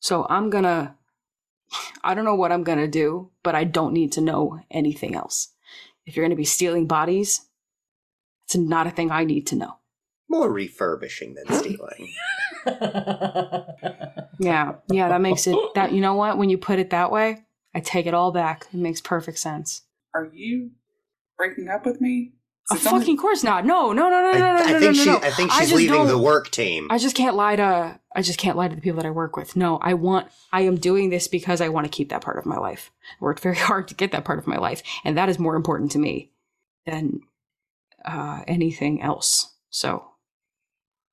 [0.00, 0.96] So I'm gonna
[2.02, 5.48] I don't know what I'm gonna do, but I don't need to know anything else.
[6.06, 7.42] If you're gonna be stealing bodies,
[8.46, 9.77] it's not a thing I need to know.
[10.28, 12.12] More refurbishing than stealing.
[14.40, 16.38] Yeah, yeah, that makes it that you know what?
[16.38, 17.44] When you put it that way,
[17.74, 18.66] I take it all back.
[18.72, 19.82] It makes perfect sense.
[20.14, 20.70] Are you
[21.36, 22.34] breaking up with me?
[22.70, 23.64] A Is it something- course not.
[23.66, 25.10] No, no, no, no, I, no, no, I no, think no, she.
[25.10, 25.16] no.
[25.16, 26.86] I think I she's just leaving the work team.
[26.90, 27.98] I just can't lie to.
[28.14, 29.56] I just can't lie to the people that I work with.
[29.56, 30.28] No, I want.
[30.52, 32.92] I am doing this because I want to keep that part of my life.
[33.20, 35.56] I worked very hard to get that part of my life, and that is more
[35.56, 36.30] important to me
[36.86, 37.22] than
[38.04, 39.52] uh, anything else.
[39.70, 40.07] So,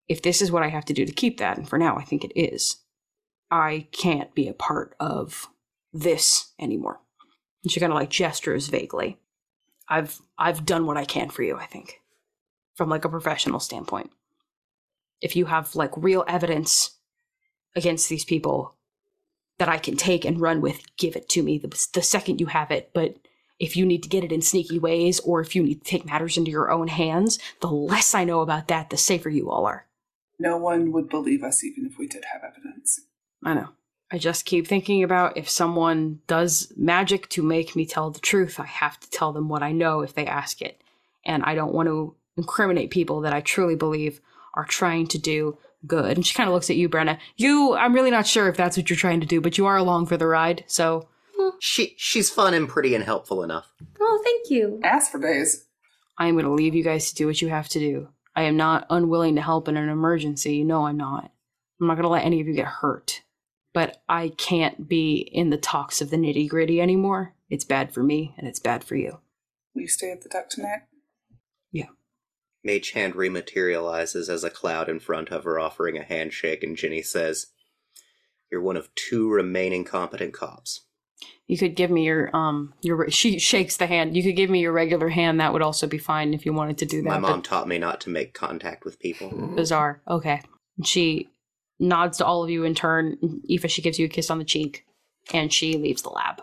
[0.07, 2.03] if this is what I have to do to keep that, and for now, I
[2.03, 2.77] think it is,
[3.49, 5.48] I can't be a part of
[5.94, 6.99] this anymore.
[7.64, 9.18] And she kind of like gestures vaguely.
[9.88, 11.57] I've I've done what I can for you.
[11.57, 12.02] I think,
[12.76, 14.11] from like a professional standpoint
[15.22, 16.98] if you have like real evidence
[17.76, 18.76] against these people
[19.57, 22.48] that I can take and run with, give it to me the, the second you
[22.48, 22.91] have it.
[22.94, 23.15] But
[23.57, 26.06] if you need to get it in sneaky ways or if you need to take
[26.06, 29.65] matters into your own hands, the less I know about that, the safer you all
[29.65, 29.88] are.
[30.40, 33.02] No one would believe us even if we did have evidence.
[33.44, 33.70] I know.
[34.12, 38.60] I just keep thinking about if someone does magic to make me tell the truth,
[38.60, 40.82] I have to tell them what I know if they ask it.
[41.26, 44.22] And I don't want to incriminate people that I truly believe
[44.53, 45.57] are trying to do
[45.88, 46.18] good.
[46.18, 47.18] And she kind of looks at you, Brenna.
[47.36, 49.78] You, I'm really not sure if that's what you're trying to do, but you are
[49.78, 50.64] along for the ride.
[50.68, 51.07] So
[51.60, 53.72] She she's fun and pretty and helpful enough.
[53.99, 54.80] Oh, thank you.
[54.84, 55.66] Ask for days.
[56.18, 58.07] I am going to leave you guys to do what you have to do.
[58.36, 60.64] I am not unwilling to help in an emergency.
[60.64, 61.32] No, I'm not.
[61.80, 63.22] I'm not going to let any of you get hurt.
[63.74, 67.34] But I can't be in the talks of the nitty gritty anymore.
[67.49, 69.20] It's bad for me and it's bad for you.
[69.74, 70.84] Will you stay at the duck tonight?
[71.72, 71.90] Yeah.
[72.64, 77.02] Mage hand rematerializes as a cloud in front of her, offering a handshake, and Ginny
[77.02, 77.48] says,
[78.49, 80.85] You're one of two remaining competent cops.
[81.47, 84.15] You could give me your um your she shakes the hand.
[84.18, 85.39] You could give me your regular hand.
[85.39, 87.10] That would also be fine if you wanted to do that.
[87.10, 89.30] My but- mom taught me not to make contact with people.
[89.56, 90.02] bizarre.
[90.07, 90.41] Okay.
[90.84, 91.30] She
[91.80, 93.18] nods to all of you in turn.
[93.49, 94.85] Aoife, she gives you a kiss on the cheek,
[95.34, 96.41] and she leaves the lab.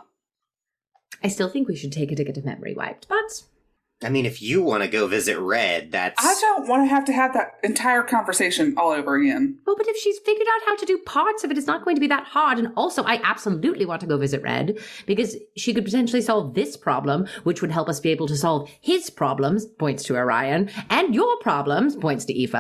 [1.25, 3.43] I still think we should take it to get a memory wiped, but
[4.05, 6.25] I mean, if you want to go visit Red, that's.
[6.25, 9.59] I don't want to have to have that entire conversation all over again.
[9.67, 11.97] well, but if she's figured out how to do parts of it, it's not going
[11.97, 12.59] to be that hard.
[12.59, 16.77] And also, I absolutely want to go visit Red because she could potentially solve this
[16.77, 19.67] problem, which would help us be able to solve his problems.
[19.67, 21.97] Points to Orion, and your problems.
[21.97, 22.53] Points to Aoife.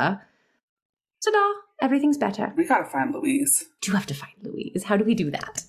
[1.24, 1.52] Ta-da!
[1.81, 2.52] Everything's better.
[2.56, 3.66] We gotta find Louise.
[3.81, 4.85] Do you have to find Louise?
[4.85, 5.64] How do we do that?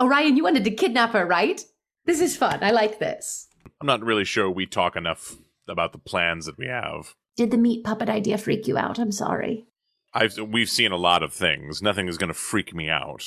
[0.00, 1.64] Orion, you wanted to kidnap her, right?
[2.04, 2.58] This is fun.
[2.62, 3.45] I like this.
[3.80, 5.36] I'm not really sure we talk enough
[5.68, 7.14] about the plans that we have.
[7.36, 8.98] Did the meat puppet idea freak you out?
[8.98, 9.66] I'm sorry.
[10.14, 11.82] I've we've seen a lot of things.
[11.82, 13.24] Nothing is going to freak me out.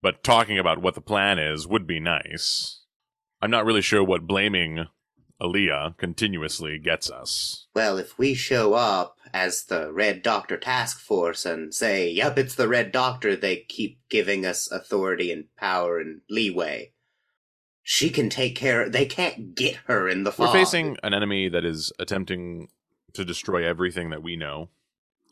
[0.00, 2.82] But talking about what the plan is would be nice.
[3.42, 4.86] I'm not really sure what blaming
[5.40, 7.66] Aaliyah continuously gets us.
[7.74, 12.54] Well, if we show up as the Red Doctor Task Force and say, yep, it's
[12.54, 16.93] the Red Doctor, they keep giving us authority and power and leeway.
[17.86, 20.48] She can take care They can't get her in the fog.
[20.48, 22.68] We're facing an enemy that is attempting
[23.12, 24.70] to destroy everything that we know.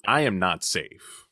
[0.07, 1.27] I am not safe.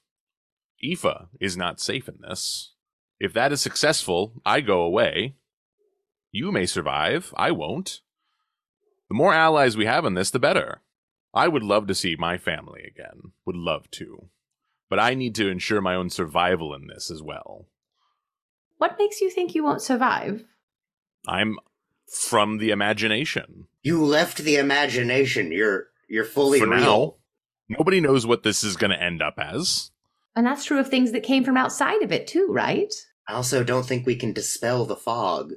[0.83, 2.73] Aoife is not safe in this.
[3.21, 5.37] If that is successful, I go away.
[6.33, 7.35] You may survive.
[7.37, 8.01] I won't.
[9.09, 10.81] The more allies we have in this, the better.
[11.35, 13.33] I would love to see my family again.
[13.45, 14.31] Would love to.
[14.89, 17.67] But I need to ensure my own survival in this as well.
[18.79, 20.45] What makes you think you won't survive?
[21.27, 21.59] I'm
[22.11, 23.67] from the imagination.
[23.83, 25.53] You left the imagination.
[25.53, 26.81] You're you're fully For real.
[26.81, 27.15] now.
[27.79, 29.93] Nobody knows what this is going to end up as.
[30.35, 32.93] And that's true of things that came from outside of it, too, right?
[33.29, 35.53] I also don't think we can dispel the fog.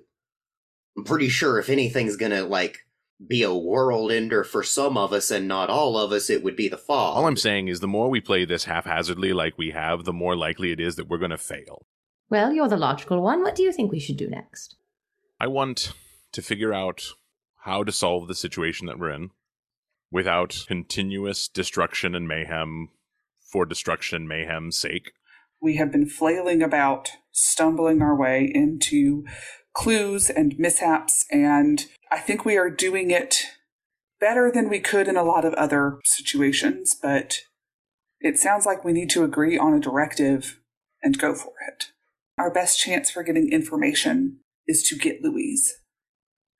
[0.95, 2.85] I'm pretty sure if anything's gonna like
[3.25, 6.55] be a world ender for some of us and not all of us, it would
[6.55, 7.17] be the fog.
[7.17, 10.35] All I'm saying is the more we play this haphazardly like we have, the more
[10.35, 11.85] likely it is that we're going to fail.
[12.29, 13.41] Well, you're the logical one.
[13.41, 14.75] What do you think we should do next?
[15.43, 15.91] I want
[16.31, 17.03] to figure out
[17.65, 19.31] how to solve the situation that we're in
[20.09, 22.87] without continuous destruction and mayhem
[23.51, 25.11] for destruction and mayhem's sake.
[25.61, 29.25] We have been flailing about, stumbling our way into
[29.73, 33.43] clues and mishaps, and I think we are doing it
[34.21, 37.39] better than we could in a lot of other situations, but
[38.21, 40.61] it sounds like we need to agree on a directive
[41.01, 41.87] and go for it.
[42.37, 45.73] Our best chance for getting information is to get Louise.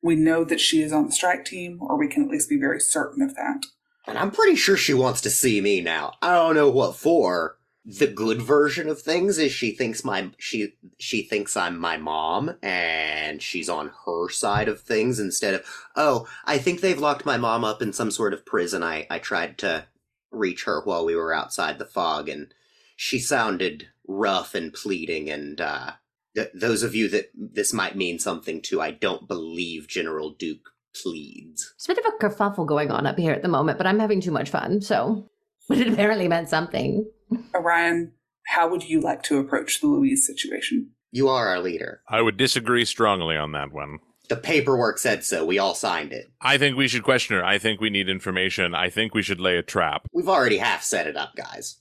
[0.01, 2.59] We know that she is on the strike team, or we can at least be
[2.59, 3.65] very certain of that.
[4.05, 6.13] And I'm pretty sure she wants to see me now.
[6.21, 7.57] I don't know what for.
[7.85, 12.55] The good version of things is she thinks my she she thinks I'm my mom
[12.61, 15.65] and she's on her side of things instead of
[15.97, 18.84] oh, I think they've locked my mom up in some sort of prison.
[18.84, 19.85] I I tried to
[20.31, 22.53] reach her while we were outside the fog and
[22.95, 25.91] she sounded rough and pleading and uh
[26.35, 30.69] th- those of you that this might mean something to, I don't believe General Duke
[30.95, 31.73] pleads.
[31.77, 33.99] There's a bit of a kerfuffle going on up here at the moment, but I'm
[33.99, 35.30] having too much fun, so.
[35.68, 37.10] But it apparently meant something.
[37.31, 38.14] Uh, Orion,
[38.47, 40.91] how would you like to approach the Louise situation?
[41.11, 42.01] You are our leader.
[42.10, 43.99] I would disagree strongly on that one.
[44.30, 45.45] The paperwork said so.
[45.45, 46.31] We all signed it.
[46.41, 47.45] I think we should question her.
[47.45, 48.73] I think we need information.
[48.73, 50.07] I think we should lay a trap.
[50.14, 51.80] We've already half set it up, guys.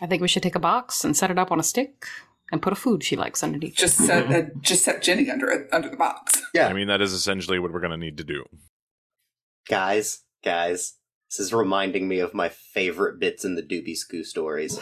[0.00, 2.06] I think we should take a box and set it up on a stick
[2.52, 3.76] and put a food she likes underneath.
[3.76, 6.42] Just set uh, just set Ginny under it under the box.
[6.54, 6.68] Yeah.
[6.68, 8.44] I mean, that is essentially what we're going to need to do.
[9.68, 10.94] Guys, guys,
[11.28, 14.78] this is reminding me of my favorite bits in the Doobie Scoo stories.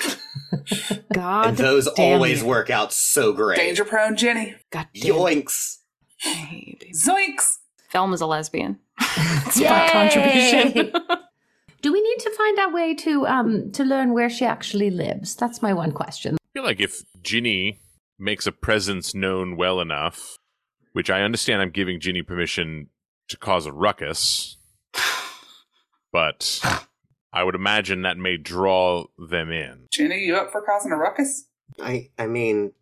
[1.12, 2.48] God, and those damn always you.
[2.48, 3.56] work out so great.
[3.56, 4.54] Danger prone Ginny.
[4.70, 5.14] God damn.
[5.14, 5.78] Yoinks!
[6.24, 6.94] I hate it.
[6.94, 7.58] Zoinks!
[7.90, 8.78] Thelma's a lesbian.
[9.16, 9.68] That's Yay!
[9.68, 10.92] my contribution.
[11.82, 15.34] Do we need to find a way to um to learn where she actually lives?
[15.34, 16.36] That's my one question.
[16.36, 17.80] I feel like if Ginny
[18.18, 20.36] makes a presence known well enough,
[20.92, 22.88] which I understand I'm giving Ginny permission
[23.28, 24.58] to cause a ruckus,
[26.12, 26.60] but
[27.32, 29.86] I would imagine that may draw them in.
[29.90, 31.46] Ginny, you up for causing a ruckus?
[31.82, 32.72] I I mean,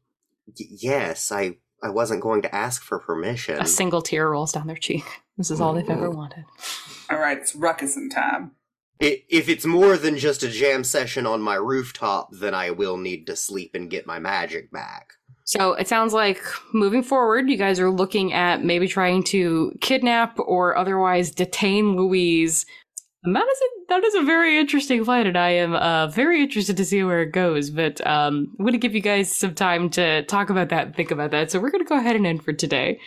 [0.47, 3.60] y- yes, I I wasn't going to ask for permission.
[3.60, 5.05] A single tear rolls down their cheek.
[5.39, 6.44] This is all they've ever wanted.
[7.10, 8.52] All right, it's ruckusing time.
[9.03, 13.27] If it's more than just a jam session on my rooftop, then I will need
[13.27, 15.15] to sleep and get my magic back.
[15.45, 16.41] So it sounds like
[16.73, 22.65] moving forward, you guys are looking at maybe trying to kidnap or otherwise detain Louise.
[23.24, 26.43] And that is a that is a very interesting fight, and I am uh, very
[26.43, 27.70] interested to see where it goes.
[27.70, 30.97] But um, I'm going to give you guys some time to talk about that, and
[30.97, 31.51] think about that.
[31.51, 32.99] So we're going to go ahead and end for today.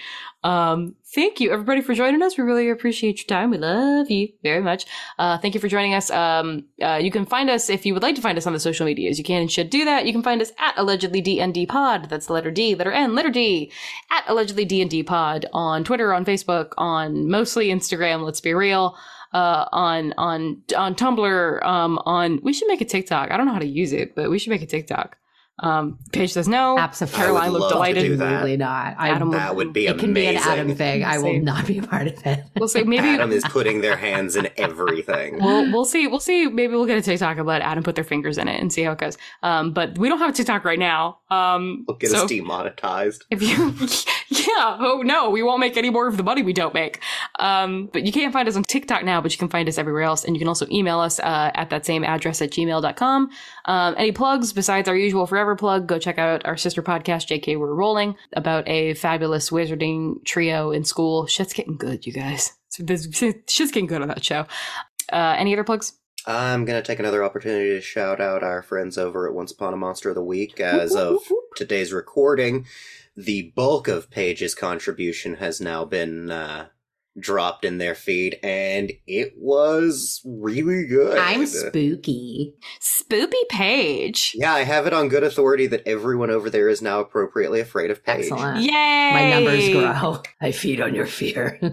[0.46, 2.38] Um, thank you, everybody, for joining us.
[2.38, 3.50] We really appreciate your time.
[3.50, 4.86] We love you very much.
[5.18, 6.10] Uh, thank you for joining us.
[6.12, 8.60] Um, uh, you can find us if you would like to find us on the
[8.60, 9.18] social medias.
[9.18, 10.06] You can and should do that.
[10.06, 12.10] You can find us at allegedly DND Pod.
[12.10, 13.72] That's the letter D, letter N, letter D.
[14.12, 18.24] At allegedly DND Pod on Twitter, on Facebook, on mostly Instagram.
[18.24, 18.96] Let's be real.
[19.36, 21.66] Uh, on on on Tumblr.
[21.66, 23.32] Um, on we should make a TikTok.
[23.32, 25.18] I don't know how to use it, but we should make a TikTok.
[25.60, 26.78] Um, Paige says no.
[26.78, 27.18] Absolutely.
[27.18, 28.04] Caroline would looked love to delighted.
[28.04, 28.26] do that.
[28.26, 28.96] Absolutely not.
[28.98, 30.36] I, Adam That would be it can be an.
[30.36, 31.06] Adam thing.
[31.06, 32.44] I will not be a part of it.
[32.58, 32.84] We'll see.
[32.84, 35.40] maybe Adam is putting their hands in everything.
[35.42, 38.04] we'll we'll see we'll see maybe we'll get a TikTok and let Adam put their
[38.04, 39.18] fingers in it and see how it goes.
[39.44, 41.20] Um, but we don't have a TikTok right now.
[41.30, 43.26] Um, we'll get so us demonetized.
[43.32, 43.76] if you
[44.30, 47.00] yeah oh no we won't make any more of the money we don't make.
[47.40, 50.04] Um, but you can't find us on TikTok now, but you can find us everywhere
[50.04, 53.30] else, and you can also email us uh, at that same address at gmail.com.
[53.66, 55.88] Um, any plugs besides our usual forever plug?
[55.88, 60.84] Go check out our sister podcast, JK We're Rolling, about a fabulous wizarding trio in
[60.86, 61.28] school.
[61.28, 62.54] Shit's getting good, you guys.
[62.80, 64.46] This- Shit's getting good on that show.
[65.12, 65.94] Uh, any other plugs?
[66.28, 69.74] I'm going to take another opportunity to shout out our friends over at Once Upon
[69.74, 70.60] a Monster of the Week.
[70.60, 71.20] As of
[71.56, 72.66] today's recording,
[73.16, 76.68] the bulk of Paige's contribution has now been uh,
[77.18, 81.18] dropped in their feed, and it was really good.
[81.18, 82.56] I'm spooky.
[82.82, 84.34] Spoopy Paige.
[84.36, 87.90] Yeah, I have it on good authority that everyone over there is now appropriately afraid
[87.92, 88.24] of Paige.
[88.32, 88.62] Excellent.
[88.64, 88.72] Yay!
[89.14, 90.22] My numbers grow.
[90.42, 91.60] I feed on your fear.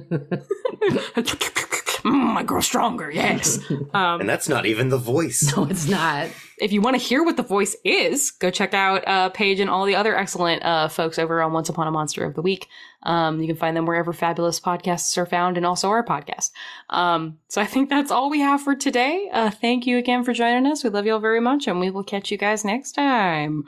[2.02, 3.60] Mm, I grow stronger, yes.
[3.94, 5.54] Um, And that's not even the voice.
[5.56, 6.28] no, it's not.
[6.62, 9.68] If you want to hear what the voice is, go check out uh, Paige and
[9.68, 12.68] all the other excellent uh, folks over on Once Upon a Monster of the Week.
[13.02, 16.50] Um, you can find them wherever fabulous podcasts are found, and also our podcast.
[16.88, 19.28] Um, so I think that's all we have for today.
[19.32, 20.84] Uh, thank you again for joining us.
[20.84, 23.64] We love you all very much, and we will catch you guys next time.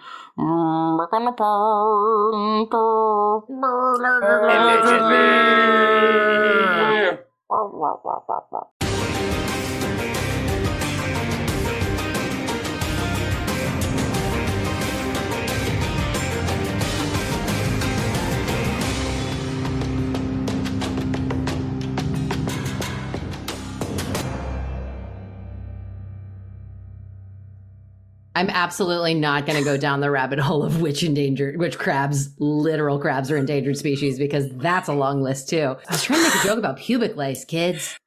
[28.37, 32.31] I'm absolutely not going to go down the rabbit hole of which endangered, which crabs,
[32.39, 35.77] literal crabs, are endangered species because that's a long list too.
[35.89, 37.97] I was trying to make a joke about pubic lice, kids.